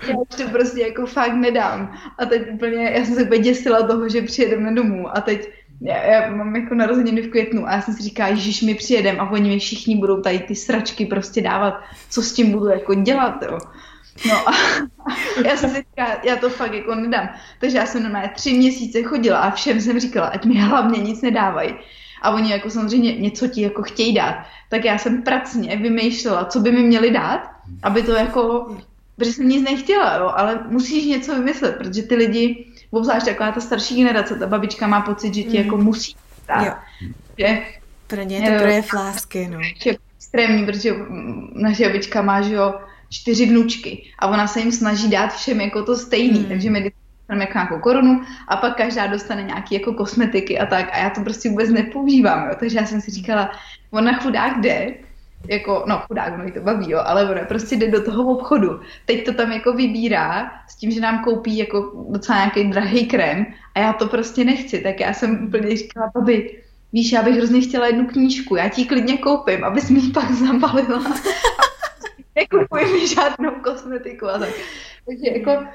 [0.08, 1.98] Já už to prostě jako fakt nedám.
[2.18, 5.50] A teď úplně, já jsem se děsila toho, že přijedeme domů a teď
[5.82, 9.20] já, já mám jako narozeniny v květnu a já jsem si říká, Ježíš, my přijedem
[9.20, 12.94] a oni mi všichni budou tady ty sračky prostě dávat, co s tím budu jako
[12.94, 13.58] dělat, jo.
[14.28, 14.54] No a
[15.46, 17.30] já jsem si říkala, já to fakt jako nedám.
[17.60, 21.22] Takže já jsem na tři měsíce chodila a všem jsem říkala, ať mi hlavně nic
[21.22, 21.76] nedávají.
[22.22, 24.46] A oni jako samozřejmě něco ti jako chtějí dát.
[24.70, 27.52] Tak já jsem pracně vymýšlela, co by mi měli dát,
[27.84, 28.76] aby to jako,
[29.16, 33.62] protože jsem nic nechtěla, jo, ale musíš něco vymyslet, protože ty lidi, obzvlášť taková ta
[33.62, 35.64] starší generace, ta babička má pocit, že ti mm.
[35.64, 36.16] jako musí
[36.48, 36.78] dát.
[37.38, 37.62] Že,
[38.08, 39.60] Pro ně je to projev lásky, no.
[39.86, 40.96] Je extrémní, protože
[41.54, 42.74] naše babička má, že jo,
[43.12, 46.46] čtyři vnučky a ona se jim snaží dát všem jako to stejný, mm.
[46.46, 50.90] takže my dostaneme jako nějakou korunu a pak každá dostane nějaký jako kosmetiky a tak
[50.94, 52.56] a já to prostě vůbec nepoužívám, jo.
[52.60, 53.52] takže já jsem si říkala,
[53.92, 54.94] ona chudák jde,
[55.48, 58.80] jako, no chudák, no to baví, jo, ale ona prostě jde do toho obchodu.
[59.06, 63.46] Teď to tam jako vybírá s tím, že nám koupí jako docela nějaký drahý krém
[63.76, 66.62] a já to prostě nechci, tak já jsem úplně říkala, babi,
[66.94, 70.32] víš, já bych hrozně chtěla jednu knížku, já ti klidně koupím, abys mi ji pak
[70.32, 71.04] zabalila.
[72.36, 74.50] Nekupuji mi žádnou kosmetiku a tak.
[75.06, 75.66] Takže jako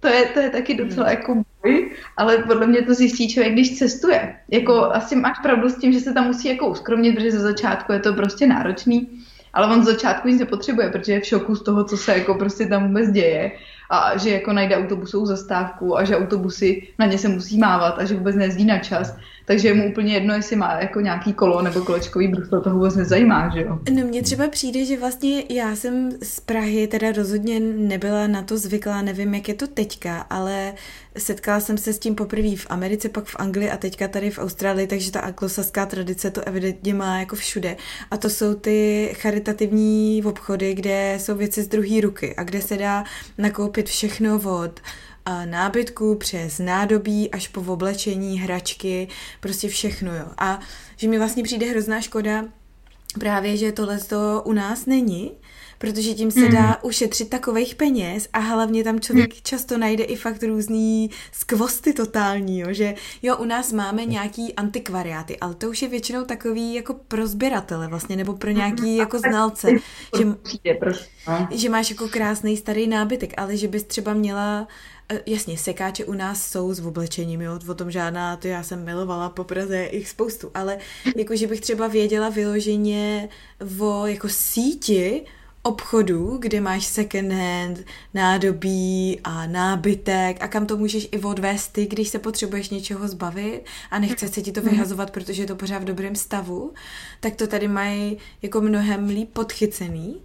[0.00, 3.78] to je, to je taky docela jako boj, ale podle mě to zjistí člověk, když
[3.78, 4.36] cestuje.
[4.50, 7.92] Jako asi máš pravdu s tím, že se tam musí jako uskromnit, protože ze začátku
[7.92, 9.08] je to prostě náročný,
[9.52, 12.34] ale on z začátku nic nepotřebuje, protože je v šoku z toho, co se jako
[12.34, 13.52] prostě tam vůbec děje
[13.90, 18.04] a že jako najde autobusovou zastávku a že autobusy na ně se musí mávat a
[18.04, 19.16] že vůbec nejezdí na čas
[19.46, 22.96] takže je mu úplně jedno, jestli má jako nějaký kolo nebo kolečkový brusle, to vůbec
[22.96, 23.78] nezajímá, že jo.
[23.94, 28.58] No mně třeba přijde, že vlastně já jsem z Prahy teda rozhodně nebyla na to
[28.58, 30.72] zvyklá, nevím, jak je to teďka, ale
[31.18, 34.38] setkala jsem se s tím poprvé v Americe, pak v Anglii a teďka tady v
[34.38, 37.76] Austrálii, takže ta anglosaská tradice to evidentně má jako všude.
[38.10, 42.76] A to jsou ty charitativní obchody, kde jsou věci z druhé ruky a kde se
[42.76, 43.04] dá
[43.38, 44.80] nakoupit všechno od
[45.44, 49.08] nábytku, přes nádobí, až po oblečení, hračky,
[49.40, 50.26] prostě všechno, jo.
[50.38, 50.60] A
[50.96, 52.44] že mi vlastně přijde hrozná škoda
[53.18, 55.32] právě, že tohle to u nás není,
[55.78, 56.74] protože tím se dá mm.
[56.82, 59.40] ušetřit takových peněz a hlavně tam člověk mm.
[59.42, 65.38] často najde i fakt různý skvosty totální, jo, že jo, u nás máme nějaký antikvariáty,
[65.38, 68.96] ale to už je většinou takový jako pro sběratele vlastně, nebo pro nějaký mm.
[68.96, 69.68] jako znalce,
[70.18, 70.24] že,
[71.50, 74.68] že máš jako krásný starý nábytek, ale že bys třeba měla
[75.26, 79.28] jasně, sekáče u nás jsou s oblečením, jo, o tom žádná, to já jsem milovala
[79.28, 80.78] po Praze, jich spoustu, ale
[81.16, 83.28] jakože bych třeba věděla vyloženě
[83.78, 85.24] o jako síti
[85.66, 87.84] obchodů, kde máš second hand,
[88.14, 93.62] nádobí a nábytek a kam to můžeš i odvést ty, když se potřebuješ něčeho zbavit
[93.90, 96.72] a nechce se ti to vyhazovat, protože je to pořád v dobrém stavu,
[97.20, 100.22] tak to tady mají jako mnohem líp podchycený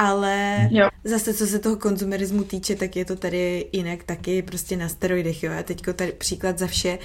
[0.00, 0.88] ale jo.
[1.04, 5.42] zase co se toho konzumerismu týče, tak je to tady jinak taky prostě na steroidech,
[5.42, 5.52] jo.
[5.58, 6.98] A teďko tady příklad za vše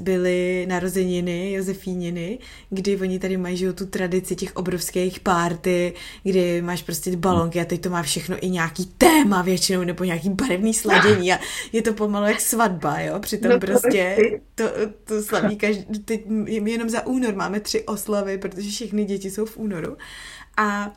[0.00, 2.38] byly narozeniny Josefíniny,
[2.70, 5.92] kdy oni tady mají že, tu tradici těch obrovských párty,
[6.22, 10.30] kdy máš prostě balonky a teď to má všechno i nějaký téma většinou, nebo nějaký
[10.30, 11.38] barevný sladění a
[11.72, 13.18] je to pomalu jak svatba, jo.
[13.20, 14.16] Přitom no, prostě
[14.54, 14.64] to,
[15.04, 16.24] to slaví každý, teď
[16.64, 19.96] jenom za únor máme tři oslavy, protože všechny děti jsou v únoru.
[20.56, 20.92] A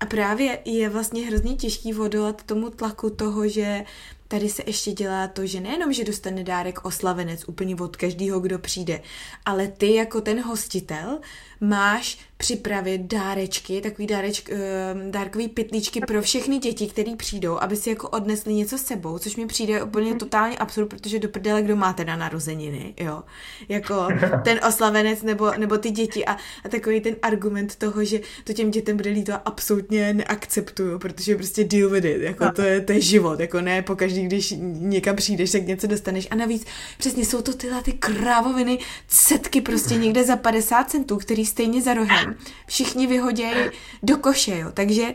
[0.00, 3.84] a právě je vlastně hrozně těžký odolat tomu tlaku toho, že
[4.28, 8.58] tady se ještě dělá to, že nejenom, že dostane dárek oslavenec úplně od každého, kdo
[8.58, 9.00] přijde,
[9.44, 11.18] ale ty jako ten hostitel
[11.60, 17.90] máš připravit dárečky, takový dárečk, uh, dárkový pytlíčky pro všechny děti, které přijdou, aby si
[17.90, 21.76] jako odnesli něco s sebou, což mi přijde úplně totálně absurd, protože do prdele, kdo
[21.76, 23.22] má teda narozeniny, jo.
[23.68, 24.08] Jako
[24.44, 26.32] ten oslavenec nebo, nebo ty děti a,
[26.64, 31.64] a takový ten argument toho, že to těm dětem bude líto absolutně neakceptuju, protože prostě
[31.64, 33.82] deal with it, jako to je, to je život, jako ne
[34.18, 36.64] pokaždý, když někam přijdeš, tak něco dostaneš a navíc
[36.98, 38.78] přesně jsou to tyhle ty krávoviny,
[39.08, 42.36] setky prostě někde za 50 centů, který stejně za rohem
[42.66, 43.70] všichni vyhodějí
[44.02, 44.70] do koše, jo.
[44.74, 45.14] Takže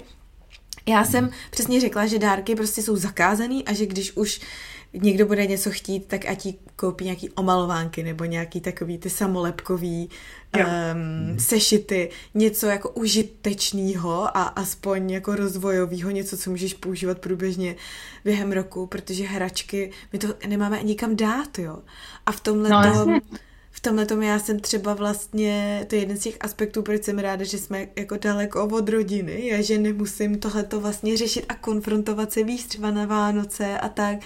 [0.87, 4.41] já jsem přesně řekla, že dárky prostě jsou zakázaný a že když už
[4.93, 10.09] někdo bude něco chtít, tak ať jí koupí nějaký omalovánky nebo nějaký takový ty samolepkový
[10.57, 17.75] um, sešity, něco jako užitečného a aspoň jako rozvojového, něco, co můžeš používat průběžně
[18.25, 21.79] během roku, protože hračky, my to nemáme nikam dát, jo.
[22.25, 23.19] A v tomhle no, tom,
[23.71, 27.19] v tomhle tom já jsem třeba vlastně, to je jeden z těch aspektů, proč jsem
[27.19, 32.31] ráda, že jsme jako daleko od rodiny, je, že nemusím tohleto vlastně řešit a konfrontovat
[32.31, 34.17] se víc třeba na Vánoce a tak,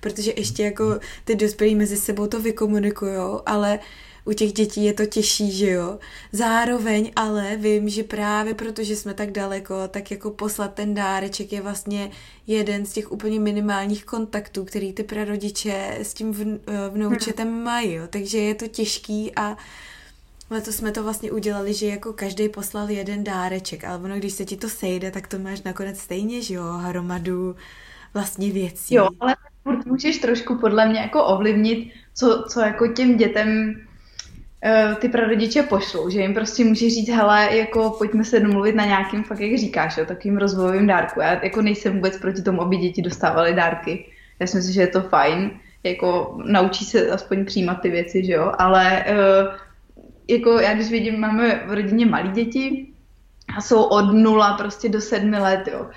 [0.00, 3.84] protože ještě jako ty dospělí mezi sebou to vykomunikujou, ale uh,
[4.24, 5.98] u těch dětí je to těžší, že jo.
[6.32, 11.62] Zároveň ale vím, že právě protože jsme tak daleko, tak jako poslat ten dáreček je
[11.62, 12.10] vlastně
[12.46, 17.62] jeden z těch úplně minimálních kontaktů, který ty prarodiče s tím eh, vnoučetem hmm.
[17.62, 18.04] mají, jo.
[18.10, 19.56] Takže je to těžký a
[20.50, 24.44] Letos jsme to vlastně udělali, že jako každý poslal jeden dáreček, ale ono, když se
[24.44, 27.56] ti to sejde, tak to máš nakonec stejně, že jo, hromadu
[28.14, 28.94] vlastně věcí.
[28.94, 29.36] Jo, ale
[29.86, 33.74] můžeš trošku podle mě jako ovlivnit, co, co jako těm dětem
[34.98, 39.24] ty prarodiče pošlou, že jim prostě může říct, hele, jako pojďme se domluvit na nějakým,
[39.24, 41.20] fakt jak říkáš, jo, takovým rozvojovým dárku.
[41.20, 44.06] Já jako nejsem vůbec proti tomu, aby děti dostávaly dárky.
[44.40, 45.50] Já si myslím, že je to fajn,
[45.82, 49.54] jako naučí se aspoň přijímat ty věci, že jo, ale uh,
[50.28, 52.86] jako já když vidím, máme v rodině malí děti
[53.56, 55.90] a jsou od nula prostě do sedmi let, jo.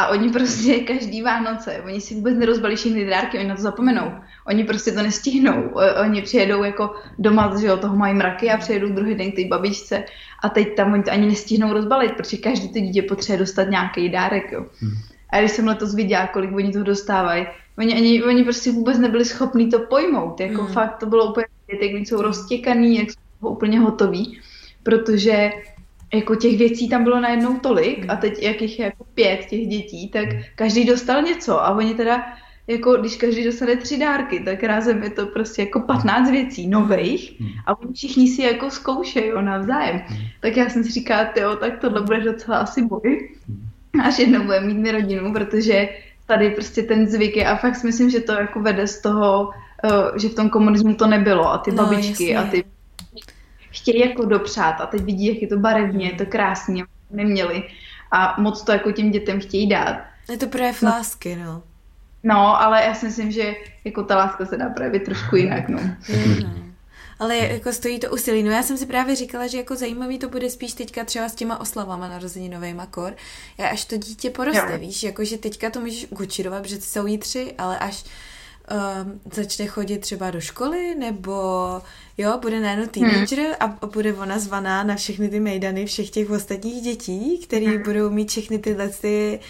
[0.00, 4.12] A oni prostě každý Vánoce, oni si vůbec nerozbalí všechny dárky, oni na to zapomenou.
[4.46, 5.70] Oni prostě to nestihnou.
[6.00, 9.44] Oni přijedou jako doma, že jo, toho mají mraky a přijedou druhý den k té
[9.44, 10.04] babičce
[10.42, 14.08] a teď tam oni to ani nestihnou rozbalit, protože každý to dítě potřebuje dostat nějaký
[14.08, 14.66] dárek, jo.
[14.80, 14.92] Hmm.
[15.30, 17.46] A když jsem letos viděla, kolik oni toho dostávají,
[17.78, 20.40] oni, oni, oni prostě vůbec nebyli schopni to pojmout.
[20.40, 20.72] Jako hmm.
[20.72, 24.40] fakt to bylo úplně, jak jsou roztěkaný, jak jsou úplně hotoví,
[24.82, 25.50] protože
[26.14, 29.66] jako těch věcí tam bylo najednou tolik a teď jak jich je jako pět těch
[29.66, 32.26] dětí, tak každý dostal něco a oni teda
[32.66, 37.42] jako když každý dostane tři dárky, tak rázem je to prostě jako 15 věcí nových
[37.66, 40.02] a oni všichni si jako zkoušejí navzájem.
[40.40, 43.28] Tak já jsem si říkala, jo, tak tohle bude docela asi boj,
[44.04, 45.88] až jednou budeme mít mi rodinu, protože
[46.26, 47.46] tady prostě ten zvyk je.
[47.46, 49.50] A fakt si myslím, že to jako vede z toho,
[49.84, 52.36] eh, že v tom komunismu to nebylo a ty no, babičky jasně.
[52.36, 52.64] a ty
[53.70, 57.62] chtějí jako dopřát a teď vidí, jak je to barevně, je to krásně, neměli
[58.12, 59.96] a moc to jako těm dětem chtějí dát.
[60.30, 60.90] Je to projev no.
[60.90, 61.62] lásky, no.
[62.22, 65.80] No, ale já si myslím, že jako ta láska se dá projevit trošku jinak, no.
[67.18, 68.42] Ale jako stojí to úsilí.
[68.42, 71.34] No já jsem si právě říkala, že jako zajímavý to bude spíš teďka třeba s
[71.34, 73.14] těma oslavama narozeninovým kor.
[73.58, 74.78] Já až to dítě poroste, jo.
[74.78, 79.98] víš, jakože teďka to můžeš gučirovat, protože jsou jí tři, ale až um, začne chodit
[79.98, 81.32] třeba do školy, nebo
[82.20, 83.54] jo, bude najednou teenager hmm.
[83.60, 87.82] a bude ona zvaná na všechny ty mejdany všech těch ostatních dětí, který hmm.
[87.82, 89.40] budou mít všechny tyhle ty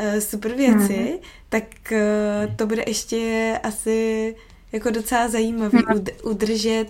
[0.00, 1.18] uh, super věci, hmm.
[1.48, 4.34] tak uh, to bude ještě asi
[4.72, 6.04] jako docela zajímavý hmm.
[6.22, 6.86] udržet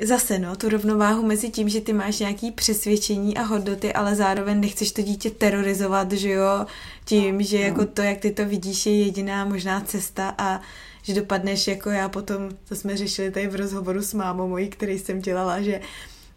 [0.00, 4.60] zase no, tu rovnováhu mezi tím, že ty máš nějaký přesvědčení a hodnoty, ale zároveň
[4.60, 6.66] nechceš to dítě terorizovat, že jo,
[7.04, 10.60] tím, že jako to, jak ty to vidíš, je jediná možná cesta a
[11.08, 14.98] že dopadneš jako já potom, to jsme řešili tady v rozhovoru s mámou mojí, který
[14.98, 15.80] jsem dělala, že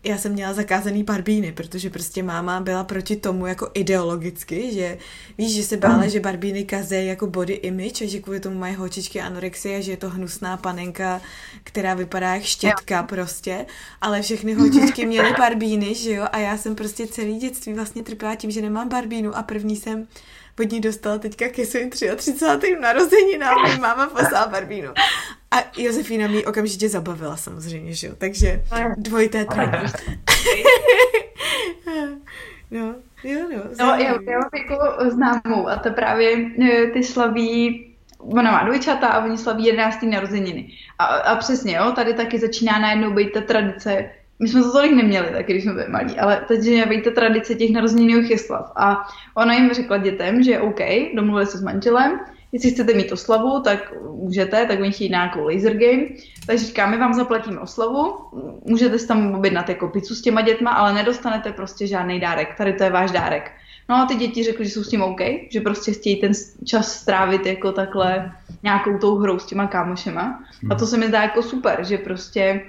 [0.03, 4.97] já jsem měla zakázaný barbíny, protože prostě máma byla proti tomu jako ideologicky, že
[5.37, 8.75] víš, že se bála, že barbíny kazí jako body image a že kvůli tomu mají
[8.75, 11.21] holčičky anorexie a že je to hnusná panenka,
[11.63, 13.65] která vypadá jak štětka prostě,
[14.01, 18.35] ale všechny holčičky měly barbíny, že jo, a já jsem prostě celý dětství vlastně trpěla
[18.35, 20.07] tím, že nemám barbínu a první jsem
[20.59, 22.77] od ní dostala teďka ke svým 33.
[22.81, 24.93] narozeninám, mi máma poslala Barbínu.
[25.51, 28.63] A Josefína mi okamžitě zabavila samozřejmě, že jo, takže
[28.97, 29.83] dvojité trojka.
[32.71, 33.63] no, jo, no.
[33.79, 37.87] No, já, já mám jako známou a to právě e, ty slaví
[38.21, 40.03] ona má dvojčata a oni slaví 11.
[40.03, 40.67] narozeniny.
[40.99, 44.09] A, a přesně, jo, tady taky začíná najednou být ta tradice,
[44.41, 47.55] my jsme to tolik neměli, taky když jsme byli malí, ale teď je ta tradice
[47.55, 48.71] těch narozeninových jeslav.
[48.75, 50.79] A ona jim řekla dětem, že OK,
[51.15, 52.19] domluvili se s manželem,
[52.51, 56.03] jestli chcete mít oslavu, tak můžete, tak oni chtějí nějakou laser game.
[56.45, 58.15] Takže říká, my vám zaplatíme oslavu,
[58.65, 62.55] můžete si tam objednat jako pizzu s těma dětma, ale nedostanete prostě žádný dárek.
[62.57, 63.51] Tady to je váš dárek.
[63.89, 66.31] No a ty děti řekly, že jsou s tím OK, že prostě chtějí ten
[66.65, 68.31] čas strávit jako takhle
[68.63, 70.43] nějakou tou hrou s těma kámošema.
[70.69, 72.61] A to se mi zdá jako super, že prostě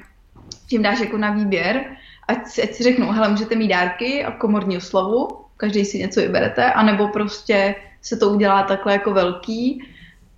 [0.66, 1.84] tím dáš jako na výběr,
[2.28, 6.20] ať si, ať si řeknou, hele, můžete mít dárky a komorní oslavu, každý si něco
[6.20, 9.84] vyberete, anebo prostě se to udělá takhle jako velký,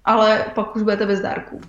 [0.05, 1.61] ale pak už budete bez dárků.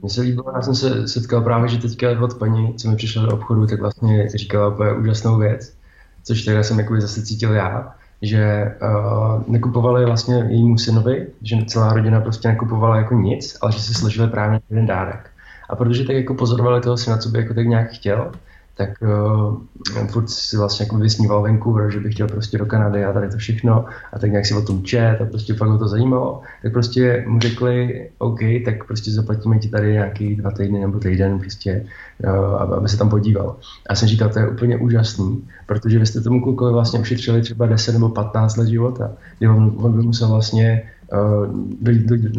[0.00, 3.26] Mně se líbilo, já jsem se setkal právě, že teďka od paní, co mi přišla
[3.26, 5.76] do obchodu, tak vlastně říkala úplně úžasnou věc,
[6.22, 11.92] což teda jsem jako zase cítil já, že uh, nekupovali vlastně jejímu synovi, že celá
[11.92, 15.31] rodina prostě nekupovala jako nic, ale že se složili právě jeden dárek.
[15.68, 18.32] A protože tak jako pozorovali toho syna, co by jako tak nějak chtěl,
[18.76, 23.12] tak uh, furt si vlastně jako vysníval Vancouver, že bych chtěl prostě do Kanady a
[23.12, 25.88] tady to všechno a tak nějak si o tom čet a prostě fakt ho to
[25.88, 30.98] zajímalo, tak prostě mu řekli, OK, tak prostě zaplatíme ti tady nějaký dva týdny nebo
[30.98, 31.84] týden prostě,
[32.24, 33.56] uh, aby se tam podíval.
[33.88, 37.66] A jsem říkal, to je úplně úžasný, protože vy jste tomu klukovi vlastně ušetřili třeba
[37.66, 40.82] 10 nebo 15 let života, kdy on, on by musel vlastně
[41.12, 41.46] uh,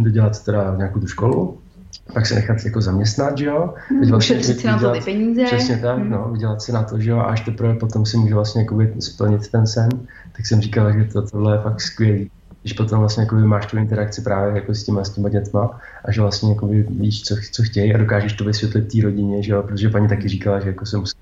[0.04, 1.58] dodělat teda nějakou tu školu,
[2.14, 3.74] pak se nechat jako zaměstnat, že jo?
[4.00, 5.44] Teď vlastně Ušetřit si na to ty peníze.
[5.44, 6.10] Přesně tak, hmm.
[6.10, 8.94] no, vydělat si na to, že jo, a až teprve potom si může vlastně jakoby
[9.00, 9.90] splnit ten sen,
[10.38, 12.32] tak jsem říkal, že to, tohle je fakt skvělý.
[12.62, 16.12] Když potom vlastně jakoby máš tu interakci právě jako s těma, s těma dětma a
[16.12, 19.64] že vlastně jakoby víš, co, co chtějí a dokážeš to vysvětlit té rodině, že jo,
[19.64, 21.16] protože paní taky říkala, že jako se musí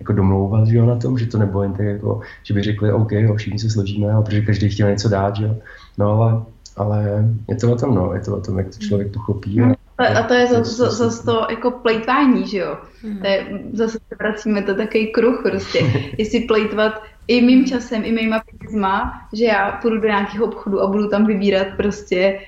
[0.00, 2.92] jako domlouvat že jo, na tom, že to nebylo jen tak jako, že by řekli,
[2.92, 5.56] OK, jo, všichni se složíme, ale protože každý chtěl něco dát, že jo.
[5.98, 6.42] No ale,
[6.76, 9.60] ale je to o tom, no, je to o tom, jak to člověk to chopí.
[9.60, 12.78] A, a to je zase zas to jako plejtvání, že jo.
[13.02, 13.18] Hmm.
[13.18, 15.92] To je, zase se vracíme, to takový kruh prostě.
[16.18, 20.86] Jestli plejtvat i mým časem, i mýma penězma, že já půjdu do nějakého obchodu a
[20.86, 22.40] budu tam vybírat prostě,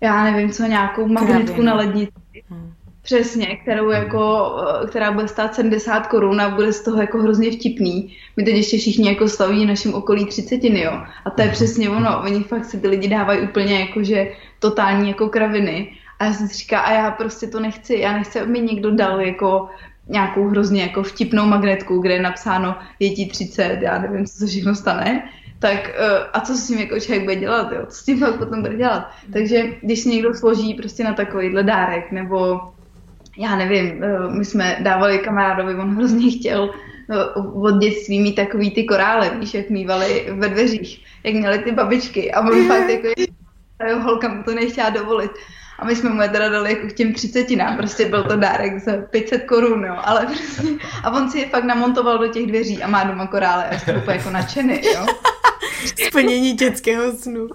[0.00, 2.12] já nevím co, nějakou magnetku na lednici.
[2.48, 2.72] Hmm.
[3.02, 4.52] Přesně, kterou jako,
[4.88, 8.16] která bude stát 70 korun a bude z toho jako hrozně vtipný.
[8.36, 10.92] My teď ještě všichni jako slaví v našem okolí třicetiny, jo.
[11.24, 12.22] A to je přesně ono.
[12.22, 15.92] Oni fakt si ty lidi dávají úplně jako, že totální jako kraviny.
[16.20, 18.90] A já jsem si říkala, a já prostě to nechci, já nechci, aby mi někdo
[18.90, 19.68] dal jako
[20.08, 24.46] nějakou hrozně jako vtipnou magnetku, kde je napsáno je ti 30, já nevím, co se
[24.46, 27.86] všechno stane, tak uh, a co s tím jako člověk bude dělat, jo?
[27.88, 29.10] co s tím pak potom bude dělat.
[29.32, 32.60] Takže když si někdo složí prostě na takovýhle dárek, nebo
[33.38, 36.70] já nevím, uh, my jsme dávali kamarádovi, on hrozně chtěl
[37.44, 41.72] uh, od dětství mít takový ty korály, víš, jak mývali ve dveřích, jak měli ty
[41.72, 43.08] babičky a on fakt jako
[44.02, 45.30] holka mu to nechtěla dovolit.
[45.80, 48.78] A my jsme mu je teda dali jako k těm třicetinám, prostě byl to dárek
[48.78, 50.62] za 500 korun, jo, ale prostě,
[51.04, 53.96] a on si je fakt namontoval do těch dveří a má doma korále a je
[53.98, 55.06] úplně jako nadšený, jo.
[56.06, 57.48] Splnění dětského snu.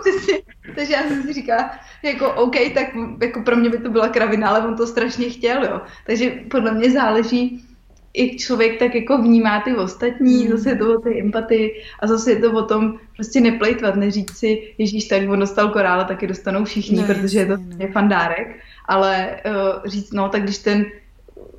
[0.76, 1.70] Takže já jsem si říkala,
[2.02, 2.86] jako OK, tak
[3.22, 5.80] jako pro mě by to byla kravina, ale on to strašně chtěl, jo.
[6.06, 7.64] Takže podle mě záleží,
[8.14, 10.50] i člověk tak jako vnímá ty ostatní, mm.
[10.50, 14.36] zase je to o té empatii a zase je to o tom prostě neplejtvat, neříct
[14.36, 18.56] si, ježíš, tak on dostal korále, taky dostanou všichni, no, protože je to je fandárek,
[18.84, 20.86] ale uh, říct, no, tak když ten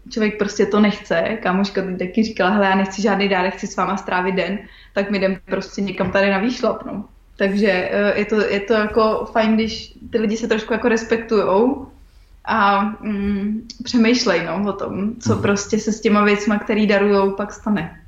[0.10, 3.76] člověk prostě to nechce, kámoška teď taky říkala, hele, já nechci žádný dárek, chci s
[3.76, 4.60] váma strávit den,
[4.94, 7.06] tak mi jdem prostě někam tady na výšlap, no.
[7.38, 11.88] Takže uh, je, to, je to jako fajn, když ty lidi se trošku jako respektujou
[12.50, 15.42] a mm, přemýšlej no, o tom, co mm.
[15.42, 18.02] prostě se s těma věcma, který darujou, pak stane.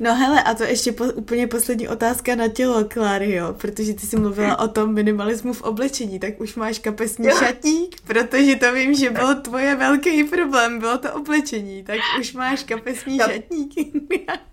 [0.00, 4.06] No hele, a to ještě po, úplně poslední otázka na tělo, Kláry, jo, protože ty
[4.06, 8.94] jsi mluvila o tom minimalismu v oblečení, tak už máš kapesní šatník, protože to vím,
[8.94, 13.30] že byl tvoje velký problém, bylo to oblečení, tak už máš kapesní Kap...
[13.30, 13.74] šatník.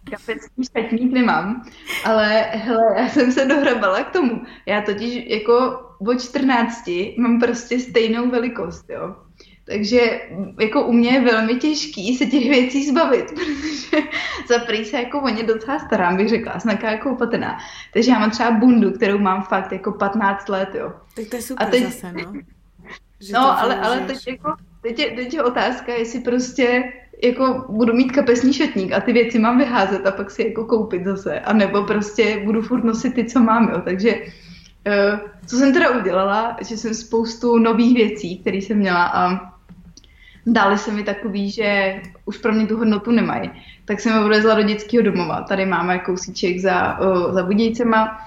[0.09, 1.65] kapesní šatník nemám,
[2.05, 4.41] ale hele, já jsem se dohrabala k tomu.
[4.65, 9.15] Já totiž jako od 14 mám prostě stejnou velikost, jo.
[9.65, 10.21] Takže
[10.59, 14.03] jako u mě je velmi těžký se těch věcí zbavit, protože
[14.47, 17.57] za prý se jako o ně docela starám, bych řekla, jsem taková jako opatrná.
[17.93, 20.93] Takže já mám třeba bundu, kterou mám fakt jako 15 let, jo.
[21.15, 22.33] Tak to je super A teď, zase, no.
[23.19, 27.93] Že no, ale, ale teď, jako, teď, je, teď je otázka, jestli prostě jako budu
[27.93, 31.53] mít kapesní šatník a ty věci mám vyházet a pak si jako koupit zase, a
[31.53, 33.81] nebo prostě budu furt nosit ty, co mám, jo.
[33.85, 39.52] Takže uh, co jsem teda udělala, že jsem spoustu nových věcí, které jsem měla a
[40.45, 41.95] dali se mi takový, že
[42.25, 43.51] už pro mě tu hodnotu nemají.
[43.85, 45.41] Tak jsem je odvezla do dětského domova.
[45.41, 48.17] Tady máme kousíček za, uh, za Budějcema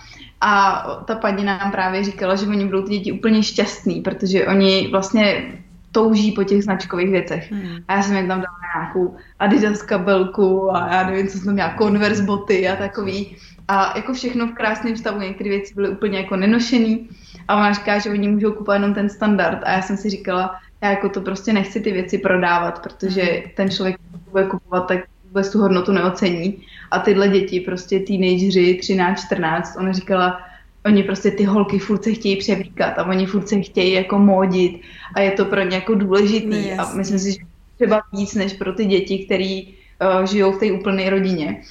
[0.40, 4.88] a ta paní nám právě říkala, že oni budou ty děti úplně šťastný, protože oni
[4.90, 5.52] vlastně
[5.93, 7.52] touží po těch značkových věcech.
[7.52, 7.76] Hmm.
[7.88, 11.74] A já jsem jim tam dala nějakou Adidas kabelku a já nevím, co jsem měla,
[11.78, 13.36] Converse boty a takový.
[13.68, 17.09] A jako všechno v krásném stavu, některé věci byly úplně jako nenošený.
[17.48, 19.62] A ona říká, že oni můžou kupovat jenom ten standard.
[19.64, 23.51] A já jsem si říkala, já jako to prostě nechci ty věci prodávat, protože mhm.
[23.57, 23.97] ten člověk,
[24.31, 26.62] bude kupovat, tak vůbec tu hodnotu neocení.
[26.90, 30.40] A tyhle děti, prostě teenageři, 13, 14, ona říkala,
[30.86, 34.81] oni prostě ty holky furt se chtějí převlíkat a oni furt se chtějí jako módit
[35.15, 37.39] a je to pro ně jako důležitý no, a myslím si, že
[37.77, 41.62] třeba víc než pro ty děti, které uh, žijou v té úplné rodině.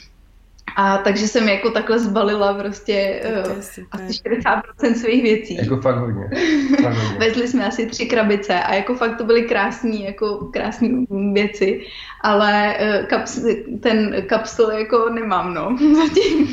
[0.76, 3.52] A takže jsem jako takhle zbalila prostě uh,
[3.92, 4.12] asi
[4.82, 5.56] 40% svých věcí.
[5.56, 6.30] Jako fakt hodně.
[6.84, 7.20] Fakt hodně.
[7.20, 10.90] Vezli jsme asi tři krabice a jako fakt to byly krásné jako krásné
[11.34, 11.82] věci,
[12.22, 13.40] ale uh, kaps,
[13.80, 16.48] ten kapsul jako nemám, no, zatím.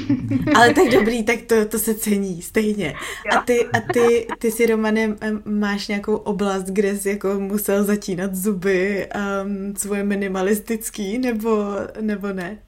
[0.54, 2.94] ale tak dobrý, tak to, to se cení stejně.
[3.36, 8.34] A ty, a ty, ty si, Romane, máš nějakou oblast, kde jsi jako musel zatínat
[8.34, 9.06] zuby
[9.44, 12.58] um, svoje minimalistický, nebo, nebo ne?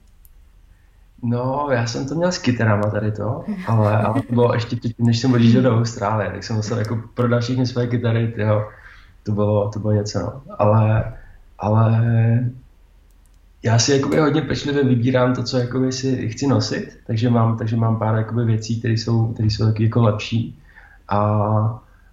[1.23, 5.05] No, já jsem to měl s kytarama tady to, ale, ale to bylo ještě předtím,
[5.05, 8.69] než jsem odjížděl do Austrálie, tak jsem musel jako prodat všechny své kytary, tyjo.
[9.23, 10.41] To bylo, to bylo něco, no.
[10.57, 11.13] Ale,
[11.59, 12.03] ale
[13.63, 17.75] já si jakoby hodně pečlivě vybírám to, co jakoby si chci nosit, takže mám, takže
[17.75, 20.59] mám pár jakoby věcí, které jsou, které jsou taky jako lepší.
[21.09, 21.19] A,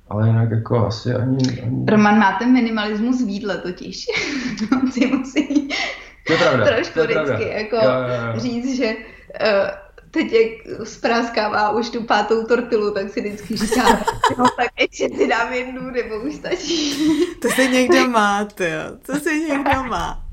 [0.08, 1.84] ale jinak jako asi ani, ani...
[1.88, 4.06] Roman má ten minimalismus v jídle totiž.
[4.92, 5.68] Si musí
[6.26, 6.64] to je pravda.
[6.64, 7.46] trošku to je vždycky pravda.
[7.46, 8.40] jako jo, jo, jo.
[8.40, 9.70] říct, že uh,
[10.12, 13.84] teď jak zpráskává už tu pátou tortilu, tak si vždycky říká,
[14.38, 16.96] no tak ještě si dám jednu, nebo už stačí.
[17.42, 18.82] To se někdo má, to jo.
[19.06, 20.24] To se někdo má.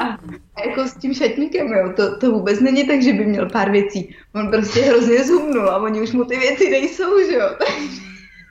[0.00, 0.18] A,
[0.66, 4.16] jako s tím šatníkem, jo, to, to vůbec není tak, že by měl pár věcí.
[4.34, 7.48] On prostě hrozně zhubnul a oni už mu ty věci nejsou, že jo.
[7.58, 8.07] Takže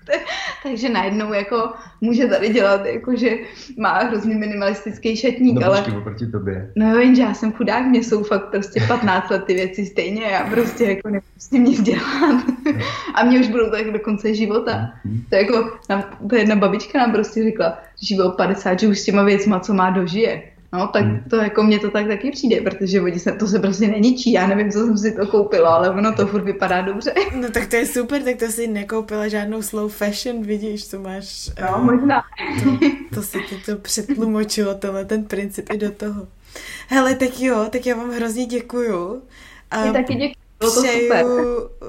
[0.64, 3.32] takže najednou jako může tady dělat, jako že
[3.78, 5.86] má hrozně minimalistický šatník, no, ale...
[5.98, 6.72] oproti tobě.
[6.76, 10.24] No jo, jenže já jsem chudák, mě jsou fakt prostě 15 let ty věci stejně,
[10.24, 12.44] já prostě jako nemusím nic dělat.
[13.16, 14.90] A mě už budou tak do konce života.
[15.06, 15.24] Mhm.
[15.30, 19.00] To je jako, nám, to jedna babička nám prostě řekla, že bylo 50, že už
[19.00, 20.44] s těma věcma, co má, dožije.
[20.74, 21.24] No, tak hmm.
[21.30, 24.48] to jako mně to tak taky přijde, protože oni se, to se prostě neničí, já
[24.48, 27.14] nevím, co jsem si to koupila, ale ono to furt vypadá dobře.
[27.36, 31.50] No tak to je super, tak to si nekoupila žádnou slow fashion, vidíš, co máš.
[31.62, 32.24] No, uh, možná.
[32.64, 36.28] To, to si ti to přetlumočilo, tenhle ten princip i do toho.
[36.88, 39.22] Hele, tak jo, tak já vám hrozně děkuju.
[39.72, 41.26] A taky děkuju, to přeju super.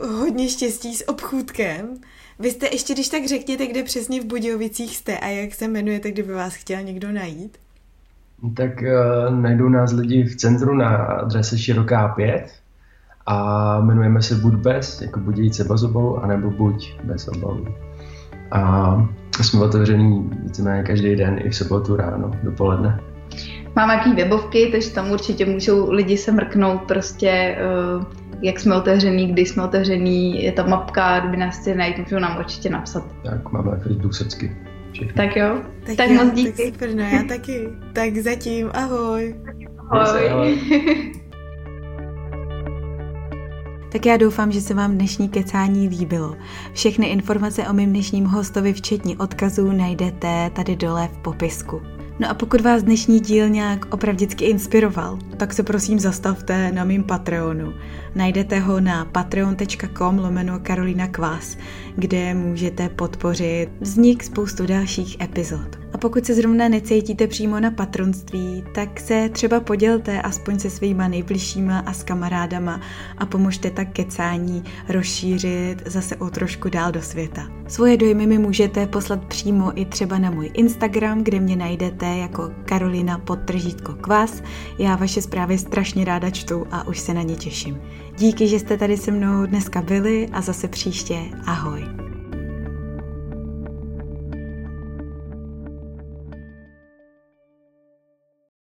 [0.09, 2.00] hodně štěstí s obchůdkem.
[2.38, 6.10] Vy jste ještě, když tak řekněte, kde přesně v Budějovicích jste a jak se jmenujete,
[6.10, 7.59] kdyby vás chtěl někdo najít.
[8.55, 12.52] Tak uh, najdou nás lidi v centru na adrese Široká 5
[13.27, 17.66] a jmenujeme se buď bez, jako Budějice bez obalu, anebo buď bez obalu.
[18.51, 19.09] A
[19.43, 23.01] jsme otevřený víceméně každý den, i v sobotu ráno, dopoledne.
[23.77, 27.59] Mám jaký webovky, takže tam určitě můžou lidi se mrknout prostě,
[27.97, 28.05] uh,
[28.43, 32.39] jak jsme otevřený, kdy jsme otevřený, je tam mapka, kdyby nás chtěli najít, můžou nám
[32.39, 33.05] určitě napsat.
[33.23, 34.56] Tak, máme Facebook Srbsky.
[34.98, 35.14] Všechno.
[35.16, 36.52] Tak jo, tak, tak jo, moc díky.
[36.52, 37.68] Tak super, no já taky.
[37.92, 39.34] Tak zatím, ahoj.
[39.90, 40.30] Ahoj.
[40.30, 40.58] ahoj.
[43.92, 46.36] Tak já doufám, že se vám dnešní kecání líbilo.
[46.72, 51.82] Všechny informace o mém dnešním hostovi, včetně odkazů, najdete tady dole v popisku.
[52.18, 57.04] No a pokud vás dnešní díl nějak opravdicky inspiroval, tak se prosím zastavte na mým
[57.04, 57.72] Patreonu.
[58.18, 61.56] Najdete ho na patreon.com lomeno Karolina Kvás,
[61.96, 65.78] kde můžete podpořit vznik spoustu dalších epizod.
[65.92, 71.08] A pokud se zrovna necítíte přímo na patronství, tak se třeba podělte aspoň se svýma
[71.08, 72.80] nejbližšíma a s kamarádama
[73.18, 77.48] a pomožte tak kecání rozšířit zase o trošku dál do světa.
[77.68, 82.50] Svoje dojmy mi můžete poslat přímo i třeba na můj Instagram, kde mě najdete jako
[82.64, 84.42] Karolina podtržítko kvas.
[84.78, 87.80] Já vaše zprávy strašně ráda čtu a už se na ně těším.
[88.18, 92.07] Díky, že jste tady se mnou dneska byli a zase příště ahoj.